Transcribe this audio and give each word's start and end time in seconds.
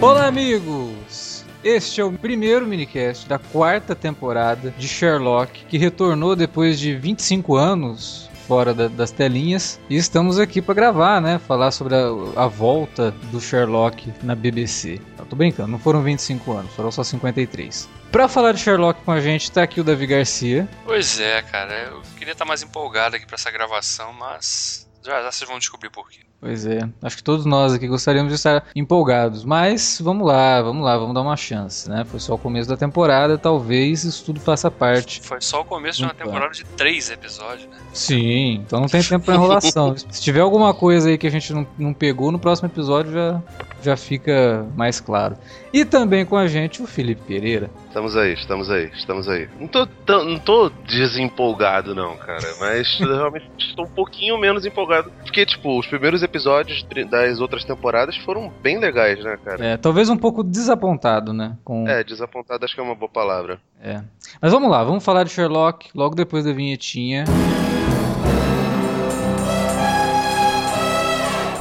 Olá, 0.00 0.28
amigos! 0.28 1.44
Este 1.62 2.00
é 2.00 2.04
o 2.04 2.10
primeiro 2.10 2.66
minicast 2.66 3.28
da 3.28 3.38
quarta 3.38 3.94
temporada 3.94 4.70
de 4.78 4.88
Sherlock, 4.88 5.66
que 5.66 5.76
retornou 5.76 6.34
depois 6.34 6.80
de 6.80 6.96
25 6.96 7.54
anos 7.54 8.30
fora 8.48 8.72
da, 8.72 8.88
das 8.88 9.10
telinhas. 9.10 9.78
E 9.90 9.96
estamos 9.96 10.38
aqui 10.38 10.62
para 10.62 10.72
gravar, 10.72 11.20
né? 11.20 11.38
Falar 11.38 11.70
sobre 11.70 11.94
a, 11.94 12.06
a, 12.34 12.46
volta 12.46 13.10
do 13.30 13.38
Sherlock 13.42 14.10
na 14.22 14.34
BBC. 14.34 15.02
Eu 15.18 15.26
tô 15.26 15.36
brincando, 15.36 15.68
não 15.68 15.78
foram 15.78 16.02
25 16.02 16.50
anos, 16.50 16.72
foram 16.72 16.90
só 16.90 17.04
53. 17.04 17.86
Pra 18.10 18.26
falar 18.26 18.52
de 18.52 18.60
Sherlock 18.60 19.02
com 19.04 19.12
a 19.12 19.20
gente, 19.20 19.52
tá 19.52 19.62
aqui 19.62 19.82
o 19.82 19.84
Davi 19.84 20.06
Garcia. 20.06 20.66
Pois 20.86 21.20
é, 21.20 21.42
cara, 21.42 21.74
eu 21.74 22.00
queria 22.16 22.32
estar 22.32 22.46
mais 22.46 22.62
empolgado 22.62 23.16
aqui 23.16 23.26
para 23.26 23.34
essa 23.34 23.50
gravação, 23.50 24.14
mas 24.14 24.90
já, 25.04 25.20
já 25.20 25.30
vocês 25.30 25.46
vão 25.46 25.58
descobrir 25.58 25.90
por 25.90 26.08
quê. 26.08 26.29
Pois 26.40 26.64
é, 26.64 26.88
acho 27.02 27.18
que 27.18 27.22
todos 27.22 27.44
nós 27.44 27.74
aqui 27.74 27.86
gostaríamos 27.86 28.30
de 28.30 28.36
estar 28.36 28.64
empolgados, 28.74 29.44
mas 29.44 30.00
vamos 30.02 30.26
lá, 30.26 30.62
vamos 30.62 30.82
lá, 30.82 30.96
vamos 30.96 31.14
dar 31.14 31.20
uma 31.20 31.36
chance, 31.36 31.86
né? 31.86 32.02
Foi 32.06 32.18
só 32.18 32.34
o 32.34 32.38
começo 32.38 32.66
da 32.66 32.78
temporada, 32.78 33.36
talvez 33.36 34.04
isso 34.04 34.24
tudo 34.24 34.40
faça 34.40 34.70
parte. 34.70 35.20
Foi 35.20 35.38
só 35.42 35.60
o 35.60 35.64
começo 35.66 35.98
de 35.98 36.04
uma 36.04 36.14
temporada 36.14 36.54
de 36.54 36.64
três 36.64 37.10
episódios, 37.10 37.68
né? 37.68 37.76
Sim, 37.92 38.62
então 38.66 38.80
não 38.80 38.88
tem 38.88 39.02
tempo 39.02 39.26
para 39.26 39.34
enrolação. 39.34 39.94
Se 40.08 40.22
tiver 40.22 40.40
alguma 40.40 40.72
coisa 40.72 41.10
aí 41.10 41.18
que 41.18 41.26
a 41.26 41.30
gente 41.30 41.52
não, 41.52 41.66
não 41.78 41.92
pegou, 41.92 42.32
no 42.32 42.38
próximo 42.38 42.68
episódio 42.68 43.12
já, 43.12 43.42
já 43.82 43.96
fica 43.96 44.66
mais 44.74 44.98
claro. 44.98 45.36
E 45.74 45.84
também 45.84 46.24
com 46.24 46.36
a 46.36 46.46
gente 46.46 46.82
o 46.82 46.86
Felipe 46.86 47.20
Pereira. 47.20 47.70
Estamos 47.86 48.16
aí, 48.16 48.32
estamos 48.32 48.70
aí, 48.70 48.90
estamos 48.94 49.28
aí. 49.28 49.48
Não 49.58 49.68
tô, 49.68 49.86
não 50.06 50.38
tô 50.38 50.70
desempolgado, 50.86 51.94
não, 51.94 52.16
cara, 52.16 52.54
mas 52.60 52.88
realmente 52.98 53.50
estou 53.58 53.84
um 53.84 53.90
pouquinho 53.90 54.38
menos 54.38 54.64
empolgado. 54.64 55.12
Porque, 55.22 55.44
tipo, 55.44 55.78
os 55.78 55.86
primeiros 55.86 56.22
episódios 56.22 56.29
das 56.30 57.40
outras 57.40 57.64
temporadas 57.64 58.16
foram 58.18 58.52
bem 58.62 58.78
legais, 58.78 59.22
né, 59.22 59.38
cara? 59.44 59.64
É, 59.64 59.76
talvez 59.76 60.08
um 60.08 60.16
pouco 60.16 60.42
desapontado, 60.42 61.32
né? 61.32 61.56
Com... 61.64 61.88
É, 61.88 62.02
desapontado 62.04 62.64
acho 62.64 62.74
que 62.74 62.80
é 62.80 62.84
uma 62.84 62.94
boa 62.94 63.10
palavra. 63.10 63.60
É. 63.82 64.02
Mas 64.40 64.52
vamos 64.52 64.70
lá, 64.70 64.84
vamos 64.84 65.04
falar 65.04 65.24
de 65.24 65.30
Sherlock 65.30 65.90
logo 65.94 66.14
depois 66.14 66.44
da 66.44 66.52
vinhetinha. 66.52 67.24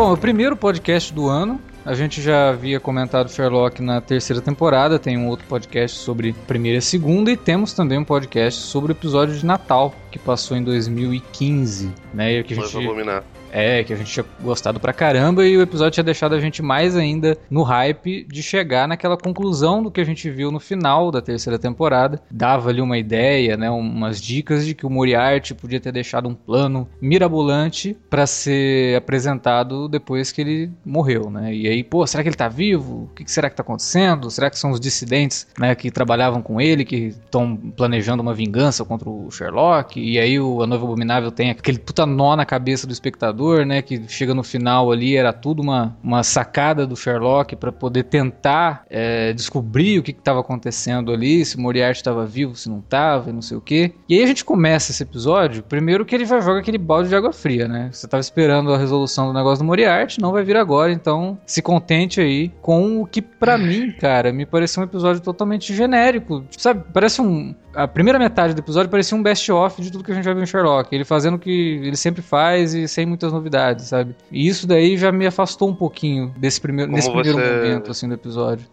Bom, 0.00 0.14
o 0.14 0.16
primeiro 0.16 0.56
podcast 0.56 1.12
do 1.12 1.28
ano. 1.28 1.60
A 1.84 1.92
gente 1.92 2.22
já 2.22 2.48
havia 2.48 2.80
comentado 2.80 3.30
Sherlock 3.30 3.82
na 3.82 4.00
terceira 4.00 4.40
temporada, 4.40 4.98
tem 4.98 5.18
um 5.18 5.28
outro 5.28 5.46
podcast 5.46 5.98
sobre 5.98 6.32
primeira 6.32 6.78
e 6.78 6.80
segunda, 6.80 7.30
e 7.30 7.36
temos 7.36 7.74
também 7.74 7.98
um 7.98 8.04
podcast 8.04 8.62
sobre 8.62 8.92
o 8.92 8.94
episódio 8.94 9.36
de 9.36 9.44
Natal, 9.44 9.94
que 10.10 10.18
passou 10.18 10.56
em 10.56 10.64
2015, 10.64 11.92
né? 12.14 12.32
E 12.32 12.42
que 12.42 12.54
a 12.54 12.56
gente... 12.56 13.30
É, 13.52 13.82
que 13.82 13.92
a 13.92 13.96
gente 13.96 14.12
tinha 14.12 14.24
gostado 14.40 14.78
pra 14.78 14.92
caramba 14.92 15.46
e 15.46 15.56
o 15.56 15.62
episódio 15.62 15.92
tinha 15.92 16.04
deixado 16.04 16.34
a 16.34 16.40
gente 16.40 16.62
mais 16.62 16.96
ainda 16.96 17.36
no 17.50 17.62
hype 17.62 18.24
de 18.24 18.42
chegar 18.42 18.86
naquela 18.86 19.16
conclusão 19.16 19.82
do 19.82 19.90
que 19.90 20.00
a 20.00 20.04
gente 20.04 20.30
viu 20.30 20.50
no 20.50 20.60
final 20.60 21.10
da 21.10 21.20
terceira 21.20 21.58
temporada. 21.58 22.20
Dava 22.30 22.70
ali 22.70 22.80
uma 22.80 22.96
ideia, 22.96 23.56
né, 23.56 23.70
umas 23.70 24.20
dicas 24.20 24.64
de 24.64 24.74
que 24.74 24.86
o 24.86 24.90
Moriarty 24.90 25.54
podia 25.54 25.80
ter 25.80 25.92
deixado 25.92 26.28
um 26.28 26.34
plano 26.34 26.88
mirabolante 27.00 27.96
para 28.08 28.26
ser 28.26 28.96
apresentado 28.96 29.88
depois 29.88 30.30
que 30.30 30.40
ele 30.40 30.70
morreu, 30.84 31.30
né? 31.30 31.52
E 31.54 31.66
aí, 31.66 31.82
pô, 31.82 32.06
será 32.06 32.22
que 32.22 32.28
ele 32.28 32.36
tá 32.36 32.48
vivo? 32.48 33.08
O 33.10 33.14
que 33.14 33.30
será 33.30 33.50
que 33.50 33.56
tá 33.56 33.62
acontecendo? 33.62 34.30
Será 34.30 34.48
que 34.48 34.58
são 34.58 34.70
os 34.70 34.80
dissidentes, 34.80 35.46
né, 35.58 35.74
que 35.74 35.90
trabalhavam 35.90 36.40
com 36.42 36.60
ele, 36.60 36.84
que 36.84 37.06
estão 37.06 37.56
planejando 37.56 38.22
uma 38.22 38.34
vingança 38.34 38.84
contra 38.84 39.08
o 39.08 39.30
Sherlock? 39.30 40.00
E 40.00 40.18
aí 40.18 40.38
o 40.38 40.62
A 40.62 40.66
Noiva 40.66 40.84
Abominável 40.84 41.30
tem 41.30 41.50
aquele 41.50 41.78
puta 41.78 42.06
nó 42.06 42.36
na 42.36 42.44
cabeça 42.44 42.86
do 42.86 42.92
espectador 42.92 43.39
né? 43.64 43.82
Que 43.82 44.02
chega 44.08 44.34
no 44.34 44.42
final 44.42 44.90
ali, 44.90 45.16
era 45.16 45.32
tudo 45.32 45.62
uma, 45.62 45.96
uma 46.02 46.22
sacada 46.22 46.86
do 46.86 46.96
Sherlock 46.96 47.56
para 47.56 47.72
poder 47.72 48.04
tentar 48.04 48.84
é, 48.88 49.32
descobrir 49.32 49.98
o 49.98 50.02
que 50.02 50.10
estava 50.10 50.40
acontecendo 50.40 51.12
ali, 51.12 51.44
se 51.44 51.58
Moriarty 51.58 51.98
estava 51.98 52.24
vivo, 52.26 52.54
se 52.54 52.68
não 52.68 52.78
estava, 52.78 53.32
não 53.32 53.42
sei 53.42 53.56
o 53.56 53.60
que. 53.60 53.94
E 54.08 54.16
aí 54.16 54.22
a 54.22 54.26
gente 54.26 54.44
começa 54.44 54.90
esse 54.90 55.02
episódio, 55.02 55.62
primeiro 55.62 56.04
que 56.04 56.14
ele 56.14 56.24
já 56.24 56.40
joga 56.40 56.60
aquele 56.60 56.78
balde 56.78 57.08
de 57.08 57.16
água 57.16 57.32
fria, 57.32 57.66
né? 57.66 57.88
Você 57.92 58.06
estava 58.06 58.20
esperando 58.20 58.72
a 58.72 58.78
resolução 58.78 59.28
do 59.28 59.32
negócio 59.32 59.64
do 59.64 59.66
Moriarty, 59.66 60.20
não 60.20 60.32
vai 60.32 60.44
vir 60.44 60.56
agora, 60.56 60.92
então 60.92 61.38
se 61.46 61.62
contente 61.62 62.20
aí 62.20 62.50
com 62.60 63.00
o 63.00 63.06
que 63.06 63.22
para 63.22 63.56
mim, 63.56 63.92
cara, 63.92 64.32
me 64.32 64.44
pareceu 64.44 64.82
um 64.82 64.86
episódio 64.86 65.22
totalmente 65.22 65.74
genérico. 65.74 66.44
Sabe, 66.56 66.84
parece 66.92 67.20
um, 67.20 67.54
a 67.74 67.86
primeira 67.86 68.18
metade 68.18 68.54
do 68.54 68.60
episódio 68.60 68.90
parecia 68.90 69.16
um 69.16 69.22
best-of 69.22 69.80
de 69.80 69.90
tudo 69.90 70.04
que 70.04 70.12
a 70.12 70.14
gente 70.14 70.24
já 70.24 70.34
viu 70.34 70.42
em 70.42 70.46
Sherlock. 70.46 70.94
Ele 70.94 71.04
fazendo 71.04 71.34
o 71.34 71.38
que 71.38 71.80
ele 71.82 71.96
sempre 71.96 72.22
faz 72.22 72.74
e 72.74 72.88
sem 72.88 73.06
muitas 73.06 73.32
novidades, 73.32 73.86
sabe? 73.86 74.14
E 74.30 74.46
isso 74.46 74.66
daí 74.66 74.96
já 74.96 75.12
me 75.12 75.26
afastou 75.26 75.68
um 75.68 75.74
pouquinho 75.74 76.34
desse 76.36 76.60
primeiro, 76.60 76.90
nesse 76.90 77.10
primeiro 77.10 77.38
momento 77.38 77.90
assim, 77.90 78.08
do 78.08 78.14
episódio. 78.14 78.66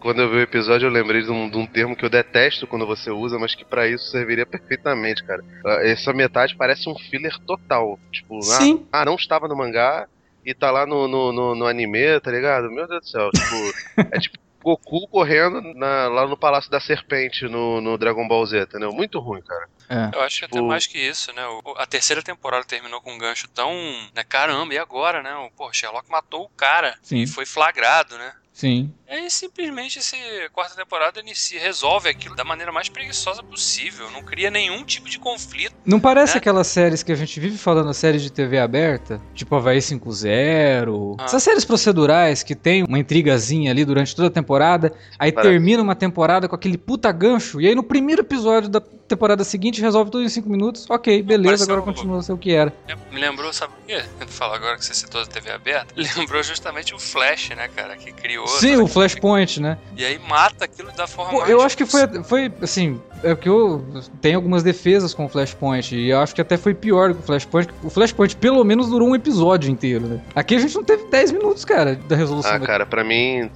Quando 0.00 0.22
eu 0.22 0.30
vi 0.30 0.36
o 0.36 0.40
episódio, 0.40 0.86
eu 0.86 0.92
lembrei 0.92 1.22
de 1.22 1.30
um, 1.30 1.50
de 1.50 1.56
um 1.56 1.66
termo 1.66 1.96
que 1.96 2.04
eu 2.04 2.10
detesto 2.10 2.68
quando 2.68 2.86
você 2.86 3.10
usa, 3.10 3.38
mas 3.38 3.54
que 3.54 3.64
para 3.64 3.88
isso 3.88 4.10
serviria 4.10 4.46
perfeitamente, 4.46 5.24
cara. 5.24 5.42
Ah, 5.64 5.80
essa 5.82 6.12
metade 6.12 6.54
parece 6.56 6.88
um 6.88 6.96
filler 6.96 7.36
total. 7.40 7.98
Tipo, 8.12 8.40
Sim. 8.40 8.86
Ah, 8.92 9.02
ah, 9.02 9.04
não 9.04 9.16
estava 9.16 9.48
no 9.48 9.56
mangá 9.56 10.06
e 10.46 10.54
tá 10.54 10.70
lá 10.70 10.86
no, 10.86 11.08
no, 11.08 11.32
no, 11.32 11.54
no 11.56 11.66
anime, 11.66 12.20
tá 12.20 12.30
ligado? 12.30 12.70
Meu 12.70 12.86
Deus 12.86 13.00
do 13.00 13.08
céu. 13.08 13.30
Tipo, 13.30 14.06
é 14.14 14.20
tipo 14.20 14.38
Goku 14.68 15.08
correndo 15.08 15.62
na, 15.74 16.08
lá 16.08 16.26
no 16.26 16.36
Palácio 16.36 16.70
da 16.70 16.78
Serpente 16.78 17.48
no, 17.48 17.80
no 17.80 17.96
Dragon 17.96 18.28
Ball 18.28 18.44
Z, 18.44 18.62
entendeu? 18.64 18.92
Muito 18.92 19.18
ruim, 19.18 19.40
cara. 19.40 19.66
É. 19.88 20.14
Eu 20.14 20.20
acho 20.20 20.40
que 20.40 20.44
até 20.44 20.60
mais 20.60 20.86
que 20.86 20.98
isso, 20.98 21.32
né? 21.32 21.42
a 21.78 21.86
terceira 21.86 22.22
temporada 22.22 22.64
terminou 22.64 23.00
com 23.00 23.14
um 23.14 23.18
gancho 23.18 23.48
tão. 23.48 23.72
Né, 24.14 24.22
caramba, 24.22 24.74
e 24.74 24.78
agora, 24.78 25.22
né? 25.22 25.34
O, 25.36 25.50
pô, 25.52 25.72
Sherlock 25.72 26.10
matou 26.10 26.44
o 26.44 26.48
cara. 26.50 26.98
Sim. 27.00 27.22
E 27.22 27.26
foi 27.26 27.46
flagrado, 27.46 28.18
né? 28.18 28.34
Sim. 28.58 28.92
E 29.08 29.12
aí 29.14 29.30
simplesmente 29.30 30.00
essa 30.00 30.16
quarta 30.52 30.74
temporada 30.74 31.20
inicia, 31.20 31.60
resolve 31.60 32.08
aquilo 32.08 32.34
da 32.34 32.42
maneira 32.42 32.72
mais 32.72 32.88
preguiçosa 32.88 33.40
possível. 33.40 34.10
Não 34.10 34.20
cria 34.20 34.50
nenhum 34.50 34.84
tipo 34.84 35.08
de 35.08 35.16
conflito. 35.16 35.76
Não 35.86 36.00
parece 36.00 36.34
né? 36.34 36.38
aquelas 36.38 36.66
séries 36.66 37.04
que 37.04 37.12
a 37.12 37.14
gente 37.14 37.38
vive 37.38 37.56
falando, 37.56 37.94
séries 37.94 38.20
de 38.20 38.32
TV 38.32 38.58
aberta? 38.58 39.22
Tipo 39.32 39.54
Havaí 39.54 39.78
5.0. 39.78 41.14
Ah. 41.20 41.24
Essas 41.24 41.40
séries 41.40 41.64
procedurais 41.64 42.42
que 42.42 42.56
tem 42.56 42.82
uma 42.82 42.98
intrigazinha 42.98 43.70
ali 43.70 43.84
durante 43.84 44.16
toda 44.16 44.26
a 44.26 44.30
temporada. 44.30 44.92
Aí 45.16 45.30
parece. 45.30 45.52
termina 45.52 45.80
uma 45.80 45.94
temporada 45.94 46.48
com 46.48 46.56
aquele 46.56 46.76
puta 46.76 47.12
gancho. 47.12 47.60
E 47.60 47.68
aí 47.68 47.76
no 47.76 47.84
primeiro 47.84 48.22
episódio 48.22 48.68
da 48.68 48.82
temporada 49.08 49.42
seguinte 49.42 49.80
resolve 49.80 50.10
tudo 50.10 50.24
em 50.24 50.28
5 50.28 50.48
minutos. 50.48 50.86
Ok, 50.88 51.22
beleza, 51.22 51.64
agora 51.64 51.82
continua 51.82 52.18
a 52.18 52.22
ser 52.22 52.32
o 52.32 52.38
que 52.38 52.52
era. 52.52 52.72
Me 53.10 53.20
lembrou, 53.20 53.52
sabe 53.52 53.72
o 53.72 53.86
quê? 53.86 54.04
Eu 54.20 54.28
falo 54.28 54.54
agora 54.54 54.76
que 54.76 54.84
você 54.84 54.94
citou 54.94 55.20
a 55.20 55.26
TV 55.26 55.50
aberta. 55.50 55.94
Lembrou 56.16 56.42
justamente 56.42 56.94
o 56.94 56.98
Flash, 56.98 57.50
né, 57.50 57.68
cara? 57.74 57.96
Que 57.96 58.12
criou 58.12 58.46
Sim, 58.46 58.76
o 58.76 58.86
Flashpoint, 58.86 59.60
né? 59.60 59.78
E 59.96 60.04
aí 60.04 60.18
mata 60.18 60.66
aquilo 60.66 60.92
da 60.92 61.06
forma 61.06 61.30
Pô, 61.32 61.38
mais 61.38 61.50
Eu 61.50 61.60
acho 61.62 61.76
que 61.76 61.86
foi, 61.86 62.22
foi 62.22 62.52
assim, 62.62 63.00
é 63.22 63.34
que 63.34 63.48
eu 63.48 63.84
tenho 64.20 64.36
algumas 64.36 64.62
defesas 64.62 65.14
com 65.14 65.24
o 65.24 65.28
Flashpoint 65.28 65.94
e 65.94 66.10
eu 66.10 66.20
acho 66.20 66.34
que 66.34 66.40
até 66.40 66.56
foi 66.56 66.74
pior 66.74 67.10
do 67.10 67.14
que 67.16 67.22
o 67.22 67.26
Flashpoint. 67.26 67.68
O 67.82 67.90
Flashpoint 67.90 68.36
pelo 68.36 68.62
menos 68.64 68.88
durou 68.88 69.08
um 69.08 69.14
episódio 69.14 69.70
inteiro, 69.70 70.06
né? 70.06 70.20
Aqui 70.34 70.54
a 70.54 70.58
gente 70.58 70.74
não 70.74 70.84
teve 70.84 71.04
10 71.04 71.32
minutos, 71.32 71.64
cara, 71.64 71.94
da 71.94 72.16
resolução. 72.16 72.52
Ah, 72.52 72.60
cara, 72.60 72.86
pra 72.86 73.04
mim, 73.04 73.50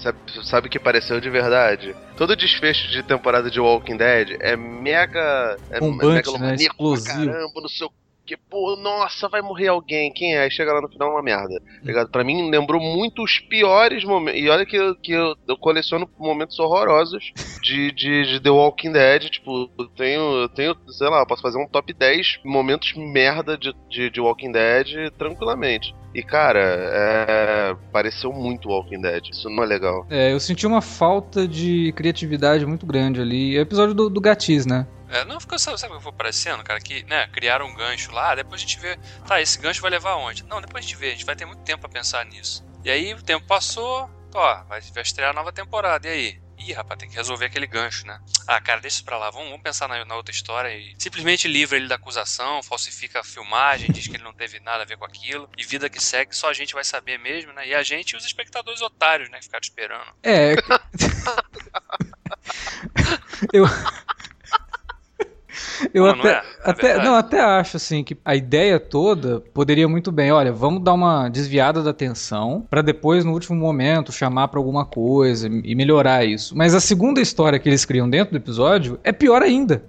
sabe 0.45 0.67
o 0.67 0.71
que 0.71 0.79
pareceu 0.79 1.21
de 1.21 1.31
verdade? 1.31 1.95
Todo 2.17 2.37
desfecho 2.37 2.91
de 2.91 3.03
temporada 3.03 3.51
de 3.51 3.61
Walking 3.61 3.97
Dead 3.97 4.37
é 4.41 4.57
mega. 4.57 5.57
É, 5.71 5.81
Bombante, 5.81 6.29
é 6.29 6.33
mega 6.33 6.47
né? 6.47 6.55
Explosivo. 6.55 7.27
Caramba, 7.27 7.61
não 7.61 7.69
sei 7.69 7.87
o 7.87 7.91
Porque, 8.23 8.37
pô, 8.37 8.77
nossa, 8.77 9.29
vai 9.29 9.43
morrer 9.43 9.69
alguém. 9.69 10.13
Quem 10.13 10.37
é? 10.37 10.43
Aí 10.43 10.51
chega 10.51 10.73
lá 10.73 10.81
no 10.81 10.89
final 10.89 11.11
uma 11.11 11.23
merda. 11.23 11.61
Tá 11.61 11.81
ligado? 11.83 12.09
Pra 12.09 12.23
mim, 12.23 12.51
lembrou 12.51 12.81
muito 12.81 13.23
os 13.23 13.41
piores 13.41 14.05
momentos. 14.05 14.41
E 14.41 14.49
olha 14.49 14.65
que, 14.65 14.77
eu, 14.77 14.95
que 14.95 15.13
eu, 15.13 15.35
eu 15.49 15.57
coleciono 15.57 16.09
momentos 16.17 16.59
horrorosos 16.61 17.33
de, 17.61 17.91
de, 17.91 18.25
de, 18.25 18.41
The 18.41 18.51
Walking 18.51 18.93
Dead. 18.93 19.25
Tipo, 19.29 19.69
eu 19.77 19.89
tenho, 19.89 20.21
eu 20.43 20.49
tenho, 20.49 20.77
sei 20.89 21.09
lá, 21.09 21.27
posso 21.27 21.43
fazer 21.43 21.59
um 21.59 21.67
top 21.67 21.93
10 21.93 22.41
momentos 22.45 22.95
merda 22.95 23.59
de, 23.59 23.75
de, 23.91 24.09
de 24.09 24.21
Walking 24.21 24.53
Dead 24.53 25.11
tranquilamente. 25.19 25.93
E, 26.15 26.23
cara, 26.23 26.61
é... 26.61 27.77
pareceu 27.91 28.33
muito 28.33 28.69
Walking 28.69 29.01
Dead. 29.01 29.31
Isso 29.31 29.51
não 29.51 29.65
é 29.65 29.67
legal. 29.67 30.07
É, 30.09 30.33
eu 30.33 30.39
senti 30.39 30.65
uma 30.65 30.81
falta 30.81 31.49
de 31.49 31.93
criatividade 31.97 32.65
muito 32.65 32.87
grande 32.87 33.21
ali. 33.21 33.57
É 33.57 33.59
o 33.59 33.63
episódio 33.63 33.95
do, 33.95 34.09
do 34.09 34.21
Gatis, 34.21 34.65
né? 34.65 34.87
É, 35.13 35.27
não 35.27 35.39
ficou, 35.39 35.59
sabe, 35.59 35.79
sabe 35.79 35.93
o 35.93 35.99
que 35.99 36.03
foi 36.03 36.13
parecendo, 36.13 36.65
cara? 36.65 36.81
Que, 36.81 37.05
né, 37.05 37.27
criaram 37.27 37.67
um 37.67 37.75
gancho 37.75 38.11
lá, 38.13 38.35
depois 38.35 38.63
a 38.63 38.65
gente 38.65 38.81
vê, 38.81 38.99
tá, 39.27 39.43
esse 39.43 39.59
gancho 39.59 39.83
vai 39.83 39.91
levar 39.91 40.13
aonde? 40.13 40.43
Não, 40.45 40.59
depois 40.59 40.83
a 40.83 40.89
gente 40.89 40.97
vê, 40.97 41.09
a 41.09 41.11
gente 41.11 41.27
vai 41.27 41.37
ter 41.37 41.45
muito 41.45 41.63
tempo 41.63 41.83
pra 41.83 41.91
pensar 41.91 42.25
nisso. 42.25 42.65
E 42.83 42.91
aí 42.91 43.13
o 43.13 43.23
tempo 43.23 43.47
passou, 43.47 44.09
ó, 44.35 44.65
vai, 44.65 44.81
vai 44.81 45.03
estrear 45.03 45.31
a 45.31 45.35
nova 45.35 45.53
temporada, 45.53 46.09
e 46.09 46.11
aí? 46.11 46.43
Ih, 46.67 46.73
rapaz, 46.73 46.99
tem 46.99 47.11
que 47.11 47.17
resolver 47.17 47.47
aquele 47.47 47.67
gancho, 47.67 48.07
né? 48.07 48.21
Ah, 48.47 48.61
cara, 48.61 48.81
deixa 48.81 48.97
isso 48.97 49.05
pra 49.05 49.19
lá. 49.19 49.31
Vamos, 49.31 49.49
vamos 49.49 49.63
pensar 49.63 49.89
na, 49.89 50.05
na, 50.05 50.15
outra 50.15 50.33
história 50.33 50.73
e 50.73 50.95
simplesmente 50.97 51.49
livra 51.49 51.77
ele 51.77 51.89
da 51.89 51.97
acusação, 51.97 52.63
falsifica 52.63 53.19
a 53.21 53.25
filmagem, 53.25 53.91
diz 53.91 54.07
que 54.07 54.15
ele 54.15 54.23
não 54.23 54.33
teve 54.33 54.61
nada 54.61 54.85
a 54.85 54.87
ver 54.87 54.97
com 54.97 55.05
aquilo. 55.05 55.51
E 55.59 55.65
vida 55.65 55.91
que 55.91 56.01
segue, 56.01 56.37
só 56.37 56.49
a 56.49 56.53
gente 56.53 56.73
vai 56.73 56.85
saber 56.85 57.19
mesmo, 57.19 57.53
né? 57.53 57.67
E 57.67 57.75
a 57.75 57.83
gente 57.83 58.13
e 58.13 58.17
os 58.17 58.25
espectadores 58.25 58.81
otários, 58.81 59.29
né? 59.29 59.43
Ficaram 59.43 59.63
esperando. 59.63 60.15
É. 60.23 60.55
eu. 63.53 63.65
Eu 65.93 66.05
não, 66.07 66.13
até, 66.13 66.23
não 66.23 66.29
é, 66.29 66.35
é 66.35 66.71
até, 66.71 67.05
não, 67.05 67.15
até 67.15 67.41
acho 67.41 67.77
assim 67.77 68.05
que 68.05 68.17
a 68.25 68.35
ideia 68.35 68.79
toda 68.79 69.41
poderia 69.53 69.89
muito 69.89 70.13
bem, 70.13 70.33
olha, 70.33 70.53
vamos 70.53 70.83
dar 70.83 70.93
uma 70.93 71.29
desviada 71.29 71.83
da 71.83 71.91
atenção 71.91 72.67
para 72.71 72.83
depois 72.83 73.25
no 73.25 73.33
último 73.33 73.57
momento 73.57 74.13
chamar 74.13 74.49
para 74.49 74.59
alguma 74.59 74.85
coisa 74.85 75.49
e 75.49 75.75
melhorar 75.75 76.25
isso. 76.25 76.57
Mas 76.57 76.75
a 76.75 76.81
segunda 76.81 77.21
história 77.21 77.59
que 77.59 77.69
eles 77.69 77.85
criam 77.85 78.09
dentro 78.09 78.33
do 78.33 78.37
episódio 78.37 78.99
é 79.03 79.13
pior 79.13 79.43
ainda. 79.43 79.83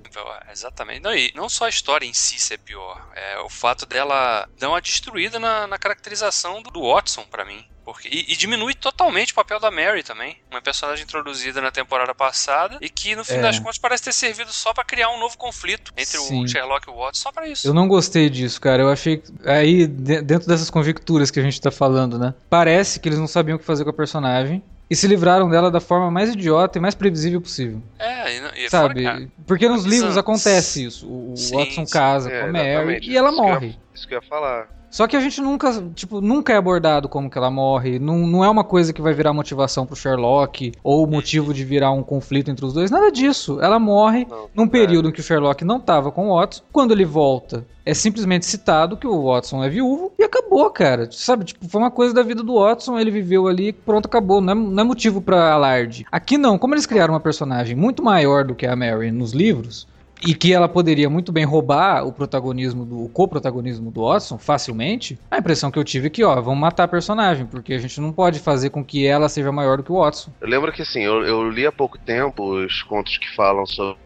Exatamente. 0.53 1.01
Não, 1.01 1.13
e 1.13 1.31
não 1.35 1.49
só 1.49 1.65
a 1.65 1.69
história 1.69 2.05
em 2.05 2.13
si 2.13 2.39
ser 2.39 2.59
pior, 2.59 3.09
é 3.15 3.39
o 3.39 3.49
fato 3.49 3.85
dela 3.87 4.47
dar 4.59 4.69
uma 4.69 4.81
destruída 4.81 5.39
na, 5.39 5.65
na 5.65 5.79
caracterização 5.79 6.61
do 6.61 6.81
Watson 6.81 7.23
para 7.29 7.43
mim. 7.43 7.65
Porque, 7.83 8.07
e, 8.07 8.31
e, 8.31 8.35
diminui 8.35 8.73
totalmente 8.73 9.33
o 9.33 9.35
papel 9.35 9.59
da 9.59 9.69
Mary 9.69 10.03
também. 10.03 10.37
Uma 10.49 10.61
personagem 10.61 11.03
introduzida 11.03 11.61
na 11.61 11.71
temporada 11.71 12.15
passada 12.15 12.77
e 12.81 12.89
que, 12.89 13.15
no 13.15 13.25
fim 13.25 13.35
é. 13.35 13.41
das 13.41 13.59
contas, 13.59 13.77
parece 13.77 14.03
ter 14.03 14.13
servido 14.13 14.51
só 14.51 14.73
para 14.73 14.83
criar 14.83 15.09
um 15.09 15.19
novo 15.19 15.37
conflito 15.37 15.91
entre 15.97 16.17
Sim. 16.17 16.43
o 16.43 16.47
Sherlock 16.47 16.87
e 16.87 16.91
o 16.91 16.95
Watson, 16.95 17.21
só 17.21 17.31
para 17.31 17.47
isso. 17.47 17.67
Eu 17.67 17.73
não 17.73 17.87
gostei 17.87 18.29
disso, 18.29 18.61
cara. 18.61 18.83
Eu 18.83 18.89
achei. 18.89 19.21
Aí, 19.45 19.85
dentro 19.85 20.47
dessas 20.47 20.69
convicturas 20.69 21.29
que 21.29 21.39
a 21.39 21.43
gente 21.43 21.59
tá 21.59 21.71
falando, 21.71 22.17
né? 22.17 22.33
Parece 22.49 22.99
que 22.99 23.09
eles 23.09 23.19
não 23.19 23.27
sabiam 23.27 23.57
o 23.57 23.59
que 23.59 23.65
fazer 23.65 23.83
com 23.83 23.89
a 23.89 23.93
personagem 23.93 24.63
e 24.89 24.95
se 24.95 25.07
livraram 25.07 25.49
dela 25.49 25.71
da 25.71 25.79
forma 25.79 26.11
mais 26.11 26.29
idiota 26.29 26.77
e 26.77 26.81
mais 26.81 26.95
previsível 26.95 27.41
possível. 27.41 27.81
É, 27.97 28.37
e, 28.37 28.65
e 28.65 28.69
Sabe? 28.69 29.03
Fora, 29.03 29.27
Porque 29.47 29.67
nos 29.67 29.85
livros 29.85 30.17
acontece 30.17 30.85
isso. 30.85 31.07
O, 31.07 31.35
Sim, 31.35 31.55
Watson 31.55 31.85
casa 31.85 32.31
é, 32.31 32.41
com 32.41 32.47
a 32.47 32.51
Mary 32.51 32.99
e 33.01 33.17
ela 33.17 33.31
morre. 33.31 33.77
isso 33.93 34.07
que 34.07 34.13
eu 34.13 34.19
ia 34.19 34.27
falar. 34.27 34.69
Só 34.93 35.07
que 35.07 35.17
a 35.17 35.19
gente 35.19 35.41
nunca, 35.41 35.71
tipo, 35.95 36.21
nunca 36.21 36.53
é 36.53 36.55
abordado 36.55 37.09
como 37.09 37.27
que 37.27 37.35
ela 37.35 37.49
morre. 37.49 37.97
Não, 37.97 38.27
não 38.27 38.45
é 38.45 38.49
uma 38.49 38.63
coisa 38.63 38.93
que 38.93 39.01
vai 39.01 39.11
virar 39.11 39.33
motivação 39.33 39.87
pro 39.87 39.95
Sherlock 39.95 40.71
ou 40.83 41.07
motivo 41.07 41.51
de 41.51 41.65
virar 41.65 41.91
um 41.91 42.03
conflito 42.03 42.51
entre 42.51 42.63
os 42.63 42.73
dois. 42.73 42.91
Nada 42.91 43.11
disso. 43.11 43.59
Ela 43.59 43.79
morre 43.79 44.27
não, 44.29 44.47
num 44.53 44.67
período 44.67 45.07
é. 45.07 45.09
em 45.09 45.11
que 45.11 45.19
o 45.19 45.23
Sherlock 45.23 45.65
não 45.65 45.79
tava 45.79 46.11
com 46.11 46.29
o 46.29 46.37
Watson. 46.37 46.61
Quando 46.71 46.91
ele 46.91 47.05
volta, 47.05 47.65
é 47.83 47.91
simplesmente 47.95 48.45
citado 48.45 48.95
que 48.95 49.07
o 49.07 49.23
Watson 49.23 49.63
é 49.63 49.69
viúvo 49.69 50.11
e 50.19 50.23
acabou, 50.23 50.69
cara. 50.69 51.09
Sabe, 51.11 51.45
tipo, 51.45 51.67
foi 51.67 51.81
uma 51.81 51.89
coisa 51.89 52.13
da 52.13 52.21
vida 52.21 52.43
do 52.43 52.59
Watson, 52.59 52.99
ele 52.99 53.09
viveu 53.09 53.47
ali, 53.47 53.73
pronto, 53.73 54.05
acabou. 54.05 54.41
Não 54.41 54.53
é, 54.53 54.55
não 54.55 54.83
é 54.83 54.85
motivo 54.85 55.19
para 55.19 55.53
alarde. 55.53 56.05
Aqui 56.11 56.37
não, 56.37 56.55
como 56.59 56.75
eles 56.75 56.85
criaram 56.85 57.15
uma 57.15 57.19
personagem 57.19 57.75
muito 57.75 58.03
maior 58.03 58.45
do 58.45 58.53
que 58.53 58.67
a 58.67 58.75
Mary 58.75 59.11
nos 59.11 59.33
livros, 59.33 59.87
e 60.25 60.33
que 60.33 60.53
ela 60.53 60.67
poderia 60.69 61.09
muito 61.09 61.31
bem 61.31 61.45
roubar 61.45 62.05
o 62.05 62.11
protagonismo 62.11 62.85
do 62.85 63.03
o 63.03 63.09
co-protagonismo 63.09 63.91
do 63.91 64.05
Watson 64.05 64.37
facilmente, 64.37 65.19
a 65.29 65.37
impressão 65.37 65.69
que 65.69 65.77
eu 65.77 65.83
tive 65.83 66.07
é 66.07 66.09
que, 66.09 66.23
ó, 66.23 66.39
vamos 66.41 66.59
matar 66.59 66.83
a 66.85 66.87
personagem, 66.87 67.45
porque 67.45 67.73
a 67.73 67.77
gente 67.77 67.99
não 67.99 68.13
pode 68.13 68.39
fazer 68.39 68.69
com 68.69 68.83
que 68.83 69.05
ela 69.05 69.27
seja 69.27 69.51
maior 69.51 69.77
do 69.77 69.83
que 69.83 69.91
o 69.91 69.99
Watson. 69.99 70.31
Eu 70.39 70.47
lembro 70.47 70.71
que 70.71 70.81
assim, 70.81 71.01
eu, 71.01 71.25
eu 71.25 71.49
li 71.49 71.65
há 71.65 71.71
pouco 71.71 71.97
tempo 71.97 72.43
os 72.43 72.81
contos 72.83 73.17
que 73.17 73.35
falam 73.35 73.65
sobre 73.65 73.97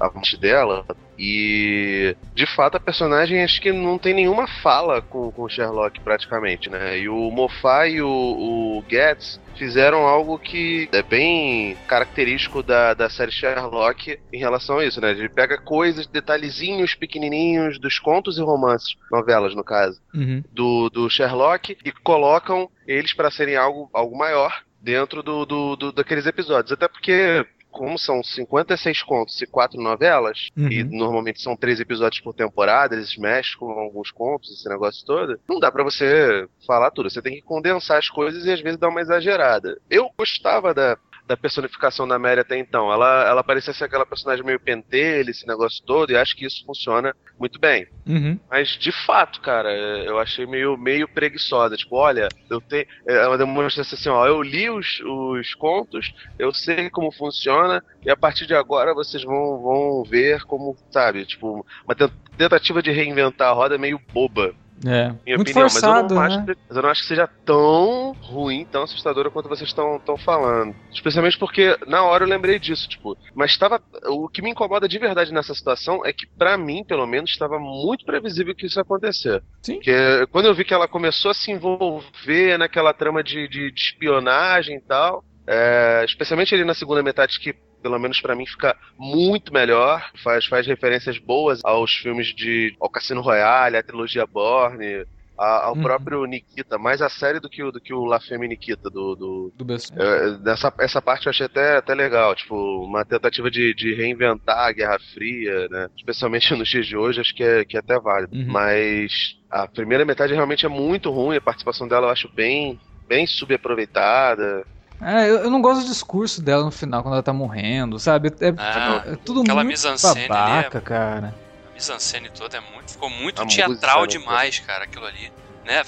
a 0.00 0.10
morte 0.12 0.36
dela. 0.38 0.84
E 1.18 2.16
de 2.34 2.46
fato 2.46 2.76
a 2.76 2.80
personagem 2.80 3.42
acho 3.42 3.60
que 3.60 3.72
não 3.72 3.98
tem 3.98 4.14
nenhuma 4.14 4.46
fala 4.62 5.00
com, 5.00 5.30
com 5.30 5.42
o 5.42 5.48
Sherlock 5.48 6.00
praticamente, 6.00 6.68
né? 6.68 6.98
E 6.98 7.08
o 7.08 7.30
Moffat 7.30 7.90
e 7.90 8.02
o, 8.02 8.08
o 8.08 8.84
Getz 8.88 9.40
fizeram 9.56 10.06
algo 10.06 10.38
que 10.38 10.88
é 10.92 11.02
bem 11.02 11.76
característico 11.88 12.62
da, 12.62 12.94
da 12.94 13.08
série 13.08 13.32
Sherlock 13.32 14.18
em 14.32 14.38
relação 14.38 14.78
a 14.78 14.84
isso, 14.84 15.00
né? 15.00 15.10
Ele 15.10 15.28
pega 15.28 15.58
coisas, 15.58 16.06
detalhezinhos 16.06 16.94
pequenininhos 16.94 17.78
dos 17.78 17.98
contos 17.98 18.38
e 18.38 18.42
romances, 18.42 18.94
novelas 19.10 19.54
no 19.54 19.64
caso, 19.64 20.00
uhum. 20.14 20.42
do, 20.52 20.90
do 20.90 21.08
Sherlock 21.08 21.76
e 21.84 21.92
colocam 21.92 22.68
eles 22.86 23.14
para 23.14 23.30
serem 23.30 23.56
algo, 23.56 23.90
algo 23.92 24.16
maior 24.16 24.62
dentro 24.80 25.22
do, 25.22 25.44
do, 25.44 25.76
do, 25.76 25.92
daqueles 25.92 26.26
episódios. 26.26 26.72
Até 26.72 26.86
porque 26.86 27.44
como 27.76 27.98
são 27.98 28.24
56 28.24 29.02
contos 29.02 29.40
e 29.42 29.46
quatro 29.46 29.78
novelas, 29.80 30.48
uhum. 30.56 30.72
e 30.72 30.82
normalmente 30.82 31.42
são 31.42 31.54
três 31.54 31.78
episódios 31.78 32.22
por 32.22 32.32
temporada, 32.32 32.94
eles 32.94 33.16
mexem 33.18 33.58
com 33.58 33.70
alguns 33.70 34.10
contos, 34.10 34.50
esse 34.50 34.66
negócio 34.66 35.04
todo, 35.04 35.38
não 35.46 35.60
dá 35.60 35.70
para 35.70 35.84
você 35.84 36.48
falar 36.66 36.90
tudo. 36.90 37.10
Você 37.10 37.20
tem 37.20 37.34
que 37.34 37.42
condensar 37.42 37.98
as 37.98 38.08
coisas 38.08 38.46
e 38.46 38.50
às 38.50 38.60
vezes 38.62 38.78
dar 38.78 38.88
uma 38.88 39.02
exagerada. 39.02 39.78
Eu 39.90 40.10
gostava 40.18 40.72
da, 40.72 40.96
da 41.26 41.36
personificação 41.36 42.06
da 42.06 42.18
Mary 42.18 42.40
até 42.40 42.56
então. 42.56 42.92
Ela, 42.92 43.28
ela 43.28 43.44
parecia 43.44 43.72
ser 43.72 43.84
aquela 43.84 44.06
personagem 44.06 44.44
meio 44.44 44.60
pentelha, 44.60 45.30
esse 45.30 45.46
negócio 45.46 45.82
todo, 45.84 46.10
e 46.10 46.16
acho 46.16 46.36
que 46.36 46.46
isso 46.46 46.64
funciona 46.64 47.14
muito 47.38 47.58
bem. 47.58 47.86
Uhum. 48.06 48.38
Mas, 48.48 48.70
de 48.70 48.92
fato, 48.92 49.40
cara, 49.40 49.70
eu 50.04 50.18
achei 50.18 50.46
meio, 50.46 50.76
meio 50.76 51.08
preguiçosa. 51.08 51.76
Tipo, 51.76 51.96
olha, 51.96 52.28
eu 52.48 52.60
tenho. 52.60 52.86
Ela 53.06 53.36
demonstra 53.36 53.82
assim, 53.82 54.08
ó, 54.08 54.26
eu 54.26 54.40
li 54.40 54.70
os, 54.70 55.00
os 55.00 55.54
contos, 55.54 56.14
eu 56.38 56.52
sei 56.52 56.88
como 56.90 57.12
funciona, 57.12 57.82
e 58.04 58.10
a 58.10 58.16
partir 58.16 58.46
de 58.46 58.54
agora 58.54 58.94
vocês 58.94 59.24
vão, 59.24 59.60
vão 59.60 60.04
ver 60.04 60.44
como, 60.44 60.76
sabe, 60.90 61.26
tipo, 61.26 61.66
uma 61.84 61.94
tentativa 62.38 62.82
de 62.82 62.90
reinventar 62.90 63.48
a 63.48 63.52
roda 63.52 63.76
meio 63.76 64.00
boba. 64.12 64.54
É. 64.84 65.12
Minha 65.24 65.36
Muito 65.36 65.42
opinião, 65.42 65.70
forçado, 65.70 66.14
mas, 66.14 66.32
eu 66.32 66.40
não 66.40 66.46
né? 66.46 66.54
mas 66.68 66.76
eu 66.76 66.82
não 66.82 66.90
acho 66.90 67.02
que 67.02 67.08
seja 67.08 67.28
tão 67.44 68.12
ruim, 68.20 68.66
tão 68.66 68.82
assustadora 68.82 69.30
quanto 69.30 69.48
vocês 69.48 69.68
estão 69.70 70.18
falando. 70.18 70.74
Especialmente 70.92 71.38
porque 71.38 71.78
na 71.86 72.02
hora 72.02 72.24
eu 72.24 72.28
lembrei 72.28 72.58
disso, 72.58 72.88
tipo, 72.88 73.16
mas 73.34 73.52
estava. 73.52 73.80
O 74.06 74.28
que 74.28 74.42
me 74.42 74.50
incomoda 74.50 74.88
de 74.88 74.98
verdade 74.98 75.32
nessa 75.32 75.54
situação 75.54 76.04
é 76.04 76.12
que, 76.12 76.26
para 76.26 76.58
mim, 76.58 76.84
pelo 76.84 77.06
menos, 77.06 77.30
estava 77.30 77.58
muito 77.58 78.04
previsível 78.04 78.54
que 78.54 78.66
isso 78.66 78.78
ia 78.78 78.82
acontecer. 78.82 79.42
Sim. 79.62 79.74
Porque 79.74 80.26
quando 80.30 80.46
eu 80.46 80.54
vi 80.54 80.64
que 80.64 80.74
ela 80.74 80.88
começou 80.88 81.30
a 81.30 81.34
se 81.34 81.50
envolver 81.50 82.58
naquela 82.58 82.92
trama 82.92 83.22
de, 83.22 83.48
de, 83.48 83.70
de 83.70 83.80
espionagem 83.80 84.76
e 84.76 84.80
tal. 84.80 85.24
É, 85.48 86.04
especialmente 86.04 86.52
ali 86.52 86.64
na 86.64 86.74
segunda 86.74 87.04
metade, 87.04 87.38
que 87.38 87.54
pelo 87.82 87.98
menos 87.98 88.20
para 88.20 88.34
mim, 88.34 88.46
fica 88.46 88.76
muito 88.98 89.52
melhor. 89.52 90.10
Faz, 90.22 90.46
faz 90.46 90.66
referências 90.66 91.18
boas 91.18 91.60
aos 91.64 91.92
filmes 91.94 92.28
de 92.34 92.74
ao 92.80 92.90
Cassino 92.90 93.20
Royale, 93.20 93.76
a 93.76 93.82
trilogia 93.82 94.26
Borne, 94.26 95.04
ao 95.36 95.74
uhum. 95.74 95.82
próprio 95.82 96.24
Nikita, 96.24 96.78
mais 96.78 97.02
a 97.02 97.10
série 97.10 97.38
do 97.38 97.48
que 97.48 97.62
o, 97.62 97.70
do 97.70 97.80
que 97.80 97.92
o 97.92 98.04
La 98.04 98.18
Femme 98.18 98.48
Nikita 98.48 98.88
do. 98.88 99.14
do, 99.14 99.52
do 99.54 99.74
é, 99.74 100.30
dessa, 100.38 100.72
essa 100.80 101.02
parte 101.02 101.26
eu 101.26 101.30
achei 101.30 101.46
até, 101.46 101.76
até 101.76 101.94
legal, 101.94 102.34
tipo, 102.34 102.56
uma 102.84 103.04
tentativa 103.04 103.50
de, 103.50 103.74
de 103.74 103.94
reinventar 103.94 104.58
a 104.58 104.72
Guerra 104.72 104.98
Fria, 105.12 105.68
né? 105.68 105.88
Especialmente 105.96 106.52
nos 106.56 106.68
dias 106.68 106.86
de 106.86 106.96
hoje, 106.96 107.20
acho 107.20 107.34
que 107.34 107.44
é, 107.44 107.64
que 107.64 107.76
é 107.76 107.80
até 107.80 107.98
válido. 107.98 108.34
Uhum. 108.34 108.46
Mas 108.48 109.36
a 109.50 109.68
primeira 109.68 110.04
metade 110.04 110.32
realmente 110.32 110.64
é 110.64 110.68
muito 110.70 111.10
ruim, 111.10 111.36
a 111.36 111.40
participação 111.40 111.86
dela 111.86 112.06
eu 112.06 112.12
acho 112.12 112.30
bem, 112.32 112.80
bem 113.06 113.26
subaproveitada. 113.26 114.64
É, 115.00 115.28
eu, 115.28 115.38
eu, 115.44 115.50
não 115.50 115.60
gosto 115.60 115.82
do 115.82 115.88
discurso 115.88 116.40
dela 116.40 116.64
no 116.64 116.70
final, 116.70 117.02
quando 117.02 117.14
ela 117.14 117.22
tá 117.22 117.32
morrendo, 117.32 117.98
sabe? 117.98 118.28
É, 118.40 118.54
ah, 118.56 119.02
é 119.06 119.16
tudo 119.16 119.42
aquela 119.42 119.62
muito 119.62 119.80
babaca, 120.28 120.78
é, 120.78 120.80
cara. 120.80 121.34
A 121.70 121.74
mise-en-scène 121.74 122.30
toda 122.30 122.56
é 122.56 122.60
muito, 122.60 122.92
ficou 122.92 123.10
muito 123.10 123.42
a 123.42 123.46
teatral 123.46 124.04
é 124.04 124.06
demais, 124.06 124.58
cara, 124.60 124.84
aquilo 124.84 125.04
ali. 125.04 125.30
Né? 125.64 125.82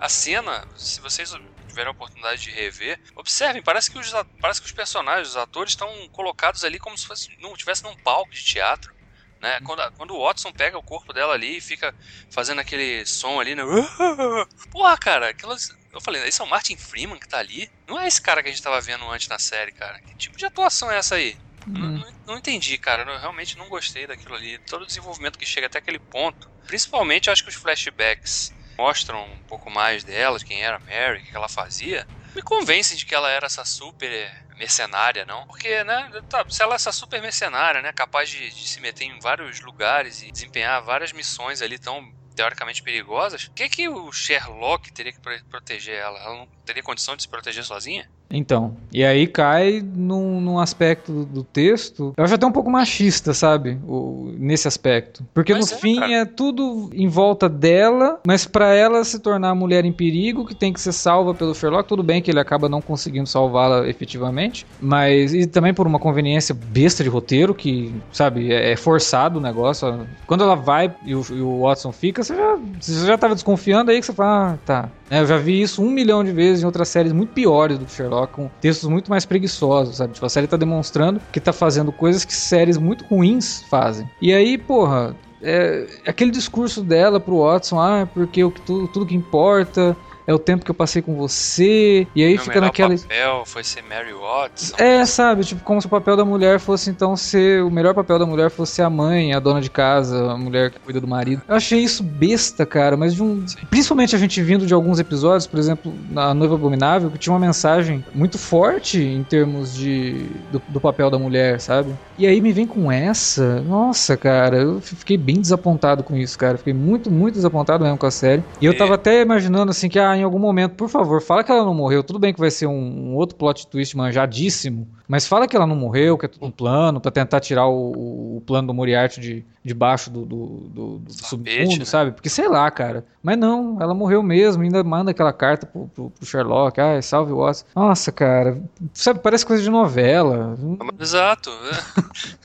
A 0.00 0.08
cena, 0.08 0.66
se 0.76 1.00
vocês 1.00 1.32
tiverem 1.68 1.88
a 1.88 1.92
oportunidade 1.92 2.42
de 2.42 2.50
rever, 2.50 2.98
observem, 3.14 3.62
parece 3.62 3.90
que 3.90 3.98
os, 3.98 4.12
parece 4.40 4.60
que 4.60 4.66
os 4.66 4.72
personagens, 4.72 5.28
os 5.30 5.36
atores 5.36 5.72
estão 5.72 5.88
colocados 6.10 6.64
ali 6.64 6.78
como 6.78 6.96
se 6.96 7.06
fosse, 7.06 7.36
não 7.40 7.52
estivesse 7.52 7.84
num 7.84 7.96
palco 7.96 8.32
de 8.32 8.44
teatro. 8.44 8.94
Né? 9.40 9.60
Quando, 9.62 9.92
quando 9.92 10.14
o 10.14 10.24
Watson 10.24 10.52
pega 10.52 10.78
o 10.78 10.82
corpo 10.82 11.12
dela 11.12 11.34
ali 11.34 11.58
e 11.58 11.60
fica 11.60 11.94
fazendo 12.30 12.60
aquele 12.60 13.04
som 13.04 13.38
ali, 13.38 13.54
né? 13.54 13.62
Porra, 14.72 14.96
cara, 14.96 15.28
aquelas 15.28 15.76
eu 15.94 16.00
falei, 16.00 16.26
esse 16.26 16.40
é 16.40 16.44
o 16.44 16.48
Martin 16.48 16.76
Freeman 16.76 17.18
que 17.18 17.28
tá 17.28 17.38
ali? 17.38 17.70
Não 17.86 18.00
é 18.00 18.06
esse 18.06 18.20
cara 18.20 18.42
que 18.42 18.48
a 18.48 18.52
gente 18.52 18.62
tava 18.62 18.80
vendo 18.80 19.08
antes 19.08 19.28
na 19.28 19.38
série, 19.38 19.72
cara. 19.72 20.00
Que 20.00 20.14
tipo 20.16 20.36
de 20.36 20.44
atuação 20.44 20.90
é 20.90 20.98
essa 20.98 21.14
aí? 21.14 21.36
Não, 21.66 21.88
não, 21.88 22.14
não 22.26 22.38
entendi, 22.38 22.76
cara. 22.76 23.10
Eu 23.10 23.18
realmente 23.18 23.56
não 23.56 23.68
gostei 23.68 24.06
daquilo 24.06 24.34
ali. 24.34 24.58
Todo 24.58 24.82
o 24.82 24.86
desenvolvimento 24.86 25.38
que 25.38 25.46
chega 25.46 25.66
até 25.66 25.78
aquele 25.78 25.98
ponto. 25.98 26.50
Principalmente, 26.66 27.28
eu 27.28 27.32
acho 27.32 27.42
que 27.42 27.48
os 27.48 27.54
flashbacks 27.54 28.52
mostram 28.76 29.24
um 29.24 29.42
pouco 29.44 29.70
mais 29.70 30.04
dela, 30.04 30.38
de 30.38 30.44
quem 30.44 30.62
era 30.62 30.76
a 30.76 30.80
Mary, 30.80 31.20
o 31.20 31.24
que 31.24 31.36
ela 31.36 31.48
fazia. 31.48 32.06
Me 32.34 32.42
convencem 32.42 32.96
de 32.96 33.06
que 33.06 33.14
ela 33.14 33.30
era 33.30 33.46
essa 33.46 33.64
super 33.64 34.44
mercenária, 34.56 35.24
não? 35.24 35.46
Porque, 35.46 35.84
né, 35.84 36.10
tá, 36.28 36.44
se 36.48 36.62
ela 36.62 36.74
é 36.74 36.76
essa 36.76 36.92
super 36.92 37.20
mercenária, 37.22 37.80
né, 37.80 37.92
capaz 37.92 38.28
de, 38.28 38.50
de 38.50 38.68
se 38.68 38.80
meter 38.80 39.04
em 39.04 39.18
vários 39.20 39.60
lugares 39.60 40.22
e 40.22 40.32
desempenhar 40.32 40.82
várias 40.82 41.12
missões 41.12 41.62
ali 41.62 41.78
tão 41.78 42.12
teoricamente 42.34 42.82
perigosas, 42.82 43.46
por 43.46 43.54
que, 43.54 43.68
que 43.68 43.88
o 43.88 44.10
Sherlock 44.12 44.92
teria 44.92 45.12
que 45.12 45.20
proteger 45.48 45.96
ela? 45.96 46.18
Ela 46.20 46.34
não 46.38 46.48
teria 46.64 46.82
condição 46.82 47.16
de 47.16 47.22
se 47.22 47.28
proteger 47.28 47.64
sozinha? 47.64 48.06
Então, 48.30 48.76
e 48.92 49.04
aí 49.04 49.26
cai 49.26 49.80
num, 49.80 50.40
num 50.40 50.58
aspecto 50.58 51.24
do 51.24 51.44
texto, 51.44 52.12
eu 52.16 52.24
acho 52.24 52.34
até 52.34 52.46
um 52.46 52.52
pouco 52.52 52.70
machista, 52.70 53.32
sabe? 53.32 53.78
O, 53.86 54.34
nesse 54.38 54.66
aspecto. 54.66 55.24
Porque 55.32 55.52
mas 55.52 55.70
no 55.70 55.76
é, 55.76 55.80
fim 55.80 56.00
cara. 56.00 56.12
é 56.12 56.24
tudo 56.24 56.90
em 56.92 57.06
volta 57.06 57.48
dela, 57.48 58.20
mas 58.26 58.44
para 58.46 58.74
ela 58.74 59.04
se 59.04 59.20
tornar 59.20 59.50
a 59.50 59.54
mulher 59.54 59.84
em 59.84 59.92
perigo, 59.92 60.46
que 60.46 60.54
tem 60.54 60.72
que 60.72 60.80
ser 60.80 60.92
salva 60.92 61.34
pelo 61.34 61.54
Sherlock, 61.54 61.88
tudo 61.88 62.02
bem 62.02 62.20
que 62.20 62.30
ele 62.30 62.40
acaba 62.40 62.68
não 62.68 62.80
conseguindo 62.80 63.28
salvá-la 63.28 63.88
efetivamente, 63.88 64.66
mas 64.80 65.32
e 65.32 65.46
também 65.46 65.72
por 65.72 65.86
uma 65.86 65.98
conveniência 65.98 66.54
besta 66.54 67.04
de 67.04 67.10
roteiro, 67.10 67.54
que, 67.54 67.94
sabe, 68.10 68.52
é, 68.52 68.72
é 68.72 68.76
forçado 68.76 69.38
o 69.38 69.42
negócio. 69.42 70.06
Quando 70.26 70.42
ela 70.42 70.56
vai 70.56 70.92
e 71.04 71.14
o, 71.14 71.24
e 71.30 71.40
o 71.40 71.60
Watson 71.60 71.92
fica, 71.92 72.22
você 72.22 72.34
já, 72.34 72.58
você 72.80 73.06
já 73.06 73.18
tava 73.18 73.34
desconfiando 73.34 73.90
aí 73.90 74.00
que 74.00 74.06
você 74.06 74.12
fala, 74.12 74.54
ah, 74.54 74.58
tá. 74.64 74.90
É, 75.10 75.20
eu 75.20 75.26
já 75.26 75.36
vi 75.36 75.60
isso 75.60 75.82
um 75.82 75.90
milhão 75.90 76.24
de 76.24 76.32
vezes 76.32 76.53
em 76.62 76.66
outras 76.66 76.88
séries 76.88 77.12
muito 77.12 77.32
piores 77.32 77.78
do 77.78 77.88
Sherlock, 77.88 78.32
com 78.32 78.50
textos 78.60 78.88
muito 78.88 79.10
mais 79.10 79.24
preguiçosos, 79.24 79.96
sabe? 79.96 80.12
Tipo, 80.14 80.26
a 80.26 80.28
série 80.28 80.46
tá 80.46 80.56
demonstrando 80.56 81.20
que 81.32 81.40
tá 81.40 81.52
fazendo 81.52 81.92
coisas 81.92 82.24
que 82.24 82.34
séries 82.34 82.76
muito 82.76 83.04
ruins 83.04 83.62
fazem. 83.68 84.08
E 84.20 84.32
aí, 84.32 84.56
porra, 84.58 85.14
é, 85.42 85.86
aquele 86.06 86.30
discurso 86.30 86.82
dela 86.82 87.20
pro 87.20 87.42
Watson, 87.42 87.78
ah, 87.78 88.08
porque 88.12 88.42
o, 88.42 88.50
tudo, 88.50 88.88
tudo 88.88 89.06
que 89.06 89.14
importa 89.14 89.96
é 90.26 90.32
o 90.32 90.38
tempo 90.38 90.64
que 90.64 90.70
eu 90.70 90.74
passei 90.74 91.02
com 91.02 91.14
você. 91.14 92.06
E 92.14 92.22
aí 92.22 92.34
Meu 92.34 92.42
fica 92.42 92.60
naquela. 92.60 92.94
O 92.94 93.00
papel 93.00 93.42
foi 93.46 93.64
ser 93.64 93.82
Mary 93.82 94.12
Watson. 94.12 94.74
É, 94.78 95.04
sabe? 95.04 95.44
Tipo, 95.44 95.62
como 95.62 95.80
se 95.80 95.86
o 95.86 95.90
papel 95.90 96.16
da 96.16 96.24
mulher 96.24 96.58
fosse 96.58 96.90
então 96.90 97.16
ser. 97.16 97.62
O 97.62 97.70
melhor 97.70 97.94
papel 97.94 98.18
da 98.18 98.26
mulher 98.26 98.50
fosse 98.50 98.74
ser 98.74 98.82
a 98.82 98.90
mãe, 98.90 99.34
a 99.34 99.40
dona 99.40 99.60
de 99.60 99.70
casa, 99.70 100.32
a 100.32 100.36
mulher 100.36 100.70
que 100.70 100.78
cuida 100.78 101.00
do 101.00 101.06
marido. 101.06 101.42
Eu 101.46 101.54
achei 101.54 101.80
isso 101.80 102.02
besta, 102.02 102.64
cara, 102.64 102.96
mas 102.96 103.14
de 103.14 103.22
um. 103.22 103.46
Sim. 103.46 103.58
Principalmente 103.70 104.16
a 104.16 104.18
gente 104.18 104.42
vindo 104.42 104.66
de 104.66 104.74
alguns 104.74 104.98
episódios, 104.98 105.46
por 105.46 105.58
exemplo, 105.58 105.92
na 106.10 106.32
Noiva 106.32 106.54
Abominável, 106.54 107.10
que 107.10 107.18
tinha 107.18 107.32
uma 107.32 107.40
mensagem 107.40 108.04
muito 108.14 108.38
forte 108.38 109.02
em 109.02 109.22
termos 109.22 109.74
de. 109.74 110.26
do, 110.50 110.62
do 110.68 110.80
papel 110.80 111.10
da 111.10 111.18
mulher, 111.18 111.60
sabe? 111.60 111.94
E 112.16 112.26
aí 112.26 112.40
me 112.40 112.52
vem 112.52 112.66
com 112.66 112.90
essa. 112.90 113.60
Nossa, 113.62 114.16
cara, 114.16 114.56
eu 114.56 114.80
fiquei 114.80 115.16
bem 115.16 115.40
desapontado 115.40 116.02
com 116.02 116.16
isso, 116.16 116.38
cara. 116.38 116.56
Fiquei 116.56 116.72
muito, 116.72 117.10
muito 117.10 117.34
desapontado 117.34 117.84
mesmo 117.84 117.98
com 117.98 118.06
a 118.06 118.10
série. 118.10 118.42
E 118.60 118.66
eu 118.66 118.76
tava 118.76 118.94
até 118.94 119.20
imaginando 119.20 119.70
assim 119.70 119.88
que, 119.88 119.98
ah, 119.98 120.13
em 120.16 120.22
algum 120.22 120.38
momento, 120.38 120.74
por 120.74 120.88
favor, 120.88 121.20
fala 121.20 121.44
que 121.44 121.50
ela 121.50 121.64
não 121.64 121.74
morreu. 121.74 122.02
Tudo 122.02 122.18
bem 122.18 122.32
que 122.32 122.40
vai 122.40 122.50
ser 122.50 122.66
um, 122.66 122.72
um 122.72 123.14
outro 123.14 123.36
plot 123.36 123.66
twist 123.66 123.96
manjadíssimo, 123.96 124.88
mas 125.06 125.26
fala 125.26 125.46
que 125.46 125.54
ela 125.54 125.66
não 125.66 125.76
morreu, 125.76 126.16
que 126.16 126.26
é 126.26 126.28
tudo 126.28 126.46
um 126.46 126.50
plano, 126.50 127.00
para 127.00 127.10
tentar 127.10 127.40
tirar 127.40 127.66
o, 127.66 128.36
o, 128.36 128.42
plano 128.46 128.68
do 128.68 128.74
Moriarty 128.74 129.20
de, 129.20 129.44
debaixo 129.64 130.10
do, 130.10 130.24
do, 130.24 130.46
do, 130.46 130.98
do 130.98 131.12
submundo, 131.12 131.78
né? 131.78 131.84
sabe? 131.84 132.12
Porque 132.12 132.28
sei 132.28 132.48
lá, 132.48 132.70
cara. 132.70 133.04
Mas 133.22 133.36
não, 133.38 133.80
ela 133.80 133.94
morreu 133.94 134.22
mesmo, 134.22 134.62
ainda 134.62 134.82
manda 134.82 135.10
aquela 135.10 135.32
carta 135.32 135.66
pro, 135.66 135.88
pro, 135.88 136.10
pro 136.10 136.26
Sherlock, 136.26 136.80
ah, 136.80 137.00
salve 137.02 137.32
o 137.32 137.36
Watson. 137.36 137.64
Nossa, 137.74 138.10
cara, 138.12 138.62
sabe, 138.92 139.20
parece 139.20 139.44
coisa 139.44 139.62
de 139.62 139.70
novela. 139.70 140.56
Exato. 140.98 141.50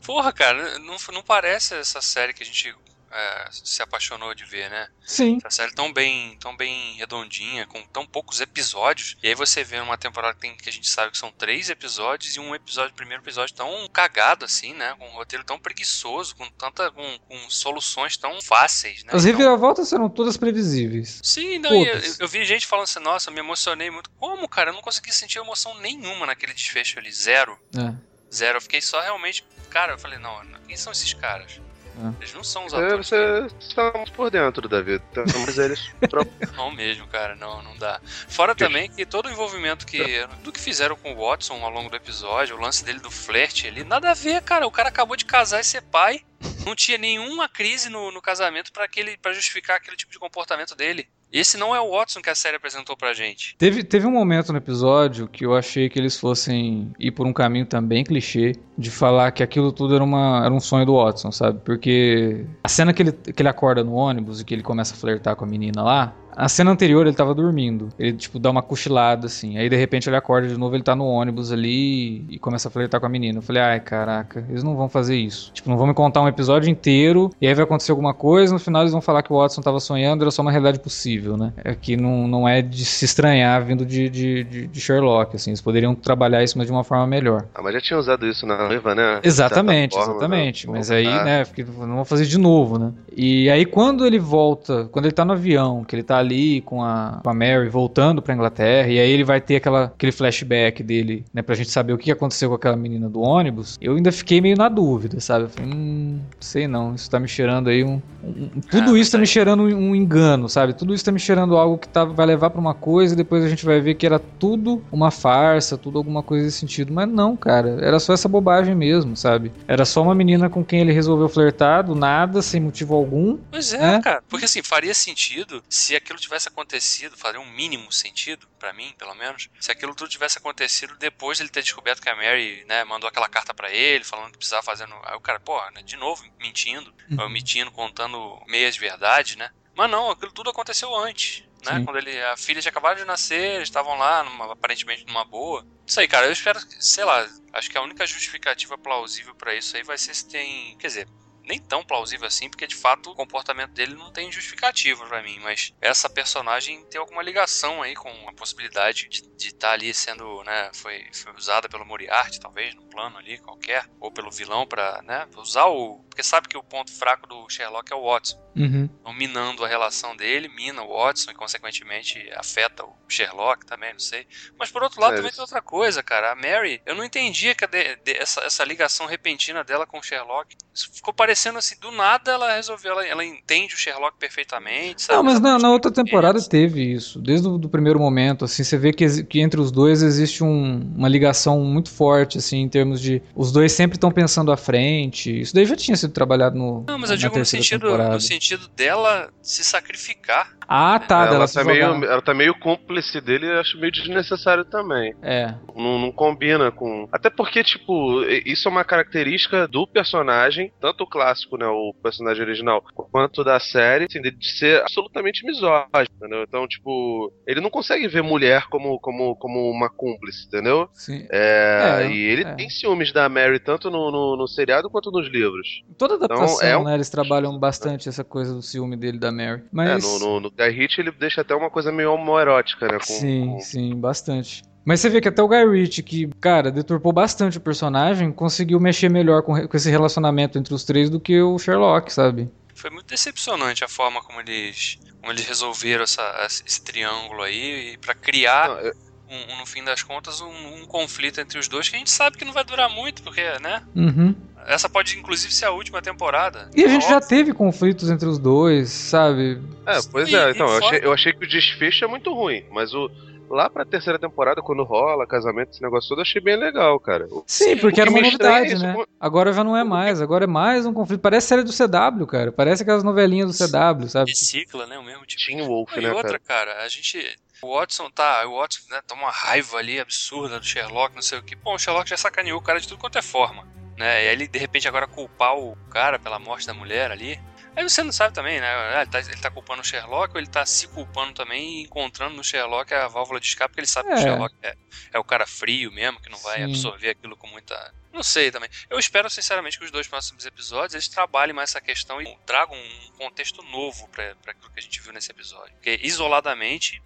Porra, 0.06 0.32
cara, 0.32 0.80
não, 0.80 0.96
não 1.14 1.24
parece 1.24 1.76
essa 1.76 2.02
série 2.02 2.34
que 2.34 2.44
a 2.44 2.46
gente 2.46 2.74
é, 3.12 3.50
se 3.52 3.82
apaixonou 3.82 4.34
de 4.34 4.46
ver, 4.46 4.70
né? 4.70 4.88
Sim. 5.06 5.38
Essa 5.44 5.50
série 5.50 5.74
tão 5.74 5.92
bem, 5.92 6.38
tão 6.40 6.56
bem 6.56 6.94
redondinha, 6.96 7.66
com 7.66 7.82
tão 7.88 8.06
poucos 8.06 8.40
episódios. 8.42 9.18
E 9.24 9.28
aí 9.28 9.36
você 9.36 9.64
vê 9.64 9.80
uma 9.80 9.98
temporada 9.98 10.36
que, 10.36 10.42
tem, 10.42 10.56
que 10.56 10.70
a 10.70 10.72
gente 10.72 10.88
sabe 10.88 11.12
que 11.12 11.18
são 11.18 11.32
três 11.32 11.70
episódios 11.70 12.36
e 12.36 12.40
um 12.40 12.54
episódio, 12.54 12.94
primeiro 12.94 13.24
episódio 13.24 13.56
tão 13.56 13.88
cagado 13.90 14.46
assim, 14.46 14.74
né? 14.74 14.96
Com 14.98 15.08
um 15.08 15.12
roteiro 15.12 15.44
tão 15.44 15.58
preguiçoso, 15.60 16.36
com 16.36 16.48
tanta, 16.52 16.92
com, 16.92 17.20
com 17.28 17.50
soluções 17.50 18.16
tão 18.18 18.42
fáceis, 18.42 19.04
né? 19.04 19.12
As 19.14 19.26
então, 19.26 19.38
reviravoltas 19.38 19.90
serão 19.90 20.10
todas 20.10 20.38
previsíveis. 20.38 21.20
Sim, 21.24 21.60
não, 21.60 21.74
eu, 21.74 22.02
eu, 22.20 22.28
vi 22.28 22.46
gente 22.46 22.68
falando 22.68 22.86
assim, 22.86 23.00
nossa, 23.00 23.32
me 23.32 23.40
emocionei 23.40 23.90
muito. 23.90 24.10
Como, 24.12 24.48
cara? 24.48 24.70
Eu 24.70 24.74
não 24.74 24.82
consegui 24.82 25.14
sentir 25.14 25.40
emoção 25.40 25.80
nenhuma 25.80 26.26
naquele 26.26 26.54
desfecho 26.54 27.00
ali, 27.00 27.12
zero. 27.12 27.58
É. 27.76 27.94
Zero. 28.34 28.58
Eu 28.58 28.62
fiquei 28.62 28.82
só 28.82 29.02
realmente, 29.02 29.44
cara, 29.70 29.94
eu 29.94 30.00
falei, 30.00 30.20
não, 30.20 30.40
quem 30.68 30.78
são 30.78 30.92
esses 30.92 31.14
caras? 31.14 31.60
É. 32.00 32.22
Eles 32.22 32.34
não 32.34 32.44
são 32.44 32.66
os 32.66 32.74
atores. 32.74 33.08
Você 33.08 33.48
está 33.60 33.92
por 34.16 34.32
dentro, 34.32 34.68
Davi. 34.70 35.00
Tá, 35.14 35.24
mas 35.46 35.58
eles. 35.58 35.92
não 36.56 36.72
mesmo, 36.72 37.06
cara. 37.08 37.36
Não, 37.36 37.62
não 37.62 37.78
dá. 37.78 38.00
Fora 38.28 38.56
também 38.56 38.90
que 38.90 39.06
todo 39.06 39.28
o 39.28 39.32
envolvimento 39.32 39.86
que. 39.86 40.26
do 40.42 40.52
que 40.52 40.60
fizeram 40.60 40.96
com 40.96 41.14
o 41.14 41.28
Watson 41.28 41.56
ao 41.64 41.70
longo 41.70 41.90
do 41.90 41.96
episódio, 41.98 42.56
o 42.56 42.62
lance 42.62 42.84
dele 42.84 43.00
do 43.00 43.12
flerte 43.12 43.68
ali, 43.68 43.84
nada 43.84 44.12
a 44.12 44.14
ver, 44.14 44.42
cara. 44.42 44.66
O 44.66 44.72
cara 44.72 44.90
acabou 44.90 45.18
de 45.18 45.26
casar 45.26 45.60
e 45.60 45.64
ser 45.64 45.82
pai. 45.82 46.22
Não 46.66 46.74
tinha 46.76 46.98
nenhuma 46.98 47.50
crise 47.50 47.90
no, 47.90 48.12
no 48.12 48.22
casamento 48.22 48.72
para 48.72 49.34
justificar 49.34 49.78
aquele 49.78 49.98
tipo 49.98 50.12
de 50.12 50.20
comportamento 50.20 50.76
dele. 50.76 51.10
Esse 51.32 51.58
não 51.58 51.76
é 51.76 51.80
o 51.80 51.92
Watson 51.92 52.22
que 52.22 52.30
a 52.30 52.36
série 52.36 52.58
apresentou 52.58 52.98
pra 52.98 53.14
gente. 53.14 53.56
Teve, 53.58 53.84
teve 53.84 54.08
um 54.08 54.12
momento 54.12 54.52
no 54.52 54.58
episódio 54.58 55.28
que 55.28 55.46
eu 55.46 55.56
achei 55.56 55.88
que 55.88 56.00
eles 56.00 56.20
fossem 56.20 56.92
ir 57.00 57.12
por 57.12 57.28
um 57.28 57.34
caminho 57.34 57.66
também 57.66 58.04
clichê 58.04 58.56
de 58.78 58.90
falar 58.90 59.32
que 59.32 59.44
aquilo 59.44 59.72
tudo 59.72 59.96
era, 59.96 60.04
uma, 60.04 60.42
era 60.44 60.54
um 60.54 60.60
sonho 60.60 60.86
do 60.86 60.96
Watson, 60.96 61.32
sabe? 61.32 61.60
Porque 61.64 62.46
a 62.64 62.68
cena 62.68 62.94
que 62.94 63.04
ele, 63.04 63.12
que 63.12 63.42
ele 63.42 63.50
acorda 63.50 63.84
no 63.84 63.94
ônibus 63.94 64.42
e 64.42 64.46
que 64.46 64.54
ele 64.54 64.64
começa 64.64 64.94
a 64.94 64.98
flertar 64.98 65.36
com 65.36 65.46
a 65.46 65.48
menina 65.48 65.84
lá, 65.84 66.16
a 66.40 66.48
cena 66.48 66.72
anterior 66.72 67.06
ele 67.06 67.16
tava 67.16 67.36
dormindo. 67.36 67.90
Ele, 68.00 68.14
tipo, 68.14 68.40
dá 68.40 68.50
uma 68.50 68.62
cochilada, 68.62 69.28
assim. 69.28 69.58
Aí, 69.58 69.68
de 69.68 69.76
repente, 69.76 70.08
ele 70.10 70.16
acorda 70.16 70.48
de 70.48 70.58
novo, 70.58 70.74
ele 70.74 70.84
tá 70.84 70.96
no 70.96 71.06
ônibus 71.06 71.52
ali 71.52 72.26
e 72.30 72.40
começa 72.40 72.70
a 72.70 72.72
flertar 72.72 73.02
com 73.02 73.06
a 73.06 73.10
menina. 73.10 73.40
Eu 73.40 73.42
falei, 73.42 73.62
ai, 73.62 73.80
caraca, 73.82 74.46
eles 74.50 74.64
não 74.64 74.78
vão 74.78 74.88
fazer 74.88 75.18
isso. 75.18 75.52
Tipo, 75.54 75.70
não 75.70 75.78
vão 75.78 75.86
me 75.86 75.94
contar 75.94 76.22
um 76.22 76.30
episódio 76.30 76.70
inteiro 76.70 77.30
e 77.42 77.48
aí 77.48 77.54
vai 77.54 77.66
acontecer 77.66 77.92
alguma 77.92 78.14
coisa, 78.14 78.54
no 78.54 78.60
final 78.60 78.84
eles 78.84 78.94
vão 78.94 79.02
falar 79.02 79.22
que 79.22 79.34
o 79.34 79.38
Watson 79.38 79.62
tava 79.62 79.82
sonhando, 79.82 80.24
era 80.24 80.32
só 80.32 80.42
uma 80.42 80.52
realidade 80.52 80.80
possível, 80.80 81.36
né? 81.36 81.52
É 81.58 81.76
que 81.76 81.98
não, 81.98 82.26
não 82.26 82.48
é 82.48 82.62
de 82.62 82.86
se 82.86 83.04
estranhar 83.04 83.62
vindo 83.66 83.86
de, 83.86 84.10
de, 84.10 84.44
de, 84.46 84.68
de 84.68 84.82
Sherlock, 84.82 85.36
assim. 85.36 85.50
Eles 85.50 85.62
poderiam 85.62 85.94
trabalhar 85.94 86.42
isso, 86.42 86.58
mas 86.58 86.68
de 86.68 86.72
uma 86.72 86.86
forma 86.86 87.06
melhor. 87.06 87.48
Ah, 87.54 87.62
mas 87.62 87.74
já 87.74 87.82
tinha 87.82 88.00
usado 88.00 88.26
isso 88.26 88.46
na 88.46 88.66
noiva, 88.66 88.96
né? 88.96 89.20
Exatamente, 89.24 89.94
forma, 89.94 90.12
exatamente. 90.14 90.68
Né? 90.68 90.74
Mas 90.74 90.90
aí, 90.90 91.06
né, 91.06 91.44
não 91.80 91.96
vão 91.96 92.06
fazer 92.06 92.26
de 92.26 92.38
novo, 92.38 92.80
né? 92.80 92.94
E 93.14 93.50
aí, 93.50 93.66
quando 93.66 94.06
ele 94.06 94.20
volta, 94.20 94.88
quando 94.92 95.06
ele 95.06 95.14
tá 95.14 95.26
no 95.26 95.34
avião, 95.34 95.84
que 95.84 95.96
ele 95.96 96.04
tá 96.04 96.18
ali 96.18 96.29
ali 96.30 96.62
com 96.62 96.84
a, 96.84 97.20
com 97.24 97.30
a 97.30 97.34
Mary 97.34 97.70
voltando 97.70 98.22
pra 98.22 98.34
Inglaterra, 98.34 98.88
e 98.88 99.00
aí 99.00 99.10
ele 99.10 99.24
vai 99.24 99.42
ter 99.42 99.58
aquela, 99.58 99.86
aquele 99.86 100.12
flashback 100.12 100.84
dele, 100.84 101.26
né, 101.34 101.42
pra 101.42 101.56
gente 101.56 101.70
saber 101.70 101.94
o 101.94 101.98
que 101.98 102.12
aconteceu 102.12 102.50
com 102.50 102.56
aquela 102.56 102.76
menina 102.76 103.10
do 103.10 103.22
ônibus. 103.22 103.78
Eu 103.82 103.96
ainda 103.96 104.12
fiquei 104.12 104.40
meio 104.40 104.56
na 104.56 104.70
dúvida, 104.70 105.20
sabe? 105.20 105.46
Eu 105.46 105.50
falei, 105.50 105.72
hum, 105.74 106.20
sei 106.40 106.68
não, 106.68 106.94
isso 106.94 107.10
tá 107.10 107.20
me 107.20 107.28
cheirando 107.28 107.70
aí 107.70 107.84
um. 107.84 108.02
um 108.24 108.50
tudo 108.70 108.94
ah, 108.94 109.00
isso 109.00 109.12
tá 109.12 109.18
me 109.18 109.26
cheirando 109.26 109.64
um, 109.64 109.90
um, 109.90 109.96
engano, 109.96 110.48
sabe? 110.48 110.74
Tudo 110.74 110.94
isso 110.94 111.04
tá 111.04 111.12
me 111.12 111.20
cheirando 111.20 111.58
algo 111.58 111.78
que 111.78 111.88
tá, 111.88 112.06
vai 112.06 112.26
levar 112.26 112.50
pra 112.50 112.62
uma 112.62 112.74
coisa 112.74 113.14
e 113.14 113.18
depois 113.18 113.44
a 113.44 113.50
gente 113.50 113.66
vai 113.66 113.80
ver 113.80 113.96
que 113.96 114.06
era 114.06 114.20
tudo 114.20 114.84
uma 114.92 115.12
farsa, 115.12 115.78
tudo 115.78 115.98
alguma 115.98 116.22
coisa 116.22 116.46
nesse 116.46 116.60
sentido. 116.60 116.94
Mas 116.94 117.10
não, 117.10 117.36
cara, 117.36 117.80
era 117.82 118.00
só 118.00 118.14
essa 118.14 118.28
bobagem 118.28 118.76
mesmo, 118.76 119.16
sabe? 119.16 119.52
Era 119.68 119.86
só 119.86 120.02
uma 120.02 120.16
menina 120.16 120.50
com 120.50 120.64
quem 120.64 120.82
ele 120.82 120.94
resolveu 120.94 121.30
flertar 121.30 121.84
do 121.84 121.96
nada, 121.96 122.42
sem 122.42 122.60
motivo 122.62 122.96
algum. 122.96 123.38
Pois 123.52 123.74
é, 123.74 123.80
né? 123.80 124.02
cara. 124.02 124.24
Porque 124.28 124.46
assim, 124.46 124.62
faria 124.62 124.94
sentido 124.94 125.64
se 125.70 125.96
aquilo 126.10 126.20
tivesse 126.20 126.48
acontecido, 126.48 127.16
faria 127.16 127.40
um 127.40 127.46
mínimo 127.46 127.92
sentido, 127.92 128.48
para 128.58 128.74
mim, 128.74 128.94
pelo 128.98 129.14
menos, 129.14 129.48
se 129.60 129.72
aquilo 129.72 129.94
tudo 129.94 130.10
tivesse 130.10 130.40
acontecido 130.40 130.96
depois 130.98 131.38
de 131.38 131.44
ele 131.44 131.52
ter 131.52 131.62
descoberto 131.62 132.02
que 132.02 132.10
a 132.10 132.16
Mary, 132.16 132.66
né, 132.68 132.84
mandou 132.84 133.08
aquela 133.08 133.30
carta 133.30 133.54
para 133.54 133.72
ele, 133.72 134.04
falando 134.04 134.32
que 134.32 134.38
precisava 134.38 134.64
fazer. 134.64 134.88
No... 134.88 135.00
Aí 135.06 135.16
o 135.16 135.22
cara, 135.22 135.40
pô, 135.40 135.60
né, 135.72 135.84
de 135.84 135.96
novo, 135.96 136.24
mentindo, 136.40 136.94
uhum. 137.12 137.30
mentindo, 137.30 137.72
contando 137.72 138.42
meias 138.48 138.76
verdades, 138.76 139.36
né? 139.36 139.52
Mas 139.76 139.90
não, 139.90 140.10
aquilo 140.10 140.32
tudo 140.32 140.50
aconteceu 140.50 140.94
antes. 140.96 141.44
Né? 141.66 141.82
Quando 141.84 141.98
ele, 141.98 142.20
a 142.24 142.38
filha 142.38 142.62
tinha 142.62 142.72
acabado 142.72 142.98
de 142.98 143.06
nascer, 143.06 143.56
eles 143.56 143.68
estavam 143.68 143.98
lá, 143.98 144.24
numa, 144.24 144.54
aparentemente 144.54 145.06
numa 145.06 145.26
boa. 145.26 145.66
Isso 145.86 146.00
aí, 146.00 146.08
cara, 146.08 146.26
eu 146.26 146.32
espero, 146.32 146.60
sei 146.80 147.04
lá, 147.04 147.28
acho 147.54 147.70
que 147.70 147.78
a 147.78 147.82
única 147.82 148.08
justificativa 148.08 148.78
plausível 148.78 149.36
para 149.36 149.54
isso 149.54 149.76
aí 149.76 149.84
vai 149.84 149.98
ser 149.98 150.14
se 150.16 150.28
tem. 150.28 150.78
Quer 150.78 150.88
dizer, 150.88 151.08
nem 151.50 151.60
tão 151.60 151.84
plausível 151.84 152.28
assim, 152.28 152.48
porque 152.48 152.68
de 152.68 152.76
fato 152.76 153.10
o 153.10 153.16
comportamento 153.16 153.72
dele 153.72 153.96
não 153.96 154.12
tem 154.12 154.32
justificativa 154.32 155.04
para 155.08 155.24
mim, 155.24 155.40
mas 155.40 155.74
essa 155.82 156.08
personagem 156.08 156.86
tem 156.86 157.02
alguma 157.02 157.24
ligação 157.24 157.82
aí 157.82 157.96
com 157.96 158.10
a 158.30 158.34
possibilidade 158.34 159.10
de 159.10 159.48
estar 159.48 159.70
tá 159.70 159.74
ali 159.74 159.92
sendo, 159.94 160.44
né, 160.44 160.70
foi, 160.76 161.08
foi 161.12 161.34
usada 161.34 161.68
pelo 161.68 161.86
Moriarty, 161.86 162.40
talvez, 162.40 162.76
no 162.76 162.86
plano 162.86 163.18
ali 163.18 163.40
qualquer, 163.40 163.90
ou 164.00 164.12
pelo 164.12 164.30
vilão 164.30 164.68
para 164.68 165.02
né, 165.02 165.28
usar 165.38 165.66
o. 165.66 166.04
Porque 166.10 166.22
sabe 166.22 166.48
que 166.50 166.58
o 166.58 166.64
ponto 166.64 166.92
fraco 166.92 167.26
do 167.28 167.50
Sherlock 167.50 167.92
é 167.92 167.96
o 167.96 168.04
Watson. 168.04 168.38
Uhum. 168.56 168.90
Então, 169.00 169.14
minando 169.14 169.64
a 169.64 169.68
relação 169.68 170.16
dele, 170.18 170.50
mina 170.50 170.82
o 170.82 170.98
Watson 170.98 171.32
e, 171.32 171.34
consequentemente, 171.34 172.30
afeta 172.36 172.84
o 172.84 172.94
Sherlock 173.08 173.66
também, 173.66 173.94
não 173.94 174.00
sei. 174.00 174.28
Mas, 174.58 174.70
por 174.70 174.84
outro 174.84 175.00
lado, 175.00 175.14
É, 175.14 175.18
também 175.18 175.32
tem 175.32 175.40
outra 175.40 175.62
coisa, 175.62 176.04
cara. 176.04 176.32
A 176.32 176.36
Mary, 176.36 176.82
eu 176.86 176.94
não 176.94 177.06
entendia 177.06 177.56
cadê, 177.56 177.96
de- 177.98 178.18
essa, 178.18 178.42
essa 178.42 178.66
ligação 178.66 179.06
repentina 179.06 179.64
dela 179.64 179.86
com 179.88 180.00
o 180.00 180.04
Sherlock. 180.04 180.58
Isso 180.74 180.92
ficou 180.94 181.14
parecendo 181.14 181.39
assim, 181.58 181.76
do 181.80 181.92
nada 181.92 182.32
ela 182.32 182.54
resolveu, 182.56 182.92
ela, 182.92 183.06
ela 183.08 183.26
entende 183.26 183.74
o 183.74 183.78
Sherlock 183.78 184.18
perfeitamente, 184.20 185.04
sabe? 185.04 185.18
Não, 185.18 185.24
mas 185.24 185.36
Ela 185.40 185.54
na, 185.54 185.60
na 185.60 185.72
outra 185.72 185.92
temporada 185.92 186.40
teve 186.42 186.82
isso. 186.94 187.20
Desde 187.20 187.48
o 187.48 187.58
do 187.58 187.70
primeiro 187.70 188.00
momento, 188.00 188.46
assim, 188.46 188.64
você 188.64 188.78
vê 188.78 188.92
que, 188.92 189.24
que 189.24 189.40
entre 189.40 189.60
os 189.60 189.72
dois 189.72 190.02
existe 190.02 190.44
um- 190.44 190.94
uma 190.96 191.08
ligação 191.08 191.60
muito 191.64 191.90
forte, 191.92 192.38
assim, 192.38 192.58
em 192.58 192.70
termos 192.70 193.00
de. 193.02 193.22
Os 193.36 193.52
dois 193.52 193.72
sempre 193.72 193.96
estão 193.98 194.12
pensando 194.12 194.52
à 194.52 194.58
frente. 194.58 195.40
Isso 195.42 195.54
daí 195.54 195.66
já 195.66 195.76
tinha 195.76 195.96
sido 195.96 196.12
trabalhado 196.14 196.58
no. 196.58 196.84
Não, 196.88 196.98
mas 196.98 197.10
eu 197.10 197.16
na 197.16 197.22
digo 197.22 197.38
no 197.38 197.46
sentido, 197.46 197.82
temporada. 197.82 198.14
no 198.16 198.22
sentido 198.22 198.68
dela 198.76 199.30
se 199.42 199.64
sacrificar. 199.64 200.58
Ah, 200.68 201.00
tá. 201.00 201.22
ela, 201.22 201.30
dela 201.32 201.48
se 201.48 201.56
tá 201.56 201.64
meio, 201.64 201.84
ela 202.06 202.22
tá 202.22 202.34
meio 202.34 202.54
cúmplice 202.60 203.20
dele 203.20 203.48
e 203.48 203.50
eu 203.50 203.60
acho 203.60 203.78
meio 203.80 203.92
desnecessário 203.92 204.64
também. 204.66 205.16
É. 205.22 205.54
Não, 205.76 205.98
não 206.00 206.12
combina 206.12 206.72
com. 206.72 207.08
Até 207.12 207.30
porque, 207.30 207.64
tipo, 207.64 208.24
isso 208.46 208.68
é 208.68 208.72
uma 208.72 208.84
característica 208.84 209.68
do 209.68 209.88
personagem, 209.88 210.72
tanto 210.80 211.04
o 211.04 211.08
clássico, 211.30 211.58
né? 211.58 211.68
O 211.68 211.94
personagem 212.02 212.44
original, 212.44 212.84
quanto 213.12 213.44
da 213.44 213.60
série, 213.60 214.06
assim, 214.10 214.22
de, 214.22 214.36
ser 214.58 214.82
absolutamente 214.82 215.46
misógino, 215.46 215.88
entendeu? 216.16 216.44
Então, 216.44 216.68
tipo, 216.68 217.32
ele 217.46 217.62
não 217.62 217.70
consegue 217.70 218.08
ver 218.08 218.22
mulher 218.24 218.64
como, 218.70 219.00
como, 219.00 219.36
como 219.36 219.70
uma 219.70 219.90
cúmplice, 219.90 220.48
entendeu? 220.48 220.90
Sim. 220.94 221.26
É, 221.32 222.02
É, 222.04 222.12
e 222.12 222.18
ele 222.18 222.44
é. 222.44 222.54
tem 222.56 222.70
ciúmes 222.70 223.12
da 223.12 223.28
Mary 223.30 223.60
tanto 223.60 223.90
no, 223.90 224.12
no, 224.12 224.38
no 224.38 224.48
seriado 224.48 224.90
quanto 224.90 225.12
nos 225.12 225.28
livros. 225.30 225.68
Toda 225.98 226.16
adaptação, 226.16 226.68
é 226.68 226.78
um- 226.78 226.84
né? 226.84 226.96
Eles 226.96 227.10
trabalham 227.10 227.58
bastante 227.58 228.10
essa 228.10 228.24
coisa 228.24 228.54
do 228.54 228.62
ciúme 228.62 228.98
dele 228.98 229.20
da 229.20 229.32
Mary. 229.32 229.62
É, 229.62 229.66
Mas. 229.72 230.04
no, 230.04 230.20
no, 230.20 230.40
no 230.42 230.52
Guy 230.52 230.70
Ritchie 230.70 231.02
ele 231.02 231.12
deixa 231.12 231.42
até 231.42 231.56
uma 231.56 231.70
coisa 231.70 231.92
meio 231.92 232.14
homoerótica, 232.14 232.88
né? 232.88 232.94
Com, 232.94 233.00
sim, 233.00 233.46
com- 233.54 233.60
sim, 233.60 233.96
bastante. 233.96 234.64
Mas 234.86 235.00
você 235.02 235.10
vê 235.10 235.22
que 235.22 235.28
até 235.28 235.42
o 235.42 235.48
Guy 235.48 235.66
Ritchie, 235.70 236.04
que, 236.04 236.28
cara, 236.42 236.72
deturpou 236.72 237.12
bastante 237.14 237.58
o 237.58 237.62
personagem, 237.62 238.32
conseguiu 238.32 238.80
mexer 238.80 239.10
melhor 239.10 239.44
com, 239.44 239.68
com 239.68 239.78
esse 239.78 239.90
relacionamento 239.90 240.58
entre 240.58 240.74
os 240.74 240.84
três 240.84 241.10
do 241.10 241.20
que 241.20 241.42
o 241.42 241.60
Sherlock, 241.60 242.12
sabe? 242.12 242.50
Foi 242.74 242.90
muito 242.90 243.08
decepcionante 243.08 243.84
a 243.84 243.88
forma 243.88 244.22
como 244.24 244.40
eles, 244.40 244.98
como 245.20 245.32
eles 245.32 245.46
resolveram 245.46 246.04
essa- 246.04 246.48
esse 246.66 246.82
triângulo 246.82 247.44
aí 247.44 247.98
para 248.02 248.16
criar, 248.16 248.70
Não, 248.70 248.80
eu- 248.80 248.94
um- 249.30 249.54
um, 249.54 249.58
no 249.60 249.66
fim 249.66 249.84
das 249.84 250.02
contas, 250.02 250.42
um, 250.42 250.48
um 250.82 250.86
conflito 250.88 251.40
entre 251.40 251.60
os 251.60 251.68
dois 251.68 251.88
que 251.90 251.96
a 251.96 252.00
gente 252.00 252.10
sabe 252.10 252.38
que 252.38 252.46
não 252.46 252.54
vai 252.54 252.64
durar 252.64 252.90
muito, 252.90 253.22
porque, 253.22 253.44
né? 253.62 253.84
Uhum. 253.96 254.34
Essa 254.66 254.90
pode 254.90 255.18
inclusive 255.18 255.54
ser 255.54 255.66
a 255.66 255.72
última 255.72 256.02
temporada. 256.02 256.70
E 256.76 256.84
a 256.84 256.88
gente 256.88 257.08
já 257.08 257.20
teve 257.22 257.54
conflitos 257.54 258.10
entre 258.10 258.28
os 258.28 258.40
dois, 258.40 258.90
sabe? 258.90 259.62
É, 259.86 260.00
pois 260.12 260.30
E- 260.30 260.36
é, 260.36 260.48
e 260.48 260.52
então, 260.52 260.68
eu 260.68 260.80
fora- 260.82 260.86
achei, 260.96 261.08
eu 261.08 261.14
achei 261.14 261.34
que 261.34 261.46
o 261.46 261.48
desfecho 261.48 262.06
é 262.06 262.08
muito 262.08 262.34
ruim, 262.34 262.64
mas 262.72 262.94
o. 262.94 263.10
Lá 263.50 263.70
pra 263.70 263.84
terceira 263.84 264.20
temporada, 264.20 264.62
quando 264.62 264.84
rola 264.84 265.26
casamento, 265.26 265.72
esse 265.72 265.82
negócio 265.82 266.08
todo, 266.10 266.20
eu 266.20 266.22
achei 266.22 266.40
bem 266.40 266.56
legal, 266.56 267.00
cara. 267.00 267.28
Sim, 267.48 267.76
porque 267.78 268.00
era 268.00 268.10
uma 268.10 268.20
é 268.20 268.22
novidade, 268.22 268.74
isso, 268.74 268.84
né? 268.84 268.94
como- 268.94 269.08
Agora 269.20 269.52
já 269.52 269.64
não 269.64 269.76
é 269.76 269.84
mais, 269.84 270.22
agora 270.22 270.44
é 270.44 270.48
mais 270.48 270.86
um 270.86 270.94
conflito. 270.94 271.20
Parece 271.20 271.48
série 271.48 271.64
do 271.64 271.72
CW, 271.74 272.28
cara. 272.28 272.52
Parece 272.52 272.84
aquelas 272.84 273.04
novelinhas 273.04 273.48
do 273.48 273.58
CW, 273.58 274.08
sabe? 274.08 274.30
Recicla, 274.30 274.86
né? 274.86 274.98
O 275.00 275.04
mesmo 275.04 275.26
tipo. 275.26 275.44
Teen 275.46 275.66
Wolf, 275.66 275.92
e 275.98 276.02
né, 276.02 276.12
outra, 276.12 276.40
cara? 276.40 276.66
cara, 276.74 276.84
a 276.84 276.88
gente. 276.88 277.18
O 277.62 277.76
Watson 277.76 278.10
tá. 278.12 278.46
O 278.48 278.60
Watson 278.60 278.82
né, 278.92 279.02
toma 279.08 279.24
uma 279.24 279.32
raiva 279.32 279.78
ali 279.78 280.00
absurda 280.00 280.60
do 280.60 280.66
Sherlock, 280.66 281.16
não 281.16 281.22
sei 281.22 281.40
o 281.40 281.44
que. 281.44 281.56
Bom, 281.56 281.74
o 281.74 281.80
Sherlock 281.80 282.10
já 282.10 282.18
sacaneou 282.18 282.60
o 282.60 282.62
cara 282.64 282.80
de 282.80 282.88
tudo 282.88 283.00
quanto 283.00 283.18
é 283.18 283.22
forma. 283.22 283.68
Né? 283.98 284.26
E 284.26 284.28
aí 284.28 284.34
ele, 284.34 284.48
de 284.48 284.60
repente, 284.60 284.88
agora 284.88 285.08
culpar 285.08 285.58
o 285.58 285.76
cara 285.90 286.18
pela 286.20 286.40
morte 286.40 286.68
da 286.68 286.74
mulher 286.74 287.12
ali. 287.12 287.38
Aí 287.80 287.90
você 287.90 288.04
não 288.04 288.12
sabe 288.12 288.34
também, 288.34 288.60
né? 288.60 288.68
Ah, 288.68 289.02
Ele 289.04 289.10
tá, 289.10 289.20
ele 289.20 289.38
tá 289.38 289.50
culpando 289.50 289.82
o 289.82 289.86
Sherlock 289.86 290.34
ou 290.34 290.38
ele 290.40 290.50
tá 290.50 290.66
se 290.66 290.86
culpando 290.90 291.34
também 291.34 291.80
e 291.80 291.84
encontrando 291.84 292.36
no 292.36 292.44
Sherlock 292.44 292.94
a 292.94 293.08
válvula 293.08 293.40
de 293.40 293.48
escape, 293.48 293.70
porque 293.70 293.80
ele 293.80 293.88
sabe 293.88 294.10
que 294.10 294.16
É. 294.16 294.18
o 294.18 294.22
Sherlock 294.22 294.56
é, 294.62 294.76
é 295.14 295.18
o 295.20 295.24
cara 295.24 295.48
frio 295.48 295.90
mesmo, 295.90 296.20
que 296.20 296.30
não 296.30 296.38
vai 296.40 296.58
Sim. 296.58 296.64
absorver 296.66 297.12
aquilo 297.12 297.38
com 297.38 297.48
muita. 297.48 297.94
Não 298.12 298.22
sei 298.22 298.52
também. 298.52 298.70
Eu 298.90 299.00
espero, 299.00 299.30
sinceramente, 299.30 299.80
que 299.80 299.86
os 299.86 299.92
dois 299.92 300.10
próximos 300.10 300.46
episódios 300.46 300.94
eles 300.94 301.08
trabalhem 301.08 301.56
mais 301.56 301.70
essa 301.70 301.80
questão 301.80 302.22
e 302.22 302.38
tragam 302.46 302.76
um 302.76 303.12
contexto 303.18 303.64
novo 303.64 304.10
pra 304.10 304.36
pra 304.36 304.52
aquilo 304.52 304.70
que 304.72 304.80
a 304.80 304.84
gente 304.84 305.00
viu 305.00 305.14
nesse 305.14 305.32
episódio. 305.32 305.74
Porque 305.76 306.00
isoladamente, 306.04 307.02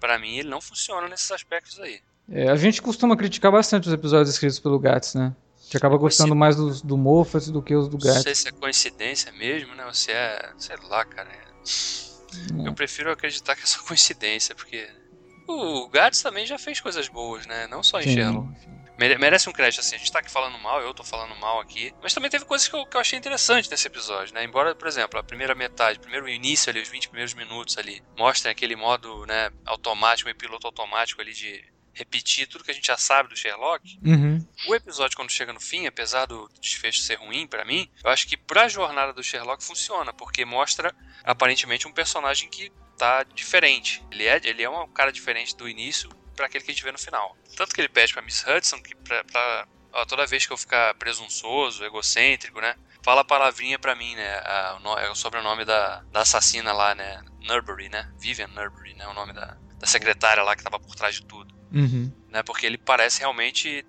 pra 0.00 0.18
mim, 0.18 0.38
ele 0.38 0.48
não 0.48 0.60
funciona 0.62 1.06
nesses 1.06 1.30
aspectos 1.32 1.78
aí. 1.80 2.00
É, 2.30 2.48
a 2.48 2.56
gente 2.56 2.80
costuma 2.80 3.14
criticar 3.14 3.52
bastante 3.52 3.88
os 3.88 3.92
episódios 3.92 4.30
escritos 4.30 4.58
pelo 4.58 4.78
Gats, 4.78 5.14
né? 5.14 5.34
A 5.64 5.66
gente 5.66 5.76
acaba 5.78 5.96
gostando 5.96 6.36
mais 6.36 6.56
dos, 6.56 6.82
do 6.82 6.96
Moffat 6.96 7.50
do 7.50 7.62
que 7.62 7.74
os 7.74 7.88
do 7.88 7.96
Não 7.98 8.06
Gats. 8.06 8.22
sei 8.22 8.34
se 8.34 8.48
é 8.48 8.52
coincidência 8.52 9.32
mesmo, 9.32 9.74
né? 9.74 9.86
Ou 9.86 9.94
se 9.94 10.12
é. 10.12 10.52
sei 10.58 10.76
lá, 10.88 11.04
cara. 11.06 11.30
É. 11.30 12.68
Eu 12.68 12.74
prefiro 12.74 13.10
acreditar 13.10 13.56
que 13.56 13.62
é 13.62 13.66
só 13.66 13.82
coincidência, 13.82 14.54
porque. 14.54 14.86
O 15.48 15.88
Gats 15.88 16.22
também 16.22 16.46
já 16.46 16.58
fez 16.58 16.80
coisas 16.80 17.08
boas, 17.08 17.46
né? 17.46 17.66
Não 17.66 17.82
só 17.82 18.00
em 18.00 18.04
Sherlock. 18.14 18.48
Mere- 18.98 19.18
Merece 19.18 19.48
um 19.48 19.52
crédito, 19.52 19.80
assim. 19.80 19.96
A 19.96 19.98
gente 19.98 20.12
tá 20.12 20.20
aqui 20.20 20.30
falando 20.30 20.58
mal, 20.58 20.80
eu 20.80 20.94
tô 20.94 21.02
falando 21.02 21.34
mal 21.36 21.60
aqui. 21.60 21.92
Mas 22.02 22.14
também 22.14 22.30
teve 22.30 22.44
coisas 22.44 22.68
que 22.68 22.74
eu, 22.76 22.86
que 22.86 22.96
eu 22.96 23.00
achei 23.00 23.18
interessante 23.18 23.70
nesse 23.70 23.86
episódio, 23.86 24.32
né? 24.34 24.44
Embora, 24.44 24.74
por 24.74 24.86
exemplo, 24.86 25.18
a 25.18 25.22
primeira 25.22 25.54
metade, 25.54 25.98
primeiro 25.98 26.28
início 26.28 26.70
ali, 26.70 26.80
os 26.80 26.88
20 26.88 27.08
primeiros 27.08 27.34
minutos 27.34 27.76
ali, 27.76 28.02
mostrem 28.16 28.52
aquele 28.52 28.76
modo, 28.76 29.26
né, 29.26 29.50
automático, 29.66 30.28
meio 30.28 30.36
piloto 30.36 30.66
automático 30.66 31.20
ali 31.20 31.32
de 31.32 31.62
repetir 31.94 32.46
tudo 32.48 32.64
que 32.64 32.70
a 32.70 32.74
gente 32.74 32.86
já 32.86 32.96
sabe 32.96 33.28
do 33.28 33.36
Sherlock. 33.36 33.98
Uhum. 34.04 34.46
O 34.68 34.74
episódio, 34.74 35.16
quando 35.16 35.30
chega 35.30 35.52
no 35.52 35.60
fim, 35.60 35.86
apesar 35.86 36.26
do 36.26 36.48
desfecho 36.60 37.00
ser 37.00 37.14
ruim 37.16 37.46
pra 37.46 37.64
mim, 37.64 37.90
eu 38.02 38.10
acho 38.10 38.26
que 38.26 38.36
pra 38.36 38.68
jornada 38.68 39.12
do 39.12 39.22
Sherlock 39.22 39.62
funciona, 39.64 40.12
porque 40.12 40.44
mostra 40.44 40.94
aparentemente 41.22 41.86
um 41.88 41.92
personagem 41.92 42.48
que 42.48 42.70
tá 42.98 43.22
diferente. 43.22 44.04
Ele 44.10 44.24
é, 44.26 44.40
ele 44.44 44.62
é 44.62 44.68
um 44.70 44.86
cara 44.88 45.10
diferente 45.12 45.56
do 45.56 45.68
início 45.68 46.08
pra 46.36 46.46
aquele 46.46 46.64
que 46.64 46.70
a 46.70 46.74
gente 46.74 46.84
vê 46.84 46.92
no 46.92 46.98
final. 46.98 47.36
Tanto 47.56 47.74
que 47.74 47.80
ele 47.80 47.88
pede 47.88 48.12
pra 48.12 48.22
Miss 48.22 48.44
Hudson 48.46 48.82
que 48.82 48.94
pra, 48.96 49.22
pra- 49.24 49.68
ó, 49.92 50.04
toda 50.04 50.26
vez 50.26 50.46
que 50.46 50.52
eu 50.52 50.56
ficar 50.56 50.94
presunçoso, 50.94 51.84
egocêntrico, 51.84 52.60
né? 52.60 52.74
Fala 53.04 53.20
a 53.20 53.24
palavrinha 53.24 53.78
pra 53.78 53.94
mim, 53.94 54.14
né? 54.16 54.38
a- 54.38 54.78
o 54.82 54.98
é 54.98 55.10
o 55.10 55.14
sobrenome 55.14 55.64
da, 55.64 56.02
da 56.10 56.20
assassina 56.22 56.72
lá, 56.72 56.94
né? 56.94 57.22
Nurbury, 57.40 57.88
né? 57.88 58.10
Vivian 58.18 58.48
Nurbury, 58.48 58.94
né? 58.94 59.06
O 59.06 59.12
nome 59.12 59.32
da, 59.32 59.56
da 59.78 59.86
secretária 59.86 60.42
lá 60.42 60.56
que 60.56 60.62
tava 60.64 60.80
por 60.80 60.94
trás 60.94 61.14
de 61.16 61.24
tudo 61.26 61.53
Uhum. 61.74 62.12
né? 62.30 62.42
Porque 62.42 62.66
ele 62.66 62.78
parece 62.78 63.20
realmente 63.20 63.84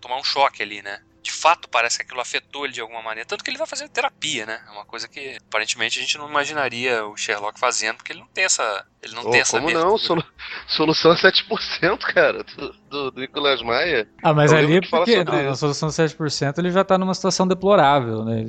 tomar 0.00 0.16
um 0.16 0.24
choque 0.24 0.62
ali, 0.62 0.80
né? 0.82 1.00
De 1.24 1.32
fato, 1.32 1.66
parece 1.70 1.96
que 1.96 2.02
aquilo 2.04 2.20
afetou 2.20 2.64
ele 2.66 2.74
de 2.74 2.82
alguma 2.82 3.00
maneira. 3.02 3.26
Tanto 3.26 3.42
que 3.42 3.48
ele 3.50 3.56
vai 3.56 3.66
fazer 3.66 3.88
terapia, 3.88 4.44
né? 4.44 4.60
É 4.68 4.70
uma 4.72 4.84
coisa 4.84 5.08
que 5.08 5.38
aparentemente 5.48 5.98
a 5.98 6.02
gente 6.02 6.18
não 6.18 6.28
imaginaria 6.28 7.06
o 7.06 7.16
Sherlock 7.16 7.58
fazendo, 7.58 7.96
porque 7.96 8.12
ele 8.12 8.20
não 8.20 8.26
tem 8.26 8.44
essa. 8.44 8.86
Ele 9.02 9.14
não 9.14 9.22
Ô, 9.26 9.30
tem 9.30 9.40
essa 9.40 9.52
como 9.56 9.68
abertura. 9.70 9.90
não? 9.90 9.96
Solu- 9.98 10.24
solução 10.68 11.12
é 11.12 11.16
7%, 11.16 11.98
cara, 12.12 12.44
do, 12.44 12.72
do, 12.90 13.10
do 13.10 13.20
Nicolas 13.22 13.62
Maia. 13.62 14.06
Ah, 14.22 14.34
mas 14.34 14.52
Eu 14.52 14.58
ali 14.58 14.76
é 14.76 14.82
fala 14.86 15.04
porque 15.06 15.16
sobre 15.18 15.36
isso. 15.40 15.48
na 15.48 15.56
solução 15.56 15.88
de 15.88 15.94
7% 15.94 16.58
ele 16.58 16.70
já 16.70 16.84
tá 16.84 16.98
numa 16.98 17.14
situação 17.14 17.48
deplorável, 17.48 18.22
né? 18.22 18.44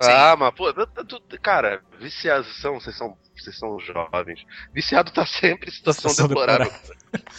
Ah, 0.00 0.36
mas, 0.36 0.54
pô, 0.54 0.72
tu- 0.72 0.86
tu- 1.04 1.20
tu- 1.20 1.40
cara, 1.40 1.82
viciação, 1.98 2.74
vocês 2.80 2.96
são, 2.96 3.16
vocês 3.36 3.58
são 3.58 3.78
jovens. 3.80 4.44
Viciado 4.72 5.10
tá 5.10 5.26
sempre 5.26 5.70
em 5.70 5.72
situação, 5.72 6.08
Situação 6.10 6.28
deplorável. 6.28 6.72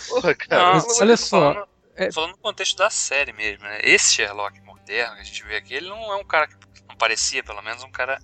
Porra, 0.09 0.35
cara. 0.35 0.73
Não, 0.77 0.85
olha 0.99 1.15
só, 1.17 1.53
Falando, 1.53 1.67
é- 1.95 2.11
falando 2.11 2.31
no 2.31 2.37
contexto 2.37 2.77
da 2.77 2.89
série 2.89 3.33
mesmo, 3.33 3.63
né? 3.63 3.79
Esse 3.83 4.13
Sherlock 4.13 4.59
moderno 4.61 5.15
que 5.15 5.21
a 5.21 5.23
gente 5.23 5.43
vê 5.43 5.57
aqui, 5.57 5.73
ele 5.73 5.89
não 5.89 6.11
é 6.13 6.15
um 6.15 6.23
cara 6.25 6.47
que 6.47 6.55
não 6.87 6.95
parecia, 6.95 7.43
pelo 7.43 7.61
menos, 7.61 7.83
um 7.83 7.91
cara 7.91 8.19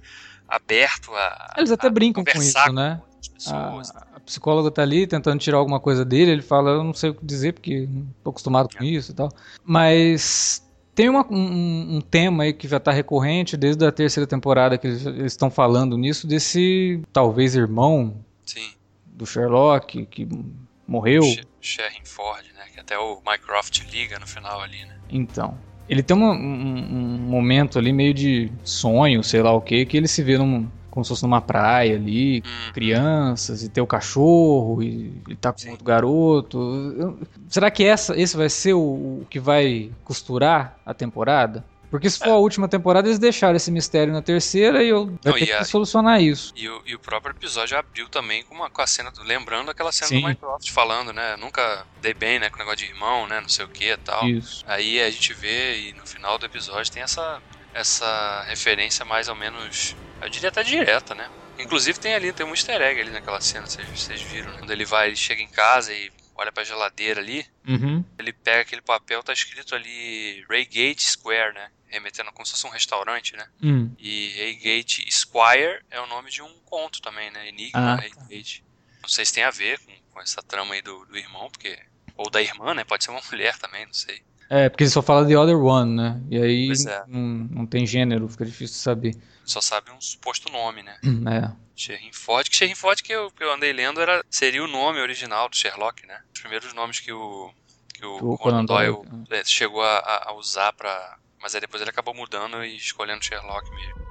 aberto 0.47 1.13
a. 1.15 1.53
Eles 1.57 1.71
até 1.71 1.87
a 1.87 1.91
brincam 1.91 2.23
com 2.23 2.41
isso, 2.41 2.73
né? 2.73 3.01
com 3.01 3.33
pessoas. 3.33 3.91
A, 3.95 4.07
a 4.15 4.19
psicóloga 4.19 4.71
tá 4.71 4.81
ali 4.81 5.05
tentando 5.07 5.39
tirar 5.39 5.57
alguma 5.57 5.79
coisa 5.79 6.03
dele, 6.05 6.31
ele 6.31 6.41
fala, 6.41 6.71
eu 6.71 6.83
não 6.83 6.93
sei 6.93 7.09
o 7.11 7.15
que 7.15 7.25
dizer 7.25 7.53
porque 7.53 7.87
não 7.89 8.07
tô 8.23 8.29
acostumado 8.31 8.69
com 8.75 8.83
isso 8.83 9.11
e 9.11 9.15
tal. 9.15 9.29
Mas 9.63 10.65
tem 10.95 11.07
uma- 11.09 11.25
um, 11.31 11.97
um 11.97 12.01
tema 12.01 12.43
aí 12.43 12.53
que 12.53 12.67
já 12.67 12.79
tá 12.79 12.91
recorrente 12.91 13.55
desde 13.55 13.85
a 13.85 13.91
terceira 13.91 14.27
temporada 14.27 14.77
que 14.77 14.87
eles 14.87 15.05
estão 15.31 15.49
falando 15.49 15.97
nisso, 15.97 16.27
desse 16.27 17.01
talvez 17.13 17.55
irmão 17.55 18.23
Sim. 18.45 18.73
do 19.05 19.25
Sherlock 19.25 20.05
que 20.07 20.27
morreu. 20.87 21.21
She- 21.23 21.43
Sherrin 21.61 22.03
Ford, 22.05 22.45
né? 22.55 22.58
Até 22.79 22.97
o 22.97 23.21
Mycroft 23.25 23.81
liga 23.91 24.17
no 24.19 24.27
final 24.27 24.61
ali, 24.61 24.77
né? 24.85 24.95
Então, 25.09 25.57
ele 25.87 26.01
tem 26.03 26.15
uma- 26.15 26.33
um, 26.33 26.77
um 26.93 27.17
momento 27.17 27.77
ali 27.79 27.91
meio 27.93 28.13
de 28.13 28.51
sonho, 28.63 29.23
sei 29.23 29.41
lá 29.41 29.51
o 29.51 29.61
que, 29.61 29.85
que 29.85 29.97
ele 29.97 30.07
se 30.07 30.23
vê 30.23 30.37
num, 30.37 30.67
como 30.89 31.03
se 31.03 31.09
fosse 31.09 31.23
numa 31.23 31.41
praia 31.41 31.95
ali, 31.95 32.43
Hum. 32.45 32.71
crianças, 32.73 33.63
e 33.63 33.69
tem 33.69 33.83
o 33.83 33.87
cachorro, 33.87 34.81
e 34.81 35.21
ele 35.27 35.35
tá 35.35 35.51
com 35.51 35.59
Sim. 35.59 35.71
outro 35.71 35.85
garoto. 35.85 36.57
Eu- 36.97 37.19
será 37.47 37.69
que 37.71 37.83
essa, 37.83 38.19
esse 38.19 38.35
vai 38.37 38.49
ser 38.49 38.73
o, 38.73 38.79
o 39.21 39.27
que 39.29 39.39
vai 39.39 39.91
costurar 40.03 40.77
a 40.85 40.93
temporada? 40.93 41.63
Porque 41.89 42.09
se 42.09 42.19
for 42.19 42.29
a 42.29 42.35
última 42.37 42.67
temporada, 42.67 43.07
eles 43.07 43.17
deixaram 43.19 43.55
esse 43.55 43.71
mistério 43.71 44.13
na 44.13 44.21
terceira 44.21 44.83
e 44.83 44.89
eu 44.89 45.05
Não, 45.23 45.33
ter 45.33 45.41
e 45.41 45.45
que 45.47 45.51
a- 45.51 45.63
solucionar 45.63 46.21
isso. 46.21 46.53
E 46.55 46.69
o, 46.69 46.81
e 46.85 46.93
o 46.95 46.99
próprio 46.99 47.31
episódio 47.33 47.77
abriu 47.77 48.07
também 48.09 48.43
com, 48.43 48.53
uma, 48.55 48.69
com 48.69 48.81
a 48.81 48.87
cena, 48.87 49.11
do- 49.11 49.23
lembrando 49.23 49.71
aquela 49.71 49.91
cena 49.91 50.07
Sim. 50.09 50.15
do 50.17 50.21
Minecraft 50.23 50.71
falando, 50.71 51.11
né? 51.11 51.35
Nunca 51.37 51.85
dei 52.01 52.13
bem, 52.13 52.37
né? 52.39 52.49
Com 52.49 52.57
o 52.57 52.59
negócio 52.59 52.77
de 52.77 52.85
irmão, 52.85 53.25
né? 53.27 53.41
Não 53.41 53.49
sei 53.49 53.65
o 53.65 53.69
que 53.69 53.85
e 53.91 53.97
tal. 53.97 54.27
Isso. 54.27 54.63
Aí 54.67 55.01
a 55.01 55.09
gente 55.09 55.33
vê 55.33 55.89
e 55.89 55.93
no 55.93 56.05
final 56.05 56.37
do 56.37 56.45
episódio 56.45 56.91
tem 56.91 57.01
essa, 57.01 57.41
essa 57.73 58.43
referência 58.47 59.03
mais 59.05 59.27
ou 59.29 59.35
menos, 59.35 59.95
eu 60.21 60.29
diria 60.29 60.49
até 60.49 60.63
direta, 60.63 61.15
né? 61.15 61.27
Inclusive 61.57 61.99
tem 61.99 62.13
ali, 62.13 62.31
tem 62.31 62.45
um 62.45 62.51
easter 62.51 62.81
egg 62.81 63.01
ali 63.01 63.09
naquela 63.11 63.41
cena, 63.41 63.65
vocês, 63.67 63.87
vocês 63.99 64.21
viram, 64.21 64.51
né? 64.51 64.59
Quando 64.59 64.71
ele 64.71 64.85
vai, 64.85 65.07
ele 65.07 65.15
chega 65.15 65.41
em 65.41 65.47
casa 65.49 65.91
e 65.93 66.09
olha 66.35 66.51
pra 66.51 66.63
geladeira 66.63 67.19
ali, 67.19 67.45
Uhum. 67.67 68.03
ele 68.17 68.31
pega 68.31 68.61
aquele 68.61 68.81
papel, 68.81 69.21
tá 69.21 69.33
escrito 69.33 69.75
ali 69.75 70.43
Raygate 70.49 71.03
Square, 71.03 71.53
né? 71.53 71.67
Remetendo 71.89 72.31
como 72.31 72.45
se 72.45 72.51
fosse 72.53 72.67
um 72.67 72.69
restaurante, 72.71 73.35
né? 73.35 73.47
Hum. 73.61 73.91
E 73.97 74.33
Raygate 74.37 75.05
Squire 75.11 75.81
é 75.89 75.99
o 75.99 76.07
nome 76.07 76.29
de 76.29 76.41
um 76.41 76.53
conto 76.65 77.01
também, 77.01 77.31
né? 77.31 77.47
Enigma 77.49 77.93
Ah, 77.93 77.95
tá. 77.97 78.01
Raygate. 78.01 78.63
Não 79.01 79.09
sei 79.09 79.25
se 79.25 79.33
tem 79.33 79.43
a 79.43 79.51
ver 79.51 79.79
com, 79.79 79.91
com 80.11 80.21
essa 80.21 80.41
trama 80.43 80.73
aí 80.75 80.81
do, 80.81 81.05
do 81.05 81.17
irmão, 81.17 81.49
porque. 81.49 81.77
Ou 82.15 82.29
da 82.29 82.41
irmã, 82.41 82.73
né? 82.73 82.83
Pode 82.83 83.03
ser 83.03 83.11
uma 83.11 83.21
mulher 83.31 83.57
também, 83.57 83.85
não 83.85 83.93
sei. 83.93 84.21
É, 84.49 84.67
porque 84.67 84.83
ele 84.83 84.91
só 84.91 85.01
fala 85.01 85.27
The 85.27 85.37
Other 85.37 85.57
One, 85.57 85.95
né? 85.95 86.21
E 86.29 86.37
aí 86.41 86.69
é. 86.87 87.03
não, 87.07 87.19
não 87.51 87.65
tem 87.67 87.85
gênero, 87.85 88.27
fica 88.27 88.43
difícil 88.45 88.75
de 88.75 88.81
saber. 88.81 89.15
Só 89.45 89.61
sabe 89.61 89.91
um 89.91 90.01
suposto 90.01 90.51
nome, 90.51 90.81
né? 90.83 90.97
É. 91.03 91.51
Sherrin 91.75 92.11
Ford, 92.11 92.49
que 92.49 92.55
Sherrin 92.55 92.75
Ford 92.75 92.99
que 93.01 93.13
eu, 93.13 93.31
que 93.31 93.43
eu 93.43 93.51
andei 93.53 93.71
lendo 93.71 94.01
era, 94.01 94.23
seria 94.29 94.63
o 94.63 94.67
nome 94.67 94.99
original 94.99 95.47
do 95.49 95.55
Sherlock, 95.55 96.05
né? 96.05 96.19
Os 96.33 96.41
primeiros 96.41 96.73
nomes 96.73 96.99
que 96.99 97.11
o, 97.11 97.53
que 97.93 98.03
o, 98.05 98.33
O 98.33 98.37
Conan 98.37 98.65
Doyle 98.65 98.93
Doyle, 99.07 99.25
é, 99.29 99.43
chegou 99.45 99.81
a, 99.83 99.97
a- 99.99 100.29
a 100.29 100.33
usar 100.33 100.73
pra. 100.73 101.17
Mas 101.41 101.55
aí 101.55 101.61
depois 101.61 101.81
ele 101.81 101.91
acabou 101.91 102.13
mudando 102.13 102.63
e 102.63 102.75
escolhendo 102.75 103.23
Sherlock 103.23 103.69
mesmo. 103.71 104.08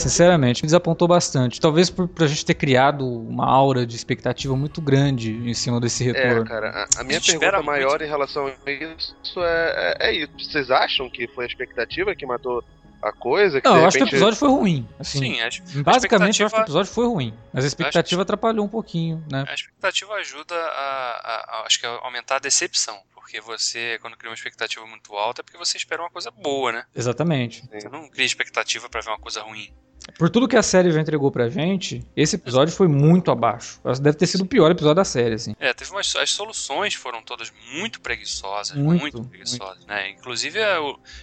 Sinceramente, 0.00 0.62
me 0.62 0.66
desapontou 0.66 1.06
bastante. 1.06 1.60
Talvez 1.60 1.90
por, 1.90 2.08
por 2.08 2.24
a 2.24 2.28
gente 2.28 2.44
ter 2.44 2.54
criado 2.54 3.06
uma 3.06 3.46
aura 3.46 3.86
de 3.86 3.94
expectativa 3.96 4.56
muito 4.56 4.80
grande 4.80 5.32
em 5.32 5.54
cima 5.54 5.80
desse 5.80 6.08
É, 6.08 6.12
retorno. 6.12 6.44
cara, 6.44 6.86
a, 6.96 7.00
a 7.00 7.04
minha 7.04 7.18
A 7.18 7.20
espera 7.20 7.40
pergunta 7.52 7.62
maior 7.62 8.00
em 8.02 8.06
relação 8.08 8.46
a 8.46 8.70
isso 8.70 9.14
é, 9.42 9.96
é, 10.00 10.08
é 10.08 10.12
isso. 10.14 10.32
Vocês 10.38 10.70
acham 10.70 11.08
que 11.10 11.28
foi 11.28 11.44
a 11.44 11.46
expectativa 11.48 12.14
que 12.14 12.24
matou 12.26 12.64
a 13.02 13.12
coisa? 13.12 13.60
Que 13.60 13.68
Não, 13.68 13.76
eu 13.78 13.86
acho 13.86 13.96
que 13.98 14.04
o 14.04 14.06
episódio 14.08 14.38
foi 14.38 14.48
ruim. 14.48 14.88
Assim, 14.98 15.18
Sim, 15.18 15.40
acho, 15.40 15.62
basicamente 15.82 16.40
eu 16.40 16.46
acho 16.46 16.54
que 16.54 16.60
o 16.60 16.62
expectativa- 16.62 16.62
episódio 16.62 16.92
foi 16.92 17.06
ruim. 17.06 17.34
Mas 17.52 17.64
a 17.64 17.68
expectativa 17.68 18.22
atrapalhou 18.22 18.64
um 18.64 18.68
pouquinho, 18.68 19.24
né? 19.30 19.44
A 19.48 19.54
expectativa 19.54 20.14
ajuda 20.14 20.54
a, 20.54 20.58
a- 20.58 21.60
a- 21.60 21.62
acho 21.66 21.78
que 21.80 21.86
a 21.86 21.90
aumentar 22.02 22.36
a 22.36 22.40
decepção, 22.40 22.98
porque 23.14 23.40
você, 23.40 23.98
quando 24.00 24.16
cria 24.16 24.30
uma 24.30 24.34
expectativa 24.34 24.84
muito 24.86 25.14
alta, 25.14 25.40
é 25.40 25.42
porque 25.44 25.58
você 25.58 25.76
espera 25.76 26.02
uma 26.02 26.10
coisa 26.10 26.30
boa, 26.30 26.72
né? 26.72 26.84
Exatamente. 26.94 27.62
Você 27.72 27.88
não 27.88 28.08
cria 28.08 28.26
expectativa 28.26 28.88
pra 28.88 29.00
ver 29.00 29.10
uma 29.10 29.18
coisa 29.18 29.40
ruim. 29.42 29.72
Por 30.18 30.28
tudo 30.28 30.48
que 30.48 30.56
a 30.56 30.62
série 30.62 30.90
já 30.90 31.00
entregou 31.00 31.30
pra 31.30 31.48
gente, 31.48 32.04
esse 32.16 32.36
episódio 32.36 32.74
foi 32.74 32.88
muito 32.88 33.30
abaixo. 33.30 33.80
Eu 33.84 33.92
Deve 33.94 34.16
ter 34.16 34.26
sido 34.26 34.42
o 34.42 34.46
pior 34.46 34.70
episódio 34.70 34.96
da 34.96 35.04
série, 35.04 35.34
assim. 35.34 35.54
É, 35.58 35.72
teve 35.72 35.90
umas, 35.90 36.14
as 36.16 36.30
soluções 36.30 36.94
foram 36.94 37.22
todas 37.22 37.52
muito 37.72 38.00
preguiçosas, 38.00 38.76
Muito, 38.76 39.00
muito, 39.02 39.24
preguiçosas, 39.28 39.84
né? 39.86 40.10
Inclusive, 40.10 40.58
é, 40.58 40.78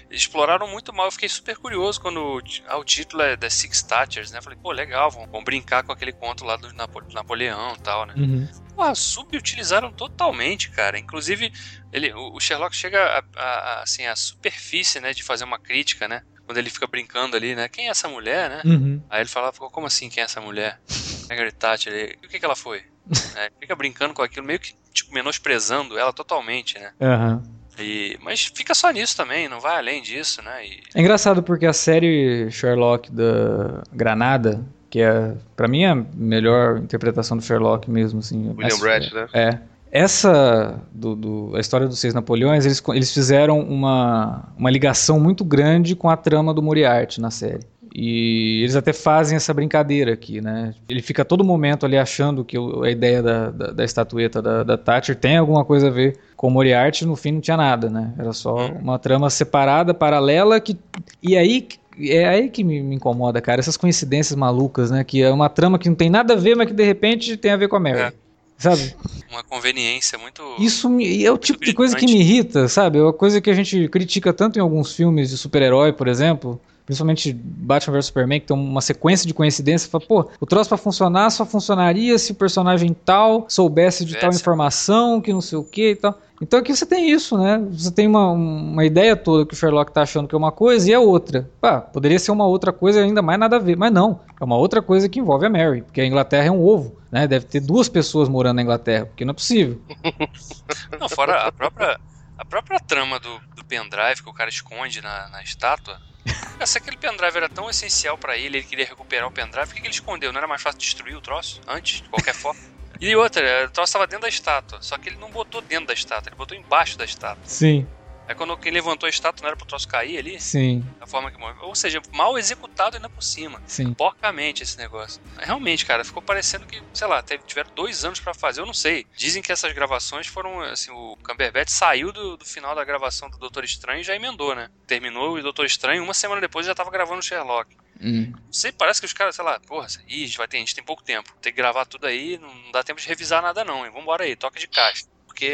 eles 0.09 0.21
exploraram 0.21 0.67
muito 0.67 0.93
mal. 0.93 1.07
Eu 1.07 1.11
fiquei 1.11 1.29
super 1.29 1.57
curioso 1.57 1.99
quando 1.99 2.41
ah, 2.67 2.77
o 2.77 2.83
título 2.83 3.23
é 3.23 3.35
The 3.35 3.49
Six 3.49 3.81
Thatchers, 3.83 4.31
né? 4.31 4.41
Falei, 4.41 4.57
pô, 4.61 4.71
legal, 4.71 5.09
vão, 5.11 5.27
vão 5.27 5.43
brincar 5.43 5.83
com 5.83 5.91
aquele 5.91 6.13
conto 6.13 6.45
lá 6.45 6.55
do 6.55 6.71
Napo- 6.73 7.03
Napoleão 7.13 7.73
e 7.75 7.79
tal, 7.79 8.05
né? 8.05 8.13
Uhum. 8.15 8.47
Pô, 8.75 8.93
subutilizaram 8.95 9.91
totalmente, 9.91 10.69
cara. 10.69 10.97
Inclusive, 10.99 11.51
ele, 11.91 12.13
o 12.13 12.39
Sherlock 12.39 12.75
chega 12.75 12.99
a, 13.03 13.23
a- 13.35 13.43
a, 13.43 13.81
assim, 13.83 14.05
a 14.05 14.15
superfície, 14.15 14.99
né, 14.99 15.13
de 15.13 15.23
fazer 15.23 15.43
uma 15.43 15.59
crítica, 15.59 16.07
né? 16.07 16.21
Quando 16.47 16.57
ele 16.59 16.69
fica 16.69 16.87
brincando 16.87 17.35
ali, 17.35 17.53
né? 17.53 17.67
Quem 17.67 17.87
é 17.87 17.91
essa 17.91 18.07
mulher, 18.07 18.49
né? 18.49 18.61
Uhum. 18.65 19.01
Aí 19.09 19.19
ele 19.21 19.29
fala, 19.29 19.51
"Pô, 19.51 19.69
como 19.69 19.85
assim, 19.85 20.09
quem 20.09 20.21
é 20.21 20.25
essa 20.25 20.39
mulher? 20.41 20.79
Margaret 21.27 21.51
Thatcher, 21.51 21.93
ele, 21.93 22.15
o 22.23 22.27
que 22.29 22.39
que 22.39 22.45
ela 22.45 22.55
foi? 22.55 22.81
É, 23.37 23.51
fica 23.59 23.75
brincando 23.75 24.13
com 24.13 24.21
aquilo, 24.21 24.45
meio 24.45 24.59
que, 24.59 24.73
tipo, 24.93 25.13
menosprezando 25.13 25.97
ela 25.97 26.11
totalmente, 26.11 26.79
né? 26.79 26.91
Aham. 26.99 27.43
E, 27.79 28.17
mas 28.21 28.45
fica 28.45 28.73
só 28.73 28.89
nisso 28.89 29.15
também, 29.15 29.47
não 29.47 29.59
vai 29.59 29.77
além 29.77 30.01
disso, 30.01 30.41
né? 30.41 30.65
E, 30.65 30.81
É 30.95 30.99
engraçado 31.01 31.43
porque 31.43 31.65
a 31.67 31.73
série 31.73 32.49
Sherlock 32.49 33.11
da 33.11 33.83
Granada, 33.93 34.65
que 34.89 34.99
é, 35.01 35.35
pra 35.55 35.67
mim, 35.67 35.85
a 35.85 35.93
melhor 35.95 36.77
interpretação 36.79 37.37
do 37.37 37.43
Sherlock 37.43 37.89
mesmo, 37.91 38.19
assim. 38.19 38.49
William 38.57 38.79
Brett, 38.79 39.13
né? 39.13 39.27
É. 39.33 39.59
Essa, 39.97 40.79
do, 40.93 41.15
do- 41.15 41.55
a 41.55 41.59
história 41.59 41.87
dos 41.87 41.97
Seis 41.97 42.13
Napoleões, 42.13 42.65
eles, 42.65 42.83
eles 42.89 43.11
fizeram 43.11 43.59
uma, 43.59 44.49
uma 44.55 44.69
ligação 44.69 45.19
muito 45.19 45.43
grande 45.43 45.95
com 45.95 46.07
a 46.09 46.15
trama 46.15 46.53
do 46.53 46.61
Moriarty 46.61 47.19
na 47.19 47.31
série. 47.31 47.63
E 47.95 48.59
eles 48.61 48.75
até 48.75 48.93
fazem 48.93 49.35
essa 49.35 49.51
brincadeira 49.53 50.13
aqui, 50.13 50.39
né? 50.39 50.75
Ele 50.87 51.01
fica 51.01 51.23
a 51.23 51.25
todo 51.25 51.43
momento 51.43 51.83
ali 51.83 51.97
achando 51.97 52.45
que 52.45 52.55
a 52.55 52.91
ideia 52.91 53.23
da, 53.23 53.49
da, 53.49 53.67
da 53.71 53.83
estatueta 53.83 54.39
da, 54.39 54.61
da 54.63 54.77
Thatcher 54.77 55.15
tem 55.15 55.37
alguma 55.37 55.65
coisa 55.65 55.87
a 55.87 55.89
ver 55.89 56.15
com 56.35 56.47
o 56.47 56.51
Moriarty, 56.51 57.03
no 57.03 57.15
fim 57.15 57.31
não 57.31 57.41
tinha 57.41 57.57
nada, 57.57 57.89
né? 57.89 58.13
Era 58.19 58.33
só 58.33 58.67
uma 58.67 58.99
trama 58.99 59.31
separada, 59.31 59.93
paralela, 59.95 60.59
que... 60.59 60.77
E 61.23 61.35
aí... 61.35 61.67
É 61.99 62.27
aí 62.29 62.47
que 62.47 62.63
me, 62.63 62.79
me 62.83 62.95
incomoda, 62.95 63.41
cara, 63.41 63.59
essas 63.59 63.75
coincidências 63.75 64.37
malucas, 64.37 64.91
né? 64.91 65.03
Que 65.03 65.23
é 65.23 65.31
uma 65.31 65.49
trama 65.49 65.79
que 65.79 65.89
não 65.89 65.95
tem 65.95 66.11
nada 66.11 66.35
a 66.35 66.37
ver, 66.37 66.55
mas 66.55 66.67
que 66.67 66.73
de 66.73 66.83
repente 66.83 67.35
tem 67.35 67.49
a 67.49 67.57
ver 67.57 67.67
com 67.67 67.75
a 67.75 67.79
Mary. 67.79 67.97
É. 67.99 68.13
Sabe? 68.57 68.95
uma 69.29 69.43
conveniência 69.43 70.17
muito. 70.17 70.41
Isso 70.57 70.89
me- 70.89 71.23
é 71.23 71.31
o 71.31 71.37
tipo 71.37 71.63
de 71.63 71.73
coisa 71.73 71.95
que 71.95 72.05
me 72.05 72.19
irrita, 72.19 72.67
sabe? 72.67 72.97
É 72.97 73.01
uma 73.03 73.13
coisa 73.13 73.39
que 73.39 73.49
a 73.49 73.53
gente 73.53 73.87
critica 73.89 74.33
tanto 74.33 74.57
em 74.57 74.61
alguns 74.61 74.95
filmes 74.95 75.29
de 75.29 75.37
super-herói, 75.37 75.93
por 75.93 76.07
exemplo. 76.07 76.59
Principalmente 76.87 77.33
Batman 77.33 77.95
vs 77.95 78.05
Superman, 78.05 78.39
que 78.39 78.47
tem 78.47 78.55
uma 78.55 78.79
sequência 78.79 79.27
de 79.27 79.33
coincidências. 79.33 79.91
Fala, 79.91 80.05
pô, 80.07 80.29
o 80.39 80.45
troço 80.45 80.69
pra 80.69 80.77
funcionar 80.77 81.29
só 81.31 81.45
funcionaria 81.45 82.17
se 82.17 82.31
o 82.31 82.35
personagem 82.35 82.93
tal 82.93 83.45
soubesse 83.49 84.05
de 84.05 84.17
tal 84.17 84.29
informação, 84.29 85.19
que 85.19 85.33
não 85.33 85.41
sei 85.41 85.57
o 85.57 85.65
que 85.65 85.91
e 85.91 85.95
tal. 85.97 86.17
Então 86.41 86.59
aqui 86.59 86.73
você 86.73 86.85
tem 86.85 87.09
isso, 87.11 87.37
né? 87.37 87.61
Você 87.71 87.91
tem 87.91 88.07
uma, 88.07 88.31
uma 88.31 88.85
ideia 88.85 89.17
toda 89.17 89.45
que 89.45 89.53
o 89.53 89.57
Sherlock 89.57 89.91
tá 89.91 90.03
achando 90.03 90.29
que 90.29 90.35
é 90.35 90.37
uma 90.37 90.51
coisa 90.51 90.89
e 90.89 90.93
é 90.93 90.99
outra. 90.99 91.49
Pá, 91.59 91.81
poderia 91.81 92.17
ser 92.19 92.31
uma 92.31 92.45
outra 92.45 92.71
coisa 92.71 93.01
ainda 93.01 93.21
mais 93.21 93.37
nada 93.37 93.57
a 93.57 93.59
ver. 93.59 93.75
Mas 93.75 93.91
não, 93.91 94.21
é 94.39 94.43
uma 94.45 94.55
outra 94.55 94.81
coisa 94.81 95.09
que 95.09 95.19
envolve 95.19 95.45
a 95.45 95.49
Mary, 95.49 95.81
porque 95.81 95.99
a 95.99 96.05
Inglaterra 96.05 96.47
é 96.47 96.51
um 96.51 96.63
ovo, 96.63 96.95
né? 97.11 97.27
Deve 97.27 97.45
ter 97.47 97.59
duas 97.59 97.89
pessoas 97.89 98.29
morando 98.29 98.55
na 98.55 98.61
Inglaterra, 98.61 99.07
porque 99.07 99.25
não 99.25 99.31
é 99.31 99.33
possível. 99.33 99.81
Não, 100.99 101.09
fora 101.09 101.47
a 101.47 101.51
própria, 101.51 101.99
a 102.37 102.45
própria 102.45 102.79
trama 102.79 103.19
do, 103.19 103.39
do 103.55 103.65
pendrive 103.65 104.21
que 104.21 104.29
o 104.29 104.33
cara 104.33 104.49
esconde 104.49 105.01
na, 105.01 105.29
na 105.29 105.41
estátua. 105.41 105.97
Se 106.65 106.77
aquele 106.77 106.97
pendrive 106.97 107.37
era 107.37 107.49
tão 107.49 107.69
essencial 107.69 108.17
pra 108.17 108.37
ele, 108.37 108.57
ele 108.57 108.65
queria 108.65 108.85
recuperar 108.85 109.27
o 109.27 109.31
pendrive, 109.31 109.67
por 109.67 109.75
que, 109.75 109.81
que 109.81 109.87
ele 109.87 109.93
escondeu? 109.93 110.31
Não 110.31 110.39
era 110.39 110.47
mais 110.47 110.61
fácil 110.61 110.79
destruir 110.79 111.15
o 111.15 111.21
troço 111.21 111.61
antes, 111.67 112.01
de 112.01 112.09
qualquer 112.09 112.33
forma? 112.35 112.59
E 112.99 113.15
outra, 113.15 113.65
o 113.65 113.69
troço 113.69 113.93
tava 113.93 114.07
dentro 114.07 114.23
da 114.23 114.29
estátua, 114.29 114.79
só 114.81 114.97
que 114.97 115.09
ele 115.09 115.17
não 115.17 115.29
botou 115.29 115.61
dentro 115.61 115.87
da 115.87 115.93
estátua, 115.93 116.29
ele 116.29 116.37
botou 116.37 116.57
embaixo 116.57 116.97
da 116.97 117.05
estátua. 117.05 117.43
Sim, 117.45 117.87
Aí 118.27 118.35
quando 118.35 118.57
ele 118.63 118.71
levantou 118.75 119.07
a 119.07 119.09
estátua, 119.09 119.41
não 119.43 119.47
era 119.47 119.55
pro 119.57 119.65
troço 119.65 119.87
cair 119.87 120.17
ali, 120.17 120.39
sim, 120.39 120.83
da 120.99 121.07
forma 121.07 121.31
que 121.31 121.39
morreu. 121.39 121.63
Ou 121.63 121.75
seja, 121.75 122.01
mal 122.13 122.37
executado 122.37 122.95
ainda 122.97 123.09
por 123.09 123.23
cima. 123.23 123.61
sim. 123.65 123.93
Porcamente 123.93 124.63
esse 124.63 124.77
negócio. 124.77 125.21
Realmente, 125.37 125.85
cara, 125.85 126.03
ficou 126.03 126.21
parecendo 126.21 126.65
que, 126.65 126.81
sei 126.93 127.07
lá, 127.07 127.21
teve- 127.21 127.43
tiveram 127.45 127.69
dois 127.73 128.03
anos 128.03 128.19
pra 128.19 128.33
fazer, 128.33 128.61
eu 128.61 128.65
não 128.65 128.73
sei. 128.73 129.05
Dizem 129.15 129.41
que 129.41 129.51
essas 129.51 129.71
gravações 129.73 130.27
foram, 130.27 130.59
assim, 130.61 130.91
o 130.91 131.17
Cumberbatch 131.23 131.69
saiu 131.69 132.11
do, 132.11 132.37
do 132.37 132.45
final 132.45 132.75
da 132.75 132.83
gravação 132.83 133.29
do 133.29 133.37
Doutor 133.37 133.63
Estranho 133.63 134.01
e 134.01 134.03
já 134.03 134.15
emendou, 134.15 134.53
né? 134.55 134.69
Terminou 134.85 135.35
o 135.37 135.41
Doutor 135.41 135.65
Estranho, 135.65 136.03
uma 136.03 136.13
semana 136.13 136.41
depois 136.41 136.65
já 136.65 136.75
tava 136.75 136.91
gravando 136.91 137.19
o 137.19 137.23
Sherlock. 137.23 137.75
Hum. 137.99 138.31
Não 138.31 138.53
sei, 138.53 138.71
parece 138.71 138.99
que 138.99 139.05
os 139.07 139.13
caras, 139.13 139.35
sei 139.35 139.43
lá, 139.43 139.59
porra, 139.61 139.87
ih, 140.07 140.23
a 140.23 140.27
gente 140.27 140.37
vai 140.37 140.47
ter, 140.47 140.57
a 140.57 140.59
gente 140.59 140.75
tem 140.75 140.83
pouco 140.83 141.03
tempo. 141.03 141.33
Tem 141.41 141.51
que 141.51 141.57
gravar 141.57 141.85
tudo 141.85 142.05
aí, 142.05 142.37
não, 142.37 142.71
dá 142.71 142.83
tempo 142.83 142.99
de 143.01 143.07
revisar 143.07 143.41
nada 143.41 143.63
não, 143.63 143.85
hein? 143.85 143.91
Vambora 143.91 144.23
aí, 144.23 144.35
toca 144.35 144.59
de 144.59 144.67
caixa. 144.67 145.05
Porque 145.37 145.53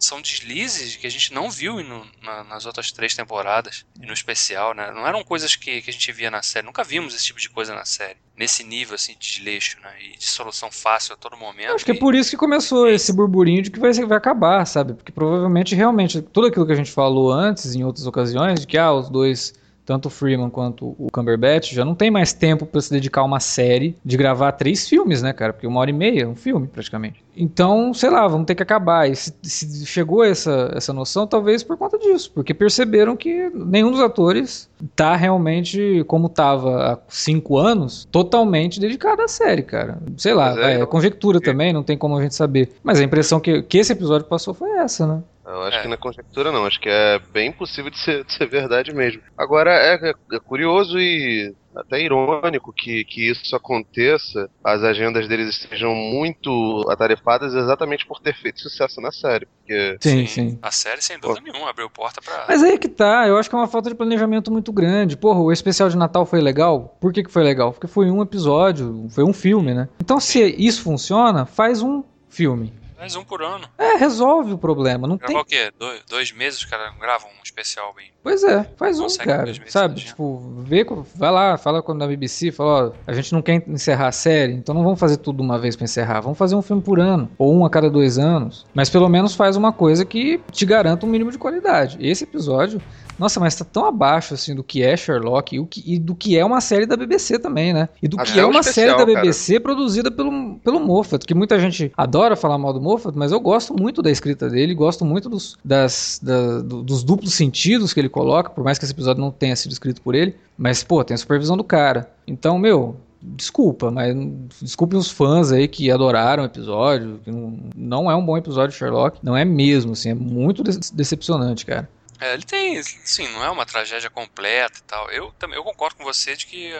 são 0.00 0.20
deslizes 0.20 0.96
que 0.96 1.06
a 1.06 1.10
gente 1.10 1.32
não 1.32 1.48
viu 1.48 1.80
no- 1.84 2.04
na- 2.20 2.42
nas 2.42 2.66
outras 2.66 2.90
três 2.90 3.14
temporadas 3.14 3.86
e 4.02 4.04
no 4.04 4.12
especial, 4.12 4.74
né? 4.74 4.90
Não 4.92 5.06
eram 5.06 5.22
coisas 5.22 5.54
que, 5.54 5.80
que 5.80 5.88
a 5.88 5.92
gente 5.92 6.10
via 6.10 6.32
na 6.32 6.42
série. 6.42 6.66
Nunca 6.66 6.82
vimos 6.82 7.14
esse 7.14 7.26
tipo 7.26 7.38
de 7.38 7.48
coisa 7.48 7.72
na 7.76 7.84
série. 7.84 8.16
Nesse 8.36 8.64
nível, 8.64 8.96
assim, 8.96 9.12
de 9.12 9.20
desleixo, 9.20 9.78
né? 9.80 9.90
E 10.00 10.18
de 10.18 10.24
solução 10.24 10.68
fácil 10.68 11.14
a 11.14 11.16
todo 11.16 11.36
momento. 11.36 11.68
Eu 11.68 11.74
acho 11.76 11.84
que 11.84 11.92
é 11.92 11.94
por 11.94 12.12
isso 12.12 12.30
que 12.30 12.36
começou 12.36 12.88
esse 12.88 13.12
burburinho 13.12 13.62
de 13.62 13.70
que 13.70 13.78
vai, 13.78 13.92
vai 13.92 14.18
acabar, 14.18 14.66
sabe? 14.66 14.94
Porque 14.94 15.12
provavelmente, 15.12 15.76
realmente, 15.76 16.20
tudo 16.20 16.48
aquilo 16.48 16.66
que 16.66 16.72
a 16.72 16.76
gente 16.76 16.90
falou 16.90 17.32
antes, 17.32 17.76
em 17.76 17.84
outras 17.84 18.04
ocasiões, 18.04 18.62
de 18.62 18.66
que 18.66 18.76
ah, 18.76 18.92
os 18.92 19.08
dois 19.08 19.54
tanto 19.88 20.08
o 20.08 20.10
Freeman 20.10 20.50
quanto 20.50 20.94
o 20.98 21.08
Cumberbatch 21.10 21.72
já 21.72 21.82
não 21.82 21.94
tem 21.94 22.10
mais 22.10 22.34
tempo 22.34 22.66
para 22.66 22.78
se 22.78 22.90
dedicar 22.90 23.22
a 23.22 23.24
uma 23.24 23.40
série 23.40 23.96
de 24.04 24.18
gravar 24.18 24.52
três 24.52 24.86
filmes, 24.86 25.22
né, 25.22 25.32
cara? 25.32 25.50
Porque 25.50 25.66
uma 25.66 25.80
hora 25.80 25.88
e 25.88 25.94
meia 25.94 26.24
é 26.24 26.26
um 26.26 26.34
filme, 26.34 26.66
praticamente. 26.66 27.24
Então, 27.34 27.94
sei 27.94 28.10
lá, 28.10 28.28
vamos 28.28 28.44
ter 28.44 28.54
que 28.54 28.62
acabar. 28.62 29.10
E 29.10 29.16
se, 29.16 29.32
se 29.42 29.86
chegou 29.86 30.22
essa, 30.22 30.72
essa 30.74 30.92
noção, 30.92 31.26
talvez 31.26 31.62
por 31.62 31.78
conta 31.78 31.96
disso, 31.96 32.30
porque 32.34 32.52
perceberam 32.52 33.16
que 33.16 33.48
nenhum 33.54 33.90
dos 33.90 34.00
atores 34.00 34.68
tá 34.94 35.16
realmente 35.16 36.04
como 36.06 36.28
tava 36.28 36.92
há 36.92 36.98
cinco 37.08 37.56
anos, 37.56 38.06
totalmente 38.12 38.78
dedicado 38.78 39.22
à 39.22 39.28
série, 39.28 39.62
cara. 39.62 40.02
Sei 40.18 40.34
lá, 40.34 40.54
é, 40.70 40.82
é 40.82 40.86
conjectura 40.86 41.40
também, 41.40 41.72
não 41.72 41.82
tem 41.82 41.96
como 41.96 42.14
a 42.18 42.22
gente 42.22 42.34
saber. 42.34 42.72
Mas 42.82 43.00
a 43.00 43.04
impressão 43.04 43.40
que, 43.40 43.62
que 43.62 43.78
esse 43.78 43.92
episódio 43.92 44.26
passou 44.26 44.52
foi 44.52 44.70
essa, 44.72 45.06
né? 45.06 45.22
Eu 45.48 45.62
acho 45.62 45.78
é. 45.78 45.82
que 45.82 45.88
na 45.88 45.96
conjectura 45.96 46.52
não, 46.52 46.66
acho 46.66 46.78
que 46.78 46.88
é 46.90 47.18
bem 47.32 47.50
possível 47.50 47.90
de 47.90 47.98
ser, 47.98 48.24
de 48.24 48.32
ser 48.34 48.46
verdade 48.46 48.94
mesmo. 48.94 49.22
Agora 49.36 49.72
é, 49.72 50.10
é, 50.32 50.38
curioso 50.38 50.98
e 51.00 51.54
até 51.74 52.02
irônico 52.02 52.72
que, 52.72 53.04
que 53.04 53.30
isso 53.30 53.54
aconteça, 53.56 54.50
as 54.62 54.82
agendas 54.82 55.28
deles 55.28 55.48
estejam 55.48 55.94
muito 55.94 56.84
atarefadas 56.90 57.54
exatamente 57.54 58.04
por 58.04 58.20
ter 58.20 58.34
feito 58.34 58.60
sucesso 58.60 59.00
na 59.00 59.12
série. 59.12 59.46
Porque... 59.46 59.96
Sim, 60.00 60.26
sim. 60.26 60.58
A 60.60 60.70
série, 60.70 61.00
sem 61.00 61.18
dúvida 61.18 61.40
Pô. 61.40 61.52
nenhuma, 61.52 61.70
abriu 61.70 61.88
porta 61.88 62.20
pra. 62.20 62.44
Mas 62.48 62.62
aí 62.62 62.76
que 62.76 62.88
tá, 62.88 63.26
eu 63.26 63.38
acho 63.38 63.48
que 63.48 63.54
é 63.54 63.58
uma 63.58 63.68
falta 63.68 63.88
de 63.88 63.94
planejamento 63.94 64.50
muito 64.50 64.72
grande. 64.72 65.16
Porra, 65.16 65.40
o 65.40 65.52
especial 65.52 65.88
de 65.88 65.96
Natal 65.96 66.26
foi 66.26 66.40
legal? 66.40 66.96
Por 67.00 67.12
que, 67.12 67.22
que 67.22 67.30
foi 67.30 67.44
legal? 67.44 67.72
Porque 67.72 67.86
foi 67.86 68.10
um 68.10 68.20
episódio, 68.20 69.06
foi 69.10 69.24
um 69.24 69.32
filme, 69.32 69.72
né? 69.72 69.88
Então, 70.00 70.20
se 70.20 70.42
isso 70.58 70.82
funciona, 70.82 71.46
faz 71.46 71.80
um 71.80 72.02
filme. 72.28 72.72
Mais 72.98 73.14
um 73.14 73.24
por 73.24 73.42
ano. 73.42 73.70
É, 73.78 73.96
resolve 73.96 74.52
o 74.52 74.58
problema. 74.58 75.06
Não 75.06 75.16
Gravar 75.16 75.32
tem... 75.32 75.40
o 75.40 75.44
quê? 75.44 75.72
Dois, 75.78 76.04
dois 76.04 76.32
meses 76.32 76.58
os 76.58 76.64
caras 76.64 76.92
gravam 76.98 77.30
um 77.30 77.42
especial 77.44 77.94
bem. 77.94 78.12
Pois 78.28 78.44
é, 78.44 78.62
faz 78.76 79.00
um, 79.00 79.06
cara. 79.16 79.54
Sabe? 79.68 79.94
Tipo, 79.94 80.42
vê, 80.58 80.86
vai 81.14 81.32
lá, 81.32 81.56
fala 81.56 81.80
com 81.80 81.92
a 81.92 82.06
BBC, 82.06 82.52
fala, 82.52 82.88
ó, 82.88 82.92
a 83.06 83.14
gente 83.14 83.32
não 83.32 83.40
quer 83.40 83.64
encerrar 83.66 84.08
a 84.08 84.12
série, 84.12 84.52
então 84.52 84.74
não 84.74 84.84
vamos 84.84 85.00
fazer 85.00 85.16
tudo 85.16 85.42
uma 85.42 85.58
vez 85.58 85.74
para 85.74 85.84
encerrar. 85.84 86.20
Vamos 86.20 86.36
fazer 86.36 86.54
um 86.54 86.60
filme 86.60 86.82
por 86.82 87.00
ano, 87.00 87.30
ou 87.38 87.56
um 87.56 87.64
a 87.64 87.70
cada 87.70 87.88
dois 87.88 88.18
anos. 88.18 88.66
Mas 88.74 88.90
pelo 88.90 89.08
menos 89.08 89.34
faz 89.34 89.56
uma 89.56 89.72
coisa 89.72 90.04
que 90.04 90.42
te 90.52 90.66
garanta 90.66 91.06
um 91.06 91.08
mínimo 91.08 91.30
de 91.30 91.38
qualidade. 91.38 91.96
Esse 92.00 92.24
episódio 92.24 92.82
nossa, 93.18 93.40
mas 93.40 93.56
tá 93.56 93.64
tão 93.64 93.84
abaixo 93.84 94.34
assim 94.34 94.54
do 94.54 94.62
que 94.62 94.82
é 94.82 94.96
Sherlock 94.96 95.56
e, 95.56 95.66
que, 95.66 95.82
e 95.94 95.98
do 95.98 96.14
que 96.14 96.38
é 96.38 96.44
uma 96.44 96.60
série 96.60 96.86
da 96.86 96.96
BBC 96.96 97.38
também, 97.38 97.72
né? 97.72 97.88
E 98.00 98.06
do 98.06 98.16
que 98.16 98.38
é, 98.38 98.42
é 98.42 98.46
uma 98.46 98.60
especial, 98.60 98.96
série 98.96 98.98
da 98.98 99.04
BBC 99.04 99.54
cara. 99.54 99.62
produzida 99.62 100.10
pelo, 100.10 100.54
pelo 100.62 100.78
Moffat, 100.78 101.26
que 101.26 101.34
muita 101.34 101.58
gente 101.58 101.90
adora 101.96 102.36
falar 102.36 102.56
mal 102.58 102.72
do 102.72 102.80
Moffat, 102.80 103.18
mas 103.18 103.32
eu 103.32 103.40
gosto 103.40 103.74
muito 103.74 104.00
da 104.00 104.10
escrita 104.10 104.48
dele, 104.48 104.72
gosto 104.72 105.04
muito 105.04 105.28
dos, 105.28 105.58
das, 105.64 106.20
da, 106.22 106.60
dos 106.60 107.02
duplos 107.02 107.34
sentidos 107.34 107.92
que 107.92 107.98
ele 107.98 108.08
coloca, 108.18 108.50
por 108.50 108.64
mais 108.64 108.78
que 108.78 108.84
esse 108.84 108.92
episódio 108.92 109.20
não 109.20 109.30
tenha 109.30 109.54
sido 109.54 109.70
escrito 109.70 110.02
por 110.02 110.12
ele, 110.12 110.34
mas, 110.56 110.82
pô, 110.82 111.04
tem 111.04 111.14
a 111.14 111.18
supervisão 111.18 111.56
do 111.56 111.62
cara. 111.62 112.10
Então, 112.26 112.58
meu, 112.58 112.96
desculpa, 113.22 113.92
mas 113.92 114.12
desculpem 114.60 114.98
os 114.98 115.08
fãs 115.08 115.52
aí 115.52 115.68
que 115.68 115.88
adoraram 115.88 116.42
o 116.42 116.46
episódio, 116.46 117.20
que 117.22 117.30
não, 117.30 117.58
não 117.76 118.10
é 118.10 118.16
um 118.16 118.24
bom 118.24 118.36
episódio 118.36 118.70
de 118.70 118.74
Sherlock, 118.76 119.20
não 119.22 119.36
é 119.36 119.44
mesmo, 119.44 119.92
assim, 119.92 120.10
é 120.10 120.14
muito 120.14 120.64
decepcionante, 120.64 121.64
cara. 121.64 121.88
É, 122.20 122.34
ele 122.34 122.42
tem, 122.42 122.82
sim, 122.82 123.28
não 123.28 123.44
é 123.44 123.50
uma 123.50 123.64
tragédia 123.64 124.10
completa 124.10 124.78
e 124.78 124.82
tal. 124.82 125.10
Eu 125.10 125.32
também 125.38 125.56
eu 125.56 125.64
concordo 125.64 125.96
com 125.96 126.04
você 126.04 126.36
de 126.36 126.46
que 126.46 126.72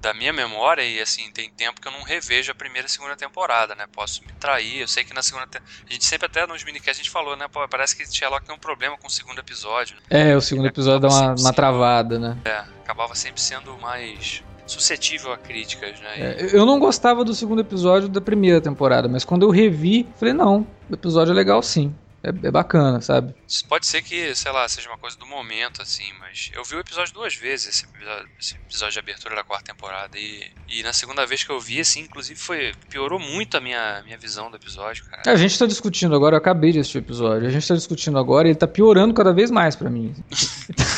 da 0.00 0.14
minha 0.14 0.32
memória 0.32 0.82
e 0.82 1.00
assim 1.00 1.30
tem 1.32 1.50
tempo 1.50 1.80
que 1.80 1.88
eu 1.88 1.92
não 1.92 2.02
revejo 2.02 2.52
a 2.52 2.54
primeira 2.54 2.86
e 2.86 2.90
segunda 2.90 3.16
temporada, 3.16 3.74
né? 3.74 3.86
Posso 3.92 4.22
me 4.22 4.32
trair. 4.38 4.80
Eu 4.80 4.88
sei 4.88 5.04
que 5.04 5.12
na 5.12 5.22
segunda 5.22 5.46
te... 5.46 5.58
a 5.58 5.92
gente 5.92 6.04
sempre 6.04 6.26
até 6.26 6.46
nos 6.46 6.62
minicasts 6.64 7.00
a 7.00 7.02
gente 7.02 7.10
falou, 7.10 7.36
né? 7.36 7.46
Pô, 7.48 7.66
parece 7.68 7.96
que 7.96 8.06
Sherlock 8.06 8.46
tem 8.46 8.54
um 8.54 8.58
problema 8.58 8.96
com 8.96 9.06
o 9.06 9.10
segundo 9.10 9.38
episódio. 9.38 9.96
Né? 10.10 10.30
É, 10.30 10.36
o 10.36 10.40
segundo 10.40 10.66
episódio 10.66 11.00
dá 11.00 11.08
uma, 11.08 11.34
uma 11.34 11.52
travada, 11.52 12.18
né? 12.18 12.36
É, 12.44 12.64
acabava 12.82 13.14
sempre 13.14 13.40
sendo 13.40 13.76
mais 13.78 14.42
suscetível 14.66 15.32
a 15.32 15.38
críticas, 15.38 16.00
né? 16.00 16.14
É, 16.18 16.56
eu 16.56 16.64
não 16.64 16.78
gostava 16.78 17.24
do 17.24 17.34
segundo 17.34 17.60
episódio 17.60 18.08
da 18.08 18.20
primeira 18.20 18.60
temporada, 18.60 19.08
mas 19.08 19.24
quando 19.24 19.44
eu 19.44 19.50
revi, 19.50 20.06
falei, 20.16 20.34
não, 20.34 20.66
o 20.90 20.94
episódio 20.94 21.32
é 21.32 21.34
legal 21.34 21.62
sim 21.62 21.94
é, 22.26 22.46
é, 22.48 22.50
bacana, 22.50 23.00
sabe? 23.00 23.34
Pode 23.68 23.86
ser 23.86 24.02
que, 24.02 24.34
sei 24.34 24.50
lá, 24.50 24.68
seja 24.68 24.88
uma 24.88 24.98
coisa 24.98 25.16
do 25.16 25.26
momento, 25.26 25.80
assim, 25.80 26.04
mas 26.18 26.50
eu 26.52 26.64
vi 26.64 26.74
o 26.74 26.80
episódio 26.80 27.14
duas 27.14 27.36
vezes, 27.36 27.68
esse 27.68 27.84
episódio, 27.84 28.28
esse 28.40 28.54
episódio 28.56 28.92
de 28.94 28.98
abertura 28.98 29.36
da 29.36 29.44
quarta 29.44 29.72
temporada, 29.72 30.18
e, 30.18 30.50
e 30.68 30.82
na 30.82 30.92
segunda 30.92 31.24
vez 31.24 31.44
que 31.44 31.50
eu 31.50 31.60
vi, 31.60 31.80
assim, 31.80 32.00
inclusive 32.00 32.38
foi, 32.38 32.74
piorou 32.90 33.20
muito 33.20 33.56
a 33.56 33.60
minha, 33.60 34.02
minha 34.04 34.18
visão 34.18 34.50
do 34.50 34.56
episódio, 34.56 35.04
cara. 35.04 35.22
A 35.24 35.36
gente 35.36 35.56
tá 35.56 35.66
discutindo 35.66 36.16
agora, 36.16 36.34
eu 36.34 36.38
acabei 36.38 36.72
de 36.72 36.80
assistir 36.80 36.98
o 36.98 37.00
episódio, 37.00 37.46
a 37.46 37.50
gente 37.50 37.66
tá 37.66 37.74
discutindo 37.74 38.18
agora 38.18 38.48
e 38.48 38.50
ele 38.50 38.58
tá 38.58 38.66
piorando 38.66 39.14
cada 39.14 39.32
vez 39.32 39.50
mais 39.50 39.76
para 39.76 39.88
mim. 39.88 40.12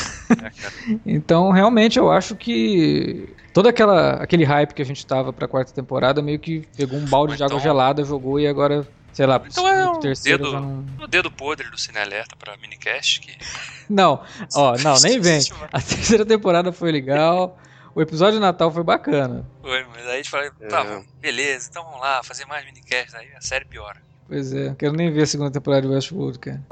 então, 1.05 1.51
realmente, 1.51 1.99
eu 1.99 2.11
acho 2.11 2.35
que 2.35 3.29
todo 3.53 3.67
aquela, 3.67 4.13
aquele 4.13 4.43
hype 4.43 4.73
que 4.73 4.81
a 4.81 4.85
gente 4.85 5.05
tava 5.05 5.31
pra 5.31 5.47
quarta 5.47 5.73
temporada 5.73 6.21
meio 6.21 6.39
que 6.39 6.67
pegou 6.75 6.97
um 6.97 7.05
balde 7.05 7.35
então, 7.35 7.47
de 7.47 7.53
água 7.53 7.61
gelada, 7.61 8.03
jogou 8.03 8.39
e 8.39 8.47
agora 8.47 8.87
Sei 9.19 9.25
lá, 9.25 9.41
então 9.45 9.67
é 9.67 9.85
o 9.85 9.99
dedo, 9.99 10.53
não... 10.53 10.85
o 10.97 11.05
dedo 11.05 11.29
podre 11.29 11.69
do 11.69 11.77
Cine 11.77 11.97
Alerta 11.97 12.37
pra 12.37 12.55
minicast. 12.55 13.19
Que... 13.19 13.37
não, 13.89 14.23
ó, 14.55 14.77
não, 14.77 14.97
nem 15.01 15.19
vem. 15.19 15.41
A 15.73 15.81
terceira 15.81 16.25
temporada 16.25 16.71
foi 16.71 16.89
legal. 16.89 17.59
O 17.93 18.01
episódio 18.01 18.35
de 18.35 18.39
Natal 18.39 18.71
foi 18.71 18.81
bacana. 18.81 19.45
Foi, 19.61 19.83
mas 19.93 20.05
aí 20.05 20.13
a 20.13 20.15
gente 20.15 20.29
falou, 20.29 20.49
tá, 20.69 20.85
é. 20.85 21.03
beleza, 21.19 21.67
então 21.69 21.83
vamos 21.83 21.99
lá, 21.99 22.23
fazer 22.23 22.45
mais 22.45 22.63
minicast, 22.63 23.13
aí 23.13 23.27
a 23.35 23.41
série 23.41 23.65
piora. 23.65 24.01
Pois 24.25 24.53
é, 24.53 24.73
quero 24.75 24.93
nem 24.93 25.11
ver 25.11 25.23
a 25.23 25.25
segunda 25.25 25.51
temporada 25.51 25.81
de 25.81 25.93
Westworld, 25.93 26.39
cara. 26.39 26.63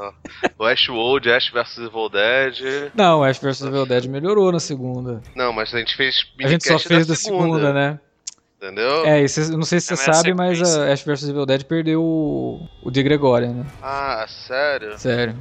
Westworld, 0.57 1.29
Ash 1.29 1.49
vs 1.49 1.79
Evil 1.79 2.09
Dead. 2.09 2.91
Não, 2.95 3.23
Ash 3.25 3.39
vs 3.39 3.61
Evil 3.63 3.85
Dead 3.85 4.05
melhorou 4.05 4.53
na 4.53 4.59
segunda. 4.61 5.21
Não, 5.35 5.51
mas 5.51 5.73
a 5.73 5.79
gente 5.79 5.97
fez 5.97 6.15
A 6.41 6.47
gente 6.47 6.65
só 6.65 6.79
fez 6.79 7.05
da, 7.05 7.13
da 7.13 7.19
segunda, 7.19 7.43
segunda, 7.43 7.73
né? 7.73 7.99
Entendeu? 8.57 9.05
É, 9.05 9.21
e 9.21 9.29
cê, 9.29 9.51
não 9.55 9.63
sei 9.63 9.79
se 9.79 9.95
você 9.95 10.09
é 10.09 10.13
sabe, 10.13 10.33
mas 10.33 10.61
a 10.61 10.91
Ash 10.91 11.03
vs 11.03 11.29
Evil 11.29 11.45
Dead 11.45 11.63
perdeu 11.63 12.01
o, 12.01 12.67
o 12.81 12.89
de 12.89 13.03
Gregória, 13.03 13.49
né? 13.49 13.65
Ah, 13.81 14.25
sério? 14.27 14.97
Sério. 14.97 15.37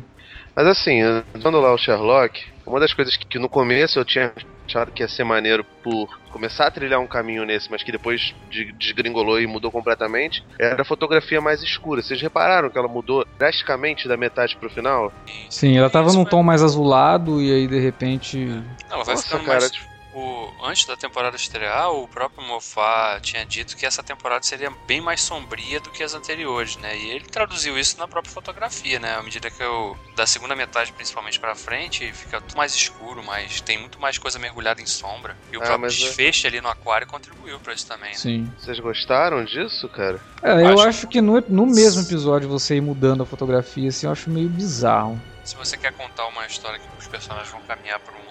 Mas 0.55 0.67
assim, 0.67 1.01
usando 1.35 1.61
lá 1.61 1.73
o 1.73 1.79
Sherlock, 1.79 2.43
uma 2.67 2.81
das 2.81 2.93
coisas 2.93 3.17
que, 3.17 3.27
que 3.27 3.39
no 3.39 3.49
começo 3.49 3.99
eu 3.99 4.05
tinha 4.05 4.33
achado 4.67 4.91
que 4.91 5.03
ia 5.03 5.09
ser 5.09 5.25
maneiro 5.25 5.65
por 5.83 6.09
começar 6.31 6.67
a 6.67 6.71
trilhar 6.71 7.01
um 7.01 7.07
caminho 7.07 7.45
nesse, 7.45 7.71
mas 7.71 7.83
que 7.83 7.93
depois 7.93 8.35
desgringolou 8.79 9.41
e 9.41 9.47
mudou 9.47 9.71
completamente, 9.71 10.45
era 10.59 10.83
a 10.83 10.85
fotografia 10.85 11.41
mais 11.41 11.63
escura. 11.63 12.03
Vocês 12.03 12.21
repararam 12.21 12.69
que 12.69 12.77
ela 12.77 12.89
mudou 12.89 13.27
drasticamente 13.39 14.09
da 14.09 14.17
metade 14.17 14.57
pro 14.57 14.69
final? 14.69 15.13
Sim, 15.49 15.79
ela 15.79 15.89
tava 15.89 16.13
num 16.13 16.25
tom 16.25 16.43
mais 16.43 16.63
azulado 16.63 17.41
e 17.41 17.53
aí 17.53 17.67
de 17.67 17.79
repente. 17.79 18.63
Ela 18.91 19.05
vai 19.05 19.15
Nossa, 19.15 19.29
ficando 19.29 19.45
cara, 19.45 19.61
mais... 19.61 19.71
Tipo 19.71 19.96
o, 20.17 20.51
antes 20.63 20.87
da 20.87 20.97
temporada 20.97 21.37
estrear, 21.37 21.93
o 21.93 22.09
próprio 22.09 22.43
Moffat 22.43 23.21
tinha 23.21 23.45
dito 23.45 23.77
que 23.77 23.85
essa 23.85 24.03
temporada 24.03 24.43
seria 24.43 24.71
bem 24.87 24.99
mais 24.99 25.21
sombria 25.21 25.79
do 25.79 25.91
que 25.91 26.03
as 26.03 26.15
anteriores, 26.15 26.79
né? 26.79 26.97
E 26.97 27.11
ele 27.11 27.27
traduziu 27.27 27.79
isso 27.79 27.99
na 27.99 28.09
própria 28.09 28.33
fotografia, 28.33 28.99
né? 28.99 29.15
À 29.15 29.23
medida 29.23 29.51
que 29.51 29.63
eu, 29.63 29.95
da 30.17 30.27
segunda 30.27 30.57
metade 30.57 30.91
principalmente 30.93 31.39
para 31.39 31.55
frente, 31.55 32.11
fica 32.15 32.41
tudo 32.41 32.57
mais 32.57 32.75
escuro, 32.75 33.23
mas 33.23 33.61
tem 33.61 33.79
muito 33.79 34.01
mais 34.01 34.17
coisa 34.17 34.39
mergulhada 34.39 34.81
em 34.81 34.87
sombra. 34.87 35.37
E 35.53 35.57
o 35.59 35.61
ah, 35.61 35.67
próprio 35.67 35.87
é 35.87 35.91
desfecho 35.91 36.47
é... 36.47 36.49
ali 36.49 36.63
no 36.63 36.69
aquário 36.69 37.07
contribuiu 37.07 37.61
para 37.61 37.75
isso 37.75 37.87
também. 37.87 38.11
Né? 38.11 38.17
Sim. 38.17 38.51
Vocês 38.59 38.81
gostaram 38.81 39.45
disso, 39.45 39.87
cara? 39.91 40.19
É, 40.43 40.63
eu 40.63 40.79
acho, 40.79 40.89
acho 40.89 41.09
que 41.09 41.21
no, 41.21 41.45
no 41.47 41.67
mesmo 41.67 42.01
episódio 42.01 42.49
você 42.49 42.77
ir 42.77 42.81
mudando 42.81 43.23
a 43.23 43.27
fotografia, 43.27 43.91
assim, 43.91 44.07
eu 44.07 44.13
acho 44.13 44.31
meio 44.31 44.49
bizarro. 44.49 45.21
Se 45.45 45.55
você 45.55 45.77
quer 45.77 45.93
contar 45.93 46.27
uma 46.27 46.47
história 46.47 46.79
que 46.79 46.87
os 46.99 47.07
personagens 47.07 47.51
vão 47.51 47.61
caminhar 47.63 48.01
por 48.01 48.15
um 48.15 48.26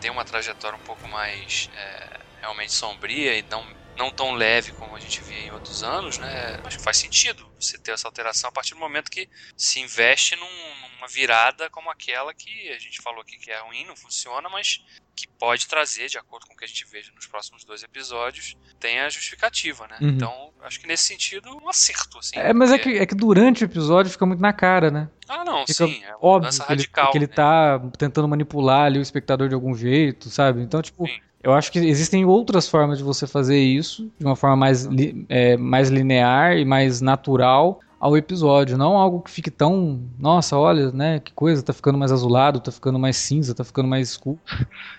ter 0.00 0.10
uma 0.10 0.24
trajetória 0.24 0.76
um 0.76 0.82
pouco 0.82 1.08
mais 1.08 1.68
é, 1.72 2.24
realmente 2.40 2.72
sombria 2.72 3.38
e 3.38 3.42
não, 3.50 3.64
não 3.96 4.10
tão 4.10 4.32
leve 4.32 4.72
como 4.72 4.96
a 4.96 5.00
gente 5.00 5.22
via 5.22 5.42
em 5.42 5.50
outros 5.50 5.82
anos, 5.82 6.18
né? 6.18 6.58
Acho 6.64 6.78
que 6.78 6.84
faz 6.84 6.96
sentido 6.96 7.52
você 7.58 7.78
ter 7.78 7.92
essa 7.92 8.08
alteração 8.08 8.48
a 8.48 8.52
partir 8.52 8.74
do 8.74 8.80
momento 8.80 9.10
que 9.10 9.28
se 9.56 9.80
investe 9.80 10.36
num, 10.36 10.88
numa 10.92 11.08
virada 11.08 11.70
como 11.70 11.90
aquela 11.90 12.34
que 12.34 12.68
a 12.70 12.78
gente 12.78 13.02
falou 13.02 13.20
aqui 13.20 13.38
que 13.38 13.50
é 13.50 13.58
ruim, 13.60 13.84
não 13.84 13.96
funciona, 13.96 14.48
mas 14.48 14.80
que 15.14 15.28
pode 15.38 15.66
trazer, 15.68 16.08
de 16.08 16.18
acordo 16.18 16.46
com 16.46 16.54
o 16.54 16.56
que 16.56 16.64
a 16.64 16.68
gente 16.68 16.86
veja 16.90 17.12
nos 17.14 17.26
próximos 17.26 17.64
dois 17.64 17.82
episódios, 17.82 18.56
tem 18.80 19.00
a 19.00 19.08
justificativa, 19.08 19.86
né? 19.86 19.96
Uhum. 20.00 20.08
Então, 20.08 20.50
acho 20.62 20.80
que 20.80 20.86
nesse 20.86 21.04
sentido, 21.04 21.50
um 21.62 21.68
acerto, 21.68 22.18
assim. 22.18 22.38
É, 22.38 22.52
mas 22.52 22.72
é 22.72 22.78
que, 22.78 22.98
é 22.98 23.06
que 23.06 23.14
durante 23.14 23.62
o 23.62 23.66
episódio 23.66 24.10
fica 24.10 24.24
muito 24.24 24.40
na 24.40 24.52
cara, 24.52 24.90
né? 24.90 25.08
Ah, 25.28 25.44
não, 25.44 25.66
fica 25.66 25.86
sim. 25.86 26.02
É 26.04 26.14
óbvio 26.20 26.50
que 26.50 26.58
radical, 26.58 27.04
ele, 27.04 27.12
que 27.12 27.18
ele 27.18 27.26
né? 27.26 27.32
tá 27.32 27.80
tentando 27.98 28.28
manipular 28.28 28.86
ali 28.86 28.98
o 28.98 29.02
espectador 29.02 29.48
de 29.48 29.54
algum 29.54 29.74
jeito, 29.74 30.30
sabe? 30.30 30.62
Então, 30.62 30.80
tipo, 30.80 31.06
sim. 31.06 31.18
eu 31.42 31.52
acho 31.52 31.70
que 31.70 31.78
existem 31.78 32.24
outras 32.24 32.68
formas 32.68 32.98
de 32.98 33.04
você 33.04 33.26
fazer 33.26 33.58
isso, 33.58 34.10
de 34.18 34.24
uma 34.24 34.36
forma 34.36 34.56
mais, 34.56 34.88
é, 35.28 35.56
mais 35.56 35.90
linear 35.90 36.56
e 36.56 36.64
mais 36.64 37.00
natural, 37.00 37.80
ao 38.02 38.16
episódio, 38.16 38.76
não 38.76 38.98
algo 38.98 39.20
que 39.20 39.30
fique 39.30 39.48
tão, 39.48 40.02
nossa, 40.18 40.58
olha, 40.58 40.90
né, 40.90 41.20
que 41.20 41.32
coisa, 41.32 41.62
tá 41.62 41.72
ficando 41.72 41.96
mais 41.96 42.10
azulado, 42.10 42.58
tá 42.58 42.72
ficando 42.72 42.98
mais 42.98 43.16
cinza, 43.16 43.54
tá 43.54 43.62
ficando 43.62 43.86
mais 43.86 44.08
escuro. 44.10 44.40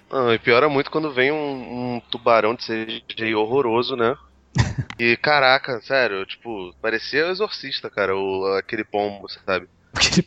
Não, 0.10 0.34
e 0.34 0.40
piora 0.40 0.70
muito 0.70 0.90
quando 0.90 1.12
vem 1.12 1.30
um, 1.30 1.96
um 1.96 2.02
tubarão 2.10 2.56
de 2.56 2.64
CGI 2.64 3.36
horroroso, 3.36 3.98
né? 3.98 4.16
e 4.98 5.18
caraca, 5.18 5.82
sério, 5.82 6.26
tipo, 6.26 6.74
parecia 6.82 7.28
o 7.28 7.32
exorcista, 7.32 7.90
cara, 7.90 8.16
o, 8.16 8.56
aquele 8.58 8.86
pombo, 8.86 9.28
sabe? 9.46 9.68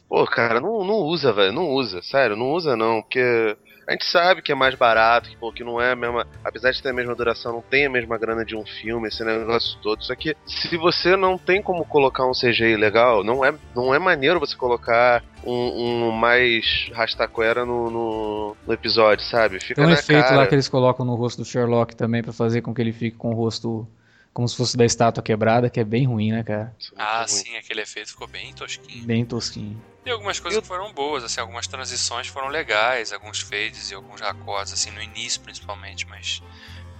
Pô, 0.06 0.26
cara, 0.26 0.60
não, 0.60 0.84
não 0.84 0.96
usa, 0.96 1.32
velho, 1.32 1.54
não 1.54 1.70
usa, 1.70 2.02
sério, 2.02 2.36
não 2.36 2.50
usa 2.50 2.76
não, 2.76 3.00
porque 3.00 3.56
A 3.86 3.92
gente 3.92 4.04
sabe 4.04 4.42
que 4.42 4.50
é 4.50 4.54
mais 4.54 4.74
barato, 4.74 5.30
que, 5.30 5.36
pô, 5.36 5.52
que 5.52 5.62
não 5.62 5.80
é 5.80 5.92
a 5.92 5.96
mesma. 5.96 6.26
Apesar 6.44 6.72
de 6.72 6.82
ter 6.82 6.88
a 6.88 6.92
mesma 6.92 7.14
duração, 7.14 7.52
não 7.52 7.62
tem 7.62 7.86
a 7.86 7.90
mesma 7.90 8.18
grana 8.18 8.44
de 8.44 8.56
um 8.56 8.66
filme, 8.66 9.06
esse 9.06 9.22
negócio 9.22 9.78
todo. 9.80 10.02
Só 10.02 10.14
que 10.16 10.36
se 10.44 10.76
você 10.76 11.14
não 11.14 11.38
tem 11.38 11.62
como 11.62 11.84
colocar 11.84 12.26
um 12.26 12.32
CGI 12.32 12.76
legal, 12.76 13.22
não 13.22 13.44
é, 13.44 13.54
não 13.76 13.94
é 13.94 13.98
maneiro 13.98 14.40
você 14.40 14.56
colocar 14.56 15.22
um, 15.44 15.52
um 15.52 16.10
mais 16.10 16.90
rastaquera 16.92 17.64
no, 17.64 17.88
no, 17.88 18.56
no, 18.66 18.72
episódio, 18.72 19.24
sabe? 19.24 19.60
Fica 19.60 19.76
tem 19.76 19.84
um 19.84 19.92
efeito 19.92 20.24
cara. 20.24 20.36
lá 20.36 20.46
que 20.48 20.54
eles 20.56 20.68
colocam 20.68 21.06
no 21.06 21.14
rosto 21.14 21.42
do 21.42 21.44
Sherlock 21.44 21.94
também 21.94 22.24
para 22.24 22.32
fazer 22.32 22.62
com 22.62 22.74
que 22.74 22.80
ele 22.80 22.92
fique 22.92 23.16
com 23.16 23.30
o 23.30 23.34
rosto 23.34 23.86
como 24.32 24.48
se 24.48 24.56
fosse 24.56 24.76
da 24.76 24.84
estátua 24.84 25.22
quebrada, 25.22 25.70
que 25.70 25.80
é 25.80 25.84
bem 25.84 26.06
ruim, 26.06 26.30
né, 26.30 26.42
cara? 26.42 26.74
Ah, 26.94 27.24
sim, 27.26 27.56
aquele 27.56 27.80
efeito 27.80 28.10
ficou 28.10 28.26
bem 28.26 28.52
tosquinho. 28.52 29.06
Bem 29.06 29.24
tosquinho. 29.24 29.80
E 30.06 30.10
algumas 30.10 30.38
coisas 30.38 30.60
que 30.60 30.66
foram 30.68 30.92
boas, 30.92 31.24
assim, 31.24 31.40
algumas 31.40 31.66
transições 31.66 32.28
foram 32.28 32.46
legais, 32.46 33.12
alguns 33.12 33.40
fades 33.40 33.90
e 33.90 33.94
alguns 33.94 34.22
acordes, 34.22 34.72
assim, 34.72 34.92
no 34.92 35.02
início 35.02 35.40
principalmente, 35.40 36.06
mas 36.08 36.40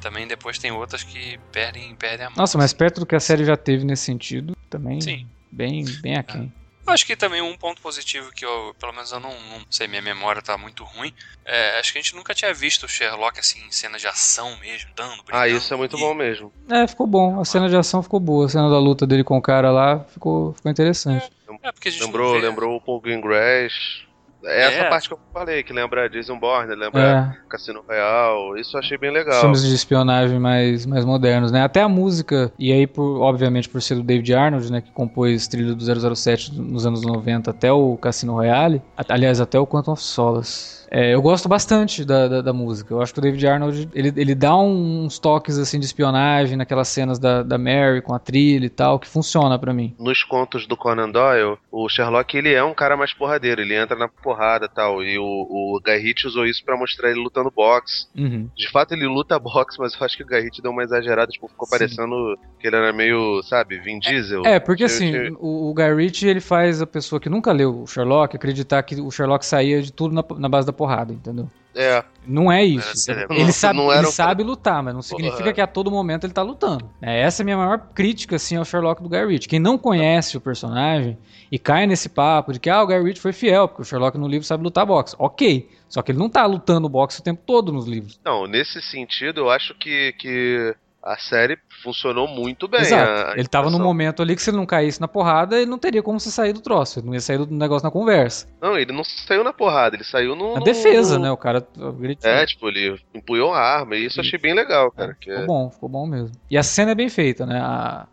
também 0.01 0.27
depois 0.27 0.59
tem 0.59 0.73
outras 0.73 1.05
que 1.05 1.39
perdem, 1.53 1.95
perdem 1.95 2.27
a 2.27 2.31
mão. 2.31 2.37
Nossa, 2.39 2.59
mas 2.59 2.73
perto 2.73 2.99
do 2.99 3.07
que 3.07 3.15
a 3.15 3.21
série 3.21 3.45
já 3.45 3.57
teve 3.57 3.85
nesse 3.85 4.03
sentido, 4.03 4.55
também 4.69 5.01
Sim. 5.01 5.29
bem, 5.53 5.85
bem 6.01 6.17
aquém. 6.17 6.53
É. 6.63 6.66
Acho 6.87 7.05
que 7.05 7.17
também 7.17 7.43
um 7.43 7.57
ponto 7.57 7.83
positivo 7.83 8.31
que 8.33 8.45
eu, 8.45 8.75
pelo 8.79 8.93
menos 8.93 9.11
eu 9.11 9.19
não, 9.19 9.31
não 9.31 9.61
sei, 9.69 9.89
minha 9.89 10.01
memória 10.01 10.41
tá 10.41 10.57
muito 10.57 10.85
ruim. 10.85 11.13
É, 11.45 11.79
acho 11.81 11.93
que 11.93 11.99
a 11.99 12.03
gente 12.03 12.15
nunca 12.15 12.33
tinha 12.33 12.55
visto 12.55 12.85
o 12.85 12.89
Sherlock 12.89 13.41
assim 13.41 13.61
em 13.67 13.73
cena 13.73 13.99
de 13.99 14.07
ação 14.07 14.57
mesmo, 14.59 14.91
dando, 14.95 15.17
brincando. 15.23 15.37
Ah, 15.37 15.49
isso 15.49 15.75
é 15.75 15.77
muito 15.77 15.97
e... 15.97 16.01
bom 16.01 16.15
mesmo. 16.15 16.53
É, 16.71 16.87
ficou 16.87 17.07
bom. 17.07 17.41
A 17.41 17.45
cena 17.45 17.69
de 17.69 17.77
ação 17.77 18.03
ficou 18.03 18.21
boa. 18.21 18.47
A 18.47 18.49
cena 18.49 18.71
da 18.71 18.79
luta 18.79 19.07
dele 19.07 19.25
com 19.25 19.37
o 19.37 19.43
cara 19.43 19.71
lá 19.71 20.05
ficou, 20.05 20.53
ficou 20.55 20.71
interessante. 20.71 21.31
É, 21.49 21.69
é 21.69 21.73
porque 21.73 21.89
a 21.89 21.93
gente 21.93 22.05
lembrou, 22.05 22.35
vê... 22.35 22.47
lembrou 22.47 22.77
o 22.77 22.81
Paul 22.81 23.01
Greengrass. 23.01 24.06
É 24.45 24.67
essa 24.67 24.79
é. 24.79 24.89
parte 24.89 25.09
que 25.09 25.15
eu 25.15 25.19
falei, 25.33 25.63
que 25.63 25.73
lembra 25.73 26.09
Jason 26.09 26.39
Bourne, 26.39 26.75
lembra 26.75 27.37
é. 27.37 27.49
Cassino 27.49 27.83
Royale, 27.87 28.61
isso 28.61 28.77
eu 28.77 28.81
achei 28.81 28.97
bem 28.97 29.11
legal. 29.11 29.41
Filmes 29.41 29.63
de 29.63 29.75
espionagem 29.75 30.39
mais, 30.39 30.87
mais 30.87 31.05
modernos, 31.05 31.51
né? 31.51 31.63
Até 31.63 31.83
a 31.83 31.89
música, 31.89 32.53
e 32.59 32.73
aí, 32.73 32.87
por, 32.87 33.21
obviamente, 33.21 33.69
por 33.69 33.83
ser 33.83 33.97
do 33.97 34.03
David 34.03 34.35
Arnold, 34.35 34.71
né, 34.71 34.81
que 34.81 34.91
compôs 34.93 35.49
trilha 35.49 35.75
do 35.75 36.17
007 36.17 36.55
nos 36.55 36.87
anos 36.87 37.03
90 37.03 37.51
até 37.51 37.73
o 37.73 37.97
Cassino 37.97 38.35
Royale, 38.35 38.83
aliás, 39.09 39.41
até 39.41 39.59
o 39.59 39.67
Quantum 39.67 39.93
of 39.93 40.03
Solace. 40.03 40.77
É, 40.91 41.15
eu 41.15 41.21
gosto 41.21 41.49
bastante 41.49 42.05
da, 42.05 42.29
da, 42.29 42.41
da, 42.41 42.53
música. 42.53 42.93
Eu 42.95 43.03
acho 43.03 43.13
que 43.13 43.19
o 43.19 43.23
David 43.23 43.47
Arnold 43.47 43.89
ele, 43.93 44.13
ele 44.17 44.35
dá 44.35 44.57
uns 44.57 45.19
toques 45.19 45.59
assim 45.59 45.79
de 45.79 45.87
espionagem 45.87 46.57
naquelas 46.57 46.89
cenas 46.89 47.19
da, 47.19 47.43
da 47.43 47.59
Mary 47.59 48.01
com 48.03 48.15
a 48.15 48.19
trilha 48.19 48.67
e 48.67 48.71
tal, 48.71 48.99
que 48.99 49.09
funciona 49.09 49.59
para 49.59 49.73
mim. 49.73 49.95
Nos 49.99 50.23
contos 50.23 50.67
do 50.67 50.77
Conan 50.77 51.11
Doyle, 51.11 51.59
o 51.71 51.89
Sherlock 51.89 52.37
ele 52.37 52.53
é 52.53 52.63
um 52.63 52.75
cara 52.75 52.97
mais 52.97 53.13
porradeiro, 53.13 53.61
ele 53.61 53.75
entra 53.75 53.97
na 53.97 54.09
porrada 54.27 54.69
tal. 54.69 55.05
E 55.05 55.17
o, 55.17 55.23
o 55.25 55.81
Guy 55.85 55.99
Ritchie 55.99 56.27
usou 56.27 56.45
isso 56.45 56.65
para 56.65 56.77
mostrar 56.77 57.11
ele 57.11 57.21
lutando 57.21 57.53
boxe. 57.55 58.09
Uhum. 58.17 58.51
De 58.57 58.69
fato, 58.69 58.93
ele 58.93 59.07
luta 59.07 59.39
boxe, 59.39 59.79
mas 59.79 59.95
eu 59.95 60.05
acho 60.05 60.17
que 60.17 60.25
o 60.25 60.27
Guy 60.27 60.41
Ritchie 60.41 60.63
deu 60.63 60.73
uma 60.73 60.83
exagerada, 60.83 61.31
tipo, 61.31 61.47
ficou 61.47 61.67
Sim. 61.67 61.71
parecendo 61.71 62.37
que 62.59 62.67
ele 62.67 62.75
era 62.75 62.93
meio, 62.93 63.41
sabe, 63.45 63.79
Vin 63.79 64.01
Diesel. 64.01 64.45
É, 64.45 64.59
porque 64.59 64.83
assim, 64.83 65.31
o, 65.39 65.71
o 65.71 65.75
Guy 65.75 65.95
Ritchie 65.95 66.29
ele 66.29 66.41
faz 66.41 66.83
a 66.83 66.87
pessoa 66.87 67.21
que 67.21 67.29
nunca 67.29 67.53
leu 67.53 67.83
o 67.83 67.87
Sherlock 67.87 68.35
acreditar 68.35 68.83
que 68.83 69.01
o 69.01 69.11
Sherlock 69.11 69.47
saía 69.47 69.81
de 69.81 69.93
tudo 69.93 70.15
na, 70.15 70.25
na 70.39 70.49
base 70.49 70.67
da 70.67 70.73
porrada, 70.73 71.13
entendeu? 71.13 71.49
É. 71.77 72.03
Não 72.27 72.51
é 72.51 72.65
isso. 72.65 73.11
Ele, 73.31 73.53
sabe, 73.53 73.79
ele 73.79 74.07
um... 74.07 74.11
sabe 74.11 74.43
lutar, 74.43 74.83
mas 74.83 74.95
não 74.95 75.03
significa 75.03 75.43
Porra. 75.43 75.53
que 75.53 75.61
a 75.61 75.67
todo 75.67 75.91
momento 75.91 76.25
ele 76.25 76.33
tá 76.33 76.43
lutando. 76.43 76.91
É, 77.01 77.21
essa 77.21 77.43
é 77.43 77.45
a 77.45 77.45
minha 77.45 77.57
maior 77.57 77.79
crítica, 77.95 78.37
assim, 78.37 78.57
ao 78.57 78.65
Sherlock 78.65 79.03
do 79.03 79.09
Guy 79.09 79.27
Ritchie. 79.27 79.49
Quem 79.49 79.61
não 79.61 79.77
conhece 79.77 80.37
o 80.37 80.41
personagem 80.41 81.19
e 81.53 81.59
cai 81.59 81.87
nesse 81.87 82.09
papo 82.09 82.53
de 82.53 82.59
que 82.59 82.71
ah, 82.71 82.83
o 82.83 82.87
Guy 82.87 83.03
Ritchie 83.03 83.21
foi 83.21 83.33
fiel, 83.33 83.69
porque 83.69 83.83
o 83.83 83.85
Sherlock 83.85 84.17
no 84.19 84.27
livro 84.27 84.47
sabe 84.47 84.65
lutar 84.65 84.87
boxe. 84.87 85.15
Ok. 85.19 85.69
Só 85.89 86.03
que 86.03 86.11
ele 86.11 86.19
não 86.19 86.29
tá 86.29 86.45
lutando 86.47 86.89
boxe 86.89 87.21
o 87.21 87.23
tempo 87.23 87.43
todo 87.47 87.71
nos 87.71 87.87
livros. 87.87 88.19
Não, 88.25 88.47
nesse 88.47 88.81
sentido, 88.83 89.43
eu 89.43 89.51
acho 89.51 89.75
que, 89.75 90.13
que 90.19 90.75
a 91.07 91.17
série 91.19 91.57
funcionou 91.85 92.27
muito 92.27 92.67
bem. 92.67 92.81
Exato. 92.81 93.39
ele 93.39 93.47
tava 93.47 93.71
num 93.71 93.79
momento 93.79 94.21
ali 94.23 94.35
que 94.35 94.43
se 94.43 94.51
ele 94.51 94.57
não 94.57 94.67
caísse 94.67 95.01
na 95.01 95.07
porrada, 95.07 95.57
ele 95.57 95.71
não 95.71 95.79
teria 95.79 96.03
como 96.03 96.19
se 96.19 96.33
sair 96.33 96.53
do 96.53 96.61
troço. 96.61 96.99
Ele 96.99 97.07
não 97.07 97.15
ia 97.15 97.21
sair 97.21 97.39
do 97.39 97.47
negócio 97.47 97.87
na 97.87 97.93
conversa. 97.93 98.49
Não, 98.61 98.77
ele 98.77 98.93
não 98.93 99.05
saiu 99.05 99.45
na 99.45 99.53
porrada, 99.53 99.95
ele 99.95 100.05
saiu 100.05 100.35
no. 100.35 100.55
Na 100.55 100.61
defesa, 100.61 101.17
no... 101.17 101.25
né? 101.25 101.31
O 101.31 101.37
cara 101.37 101.65
gritou. 101.99 102.29
É, 102.29 102.45
tipo, 102.45 102.69
ele 102.69 102.99
empunhou 103.15 103.55
a 103.55 103.61
arma, 103.61 103.95
e 103.95 104.07
isso 104.07 104.19
eu 104.19 104.25
achei 104.25 104.39
bem 104.39 104.53
legal, 104.53 104.91
cara. 104.91 105.13
É, 105.13 105.15
ficou 105.15 105.43
é... 105.43 105.47
bom, 105.47 105.71
ficou 105.71 105.89
bom 105.89 106.07
mesmo. 106.07 106.33
E 106.51 106.59
a 106.59 106.63
cena 106.65 106.91
é 106.91 106.95
bem 106.95 107.09
feita, 107.09 107.47
né? 107.47 107.61
A... 107.61 108.09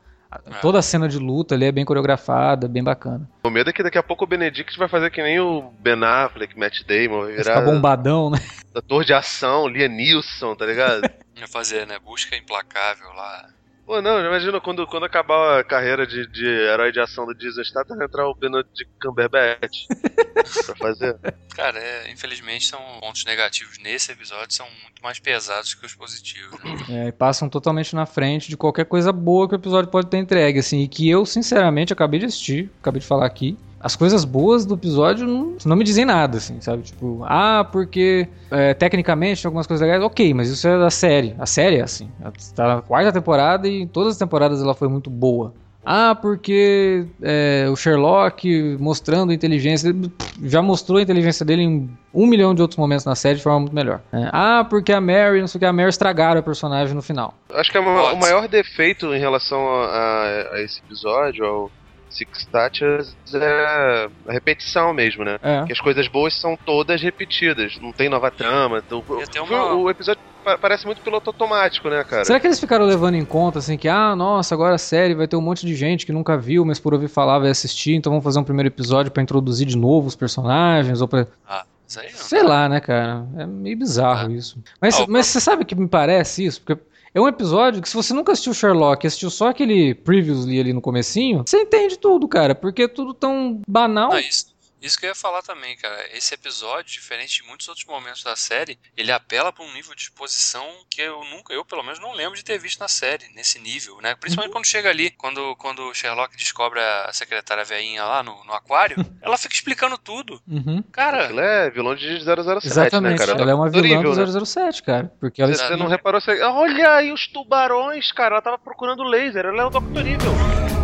É. 0.47 0.59
Toda 0.61 0.79
a 0.79 0.81
cena 0.81 1.07
de 1.07 1.19
luta 1.19 1.53
ali 1.53 1.65
é 1.65 1.71
bem 1.71 1.85
coreografada, 1.85 2.67
bem 2.67 2.83
bacana. 2.83 3.29
O 3.43 3.51
medo 3.51 3.69
é 3.69 3.73
que 3.73 3.83
daqui 3.83 3.99
a 3.99 4.03
pouco 4.03 4.23
o 4.23 4.27
Benedict 4.27 4.77
vai 4.79 4.87
fazer 4.87 5.11
que 5.11 5.21
nem 5.21 5.39
o 5.39 5.71
Ben 5.79 6.03
Affleck, 6.03 6.57
Matt 6.57 6.81
Damon, 6.87 7.21
vai 7.21 7.33
virar. 7.33 7.61
Vai 7.61 7.65
bombadão, 7.65 8.31
né? 8.31 8.39
Ator 8.73 9.05
de 9.05 9.13
ação, 9.13 9.67
Liam 9.67 9.89
Neeson, 9.89 10.55
tá 10.55 10.65
ligado? 10.65 11.07
Vai 11.37 11.47
fazer, 11.47 11.87
né? 11.87 11.99
Busca 11.99 12.35
implacável 12.35 13.11
lá. 13.13 13.49
Pô, 13.85 14.01
não, 14.01 14.17
imagina 14.25 14.61
quando, 14.61 14.87
quando 14.87 15.05
acabar 15.05 15.59
a 15.59 15.63
carreira 15.63 16.07
de, 16.07 16.25
de 16.27 16.45
herói 16.45 16.89
de 16.89 17.01
ação 17.01 17.25
do 17.25 17.35
Disney 17.35 17.63
Status, 17.63 17.99
entrar 17.99 18.29
o 18.29 18.33
Benedict 18.33 18.87
Cumberbatch 19.01 19.87
pra 20.65 20.75
fazer. 20.75 21.17
Cara, 21.53 21.77
é, 21.77 22.09
infelizmente 22.09 22.65
são 22.65 22.79
pontos 23.01 23.25
negativos 23.25 23.77
nesse 23.79 24.09
episódio 24.13 24.55
são 24.55 24.65
muito 24.83 25.03
mais 25.03 25.19
pesados 25.19 25.73
que 25.73 25.85
os 25.85 25.93
positivos. 25.93 26.57
Né? 26.63 26.77
É, 26.89 27.07
e 27.09 27.11
passam 27.11 27.49
totalmente 27.49 27.93
na 27.93 28.05
frente 28.05 28.47
de 28.47 28.55
qualquer 28.55 28.85
coisa 28.85 29.11
boa 29.11 29.49
que 29.49 29.55
o 29.55 29.57
episódio 29.57 29.91
pode 29.91 30.07
ter 30.07 30.17
entregue, 30.17 30.59
assim, 30.59 30.79
e 30.83 30.87
que 30.87 31.09
eu, 31.09 31.25
sinceramente, 31.25 31.91
acabei 31.91 32.21
de 32.21 32.27
assistir, 32.27 32.71
acabei 32.79 33.01
de 33.01 33.07
falar 33.07 33.25
aqui 33.25 33.57
as 33.83 33.97
coisas 33.97 34.23
boas 34.23 34.65
do 34.65 34.75
episódio 34.75 35.27
não, 35.27 35.57
não 35.65 35.75
me 35.75 35.83
dizem 35.83 36.05
nada, 36.05 36.37
assim, 36.37 36.61
sabe? 36.61 36.83
Tipo, 36.83 37.21
ah, 37.25 37.67
porque 37.69 38.29
é, 38.49 38.73
tecnicamente 38.73 39.41
tem 39.41 39.49
algumas 39.49 39.67
coisas 39.67 39.85
legais, 39.85 40.01
ok, 40.01 40.33
mas 40.33 40.49
isso 40.49 40.65
é 40.65 40.79
da 40.79 40.89
série. 40.89 41.35
A 41.37 41.45
série 41.45 41.77
é 41.77 41.81
assim. 41.81 42.09
Ela 42.21 42.31
tá 42.55 42.75
na 42.75 42.81
quarta 42.81 43.11
temporada 43.11 43.67
e 43.67 43.81
em 43.81 43.87
todas 43.87 44.13
as 44.13 44.17
temporadas 44.17 44.61
ela 44.61 44.73
foi 44.73 44.87
muito 44.87 45.09
boa. 45.09 45.53
Ah, 45.85 46.15
porque 46.15 47.05
é, 47.21 47.67
o 47.69 47.75
Sherlock 47.75 48.77
mostrando 48.79 49.33
inteligência, 49.33 49.93
já 50.41 50.61
mostrou 50.61 50.99
a 50.99 51.01
inteligência 51.01 51.45
dele 51.45 51.63
em 51.63 51.89
um 52.13 52.25
milhão 52.25 52.55
de 52.55 52.61
outros 52.61 52.77
momentos 52.77 53.03
na 53.03 53.15
série 53.15 53.35
de 53.35 53.43
forma 53.43 53.59
muito 53.59 53.75
melhor. 53.75 53.99
É, 54.13 54.29
ah, 54.31 54.65
porque 54.69 54.93
a 54.93 55.01
Mary, 55.01 55.41
não 55.41 55.47
sei 55.47 55.57
o 55.57 55.59
que, 55.59 55.65
a 55.65 55.73
Mary 55.73 55.89
estragaram 55.89 56.39
a 56.39 56.43
personagem 56.43 56.95
no 56.95 57.01
final. 57.01 57.33
Acho 57.53 57.69
que 57.69 57.77
é 57.77 57.81
o 57.81 58.17
maior 58.17 58.47
defeito 58.47 59.13
em 59.13 59.19
relação 59.19 59.59
a, 59.59 59.85
a, 59.87 60.53
a 60.53 60.61
esse 60.61 60.79
episódio, 60.79 61.43
ao 61.43 61.71
Six 62.13 62.45
Touches 62.45 63.15
é 63.33 64.09
a 64.27 64.31
repetição 64.31 64.93
mesmo, 64.93 65.23
né? 65.23 65.37
É. 65.41 65.65
Que 65.65 65.73
as 65.73 65.81
coisas 65.81 66.07
boas 66.07 66.33
são 66.33 66.55
todas 66.55 67.01
repetidas, 67.01 67.79
não 67.81 67.91
tem 67.91 68.09
nova 68.09 68.29
trama. 68.29 68.83
Então, 68.85 69.03
uma... 69.43 69.73
O 69.73 69.89
episódio 69.89 70.21
parece 70.61 70.85
muito 70.85 71.01
piloto 71.01 71.29
automático, 71.29 71.89
né, 71.89 72.03
cara? 72.03 72.25
Será 72.25 72.39
que 72.39 72.47
eles 72.47 72.59
ficaram 72.59 72.85
levando 72.85 73.15
em 73.15 73.25
conta, 73.25 73.59
assim, 73.59 73.77
que, 73.77 73.87
ah, 73.87 74.15
nossa, 74.15 74.53
agora 74.53 74.75
a 74.75 74.79
série 74.79 75.15
vai 75.15 75.27
ter 75.27 75.35
um 75.35 75.41
monte 75.41 75.65
de 75.65 75.75
gente 75.75 76.05
que 76.05 76.11
nunca 76.11 76.37
viu, 76.37 76.65
mas 76.65 76.79
por 76.79 76.93
ouvir 76.93 77.07
falar 77.07 77.39
vai 77.39 77.49
assistir, 77.49 77.93
então 77.93 78.11
vamos 78.11 78.23
fazer 78.23 78.39
um 78.39 78.43
primeiro 78.43 78.67
episódio 78.67 79.11
para 79.11 79.23
introduzir 79.23 79.65
de 79.65 79.77
novo 79.77 80.07
os 80.07 80.15
personagens, 80.15 81.01
ou 81.01 81.07
pra... 81.07 81.27
Ah. 81.47 81.65
Sei 81.85 82.41
lá, 82.41 82.67
né, 82.67 82.79
cara? 82.79 83.25
É 83.37 83.45
meio 83.45 83.77
bizarro 83.77 84.29
ah. 84.29 84.33
isso. 84.33 84.57
Mas, 84.81 84.99
ah, 84.99 85.05
mas 85.07 85.27
você 85.27 85.39
sabe 85.39 85.63
que 85.63 85.75
me 85.75 85.87
parece 85.87 86.45
isso? 86.45 86.61
Porque 86.61 86.81
é 87.13 87.21
um 87.21 87.27
episódio 87.27 87.81
que 87.81 87.89
se 87.89 87.95
você 87.95 88.13
nunca 88.13 88.31
assistiu 88.31 88.53
Sherlock, 88.53 89.05
assistiu 89.05 89.29
só 89.29 89.49
aquele 89.49 89.93
previously 89.93 90.59
ali 90.59 90.73
no 90.73 90.81
comecinho, 90.81 91.43
você 91.45 91.61
entende 91.61 91.97
tudo, 91.97 92.27
cara, 92.27 92.55
porque 92.55 92.83
é 92.83 92.87
tudo 92.87 93.13
tão 93.13 93.61
banal. 93.67 94.11
Não, 94.11 94.19
isso, 94.19 94.52
isso 94.83 94.99
que 94.99 95.05
eu 95.05 95.09
ia 95.09 95.15
falar 95.15 95.41
também, 95.41 95.77
cara. 95.77 96.05
Esse 96.15 96.33
episódio, 96.33 96.91
diferente 96.91 97.41
de 97.41 97.47
muitos 97.47 97.67
outros 97.69 97.85
momentos 97.85 98.21
da 98.21 98.35
série, 98.35 98.77
ele 98.97 99.11
apela 99.11 99.51
para 99.51 99.63
um 99.63 99.73
nível 99.73 99.95
de 99.95 100.03
exposição 100.03 100.67
que 100.89 101.01
eu 101.01 101.23
nunca, 101.23 101.53
eu 101.53 101.63
pelo 101.63 101.83
menos 101.83 101.99
não 101.99 102.11
lembro 102.11 102.35
de 102.35 102.43
ter 102.43 102.59
visto 102.59 102.79
na 102.79 102.89
série, 102.89 103.29
nesse 103.33 103.59
nível, 103.59 103.99
né? 104.01 104.13
Principalmente 104.15 104.49
uhum. 104.49 104.59
quando 104.59 104.67
chega 104.67 104.89
ali, 104.89 105.09
quando, 105.11 105.55
quando 105.55 105.83
o 105.83 105.93
Sherlock 105.93 106.35
descobre 106.35 106.81
a 106.81 107.11
secretária 107.13 107.63
veinha 107.63 108.03
lá 108.03 108.21
no, 108.21 108.43
no 108.43 108.53
aquário, 108.53 108.97
ela 109.21 109.37
fica 109.37 109.53
explicando 109.53 109.97
tudo. 109.97 110.41
Uhum. 110.47 110.83
Cara. 110.91 111.25
Ela 111.25 111.41
é 111.43 111.69
vilão 111.69 111.95
de 111.95 112.19
007, 112.19 112.27
né, 112.27 112.57
Exatamente. 112.63 113.19
né, 113.19 113.25
cara? 113.25 113.41
Ela 113.41 113.51
é 113.51 113.55
uma 113.55 113.69
vilã 113.69 114.01
do 114.01 114.45
007, 114.45 114.81
né? 114.81 114.85
cara. 114.85 115.13
Porque 115.19 115.41
ela 115.41 115.53
Você 115.53 115.75
não 115.77 115.87
reparou? 115.87 116.19
Você... 116.19 116.41
Olha 116.41 116.95
aí 116.95 117.11
os 117.11 117.27
tubarões, 117.27 118.11
cara. 118.11 118.35
Ela 118.35 118.41
tava 118.41 118.57
procurando 118.57 119.03
laser. 119.03 119.45
Ela 119.45 119.63
é 119.63 119.65
o 119.65 119.69
Dr. 119.69 119.99
Evil. 119.99 120.82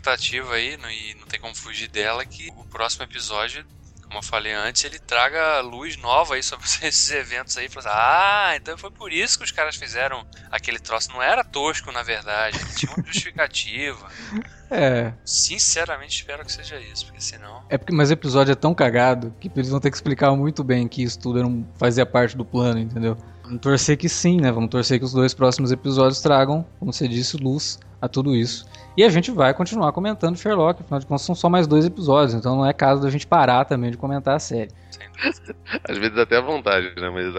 Expectativa 0.00 0.54
aí, 0.54 0.74
e 0.74 1.14
não 1.14 1.26
tem 1.26 1.38
como 1.38 1.54
fugir 1.54 1.88
dela, 1.88 2.24
que 2.24 2.50
o 2.56 2.64
próximo 2.64 3.04
episódio 3.04 3.64
como 4.10 4.18
eu 4.18 4.24
falei 4.24 4.52
antes, 4.52 4.82
ele 4.82 4.98
traga 4.98 5.60
luz 5.60 5.96
nova 5.96 6.34
aí 6.34 6.42
sobre 6.42 6.66
esses 6.82 7.12
eventos 7.12 7.56
aí. 7.56 7.68
Fala, 7.68 7.86
ah, 7.92 8.56
então 8.56 8.76
foi 8.76 8.90
por 8.90 9.12
isso 9.12 9.38
que 9.38 9.44
os 9.44 9.52
caras 9.52 9.76
fizeram 9.76 10.26
aquele 10.50 10.80
troço. 10.80 11.12
Não 11.12 11.22
era 11.22 11.44
tosco, 11.44 11.92
na 11.92 12.02
verdade. 12.02 12.58
Ele 12.58 12.74
tinha 12.74 12.92
uma 12.92 13.06
justificativa. 13.06 14.08
É. 14.72 15.12
Sinceramente 15.24 16.14
espero 16.20 16.44
que 16.44 16.52
seja 16.52 16.78
isso, 16.78 17.06
porque 17.06 17.20
senão. 17.20 17.64
É 17.68 17.76
porque, 17.76 17.92
mas 17.92 18.08
o 18.08 18.12
episódio 18.12 18.52
é 18.52 18.54
tão 18.54 18.72
cagado 18.72 19.34
que 19.40 19.50
eles 19.56 19.68
vão 19.68 19.80
ter 19.80 19.90
que 19.90 19.96
explicar 19.96 20.30
muito 20.36 20.62
bem 20.62 20.86
que 20.86 21.02
isso 21.02 21.18
tudo 21.18 21.42
não 21.42 21.66
fazia 21.76 22.06
parte 22.06 22.36
do 22.36 22.44
plano, 22.44 22.78
entendeu? 22.78 23.16
Vamos 23.42 23.60
torcer 23.60 23.96
que 23.96 24.08
sim, 24.08 24.40
né? 24.40 24.52
Vamos 24.52 24.70
torcer 24.70 25.00
que 25.00 25.04
os 25.04 25.12
dois 25.12 25.34
próximos 25.34 25.72
episódios 25.72 26.20
tragam, 26.20 26.64
como 26.78 26.92
você 26.92 27.08
disse, 27.08 27.36
luz 27.36 27.80
a 28.00 28.08
tudo 28.08 28.34
isso. 28.34 28.66
E 28.96 29.04
a 29.04 29.08
gente 29.08 29.30
vai 29.30 29.54
continuar 29.54 29.92
comentando 29.92 30.36
Sherlock, 30.36 30.82
afinal 30.82 31.00
de 31.00 31.06
contas 31.06 31.22
são 31.22 31.34
só 31.34 31.48
mais 31.48 31.66
dois 31.66 31.84
episódios, 31.84 32.34
então 32.34 32.56
não 32.56 32.66
é 32.66 32.72
caso 32.72 33.02
da 33.02 33.10
gente 33.10 33.26
parar 33.26 33.64
também 33.64 33.90
de 33.90 33.96
comentar 33.96 34.36
a 34.36 34.38
série. 34.38 34.70
Às 35.88 35.98
vezes 35.98 36.18
até 36.18 36.38
à 36.38 36.40
vontade, 36.40 36.92
né? 36.96 37.10
Mas 37.10 37.34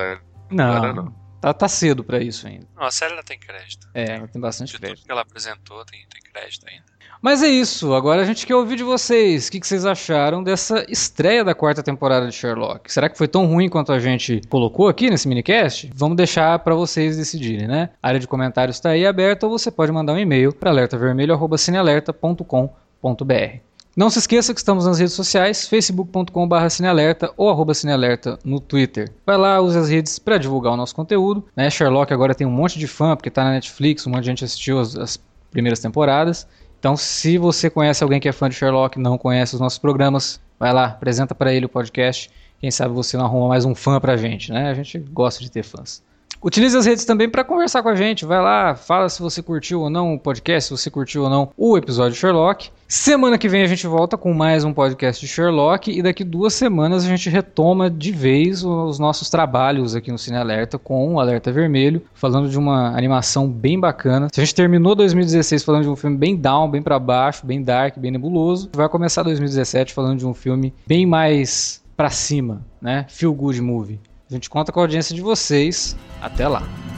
não, 0.52 0.94
não. 0.94 1.21
Tá, 1.42 1.54
tá 1.54 1.68
cedo 1.68 2.04
para 2.04 2.22
isso 2.22 2.48
ainda. 2.48 2.68
Não, 2.76 2.84
a 2.84 2.92
série 2.92 3.14
ela 3.14 3.24
tem 3.24 3.40
crédito. 3.40 3.88
É, 3.96 4.18
ela 4.18 4.28
tem 4.28 4.40
bastante 4.40 4.74
de 4.74 4.78
crédito. 4.78 5.00
Tudo 5.00 5.08
que 5.08 5.12
ela 5.12 5.22
apresentou 5.22 5.84
tem, 5.86 6.06
tem 6.08 6.22
crédito 6.32 6.68
ainda. 6.70 6.84
Mas 7.20 7.42
é 7.44 7.48
isso, 7.48 7.94
agora 7.94 8.22
a 8.22 8.26
gente 8.26 8.48
quer 8.48 8.56
ouvir 8.56 8.76
de 8.76 8.84
vocês. 8.84 9.48
O 9.48 9.52
que, 9.52 9.60
que 9.60 9.68
vocês 9.68 9.86
acharam 9.86 10.44
dessa 10.44 10.86
estreia 10.90 11.44
da 11.44 11.54
quarta 11.54 11.84
temporada 11.84 12.28
de 12.28 12.34
Sherlock? 12.34 12.92
Será 12.92 13.10
que 13.10 13.18
foi 13.18 13.28
tão 13.28 13.46
ruim 13.46 13.70
quanto 13.70 13.92
a 13.92 14.00
gente 14.00 14.42
colocou 14.50 14.88
aqui 14.88 15.08
nesse 15.10 15.28
minicast? 15.28 15.92
Vamos 15.94 16.18
deixar 16.18 16.58
para 16.60 16.74
vocês 16.74 17.18
decidirem, 17.18 17.68
né? 17.68 17.92
A 18.02 18.08
área 18.08 18.20
de 18.20 18.28
comentários 18.28 18.78
está 18.78 18.90
aí 18.90 19.06
aberta 19.06 19.46
ou 19.46 19.52
você 19.52 19.70
pode 19.70 19.92
mandar 19.92 20.14
um 20.14 20.18
e-mail 20.18 20.52
para 20.52 20.72
alertavermelho.cinealerta.com.br. 20.72 23.71
Não 23.94 24.10
se 24.10 24.20
esqueça 24.20 24.54
que 24.54 24.60
estamos 24.60 24.86
nas 24.86 25.00
redes 25.00 25.14
sociais, 25.14 25.68
facebook.com.br 25.68 26.70
cinealerta 26.70 27.30
ou 27.36 27.50
arroba 27.50 27.74
cinealerta 27.74 28.40
no 28.42 28.58
Twitter. 28.62 29.12
Vai 29.26 29.38
lá, 29.38 29.60
use 29.60 29.78
as 29.78 29.90
redes 29.90 30.18
para 30.18 30.38
divulgar 30.38 30.72
o 30.72 30.78
nosso 30.78 30.96
conteúdo. 30.96 31.44
Né? 31.54 31.70
Sherlock 31.70 32.14
agora 32.14 32.34
tem 32.34 32.48
um 32.48 32.52
monte 32.52 32.80
de 32.80 32.88
fã, 32.88 33.18
porque 33.18 33.28
está 33.28 33.44
na 33.44 33.52
Netflix, 33.52 34.08
um 34.08 34.12
monte 34.12 34.22
de 34.22 34.28
gente 34.28 34.46
assistiu 34.46 34.80
as, 34.80 34.96
as 34.96 35.20
primeiras 35.52 35.80
temporadas. 35.80 36.48
Então, 36.80 36.96
se 36.96 37.38
você 37.38 37.70
conhece 37.70 38.02
alguém 38.02 38.22
que 38.22 38.30
é 38.30 38.32
fã 38.32 38.48
de 38.48 38.56
Sherlock, 38.56 38.98
não 38.98 39.18
conhece 39.18 39.56
os 39.56 39.60
nossos 39.60 39.78
programas, 39.78 40.40
vai 40.58 40.72
lá, 40.72 40.86
apresenta 40.86 41.36
para 41.36 41.54
ele 41.54 41.66
o 41.66 41.70
podcast. 41.70 42.32
Quem 42.62 42.72
sabe 42.72 42.94
você 42.94 43.18
não 43.18 43.26
arruma 43.26 43.50
mais 43.50 43.66
um 43.66 43.76
fã 43.76 44.00
pra 44.00 44.16
gente, 44.16 44.54
né? 44.54 44.70
A 44.70 44.74
gente 44.74 45.00
gosta 45.00 45.44
de 45.44 45.52
ter 45.52 45.64
fãs. 45.64 46.02
Utilize 46.42 46.76
as 46.76 46.86
redes 46.86 47.06
também 47.06 47.30
para 47.30 47.44
conversar 47.44 47.84
com 47.84 47.90
a 47.90 47.96
gente. 47.96 48.26
Vai 48.26 48.42
lá, 48.42 48.74
fala 48.74 49.10
se 49.10 49.22
você 49.22 49.44
curtiu 49.44 49.82
ou 49.82 49.90
não 49.90 50.14
o 50.16 50.20
podcast, 50.20 50.70
se 50.70 50.82
você 50.82 50.90
curtiu 50.90 51.24
ou 51.24 51.30
não 51.30 51.52
o 51.58 51.78
episódio 51.78 52.14
de 52.14 52.18
Sherlock. 52.18 52.72
Semana 52.92 53.38
que 53.38 53.48
vem 53.48 53.64
a 53.64 53.68
gente 53.68 53.88
volta 53.88 54.18
com 54.18 54.34
mais 54.34 54.66
um 54.66 54.74
podcast 54.74 55.26
de 55.26 55.32
Sherlock 55.32 55.90
e 55.90 56.02
daqui 56.02 56.26
duas 56.26 56.54
semanas 56.54 57.06
a 57.06 57.08
gente 57.08 57.30
retoma 57.30 57.90
de 57.90 58.12
vez 58.12 58.66
os 58.66 59.00
nossos 59.00 59.30
trabalhos 59.30 59.96
aqui 59.96 60.12
no 60.12 60.18
Cine 60.18 60.36
Alerta 60.36 60.78
com 60.78 61.14
o 61.14 61.20
Alerta 61.22 61.54
Vermelho, 61.54 62.02
falando 62.14 62.50
de 62.50 62.60
uma 62.60 62.90
animação 62.90 63.48
bem 63.48 63.80
bacana. 63.80 64.28
Se 64.30 64.42
a 64.42 64.44
gente 64.44 64.54
terminou 64.54 64.94
2016 64.94 65.64
falando 65.64 65.84
de 65.84 65.90
um 65.90 65.96
filme 65.96 66.18
bem 66.18 66.36
down, 66.36 66.70
bem 66.70 66.82
para 66.82 67.00
baixo, 67.00 67.46
bem 67.46 67.64
dark, 67.64 67.98
bem 67.98 68.12
nebuloso, 68.12 68.70
vai 68.74 68.90
começar 68.90 69.24
2017 69.24 69.94
falando 69.94 70.20
de 70.20 70.28
um 70.28 70.34
filme 70.34 70.74
bem 70.86 71.06
mais 71.06 71.82
para 71.96 72.10
cima, 72.10 72.62
né? 72.82 73.06
Feel 73.08 73.34
good 73.34 73.62
movie. 73.62 74.02
A 74.30 74.34
gente 74.34 74.50
conta 74.50 74.70
com 74.70 74.82
a 74.82 74.84
audiência 74.84 75.16
de 75.16 75.22
vocês. 75.22 75.96
Até 76.22 76.46
lá! 76.46 76.91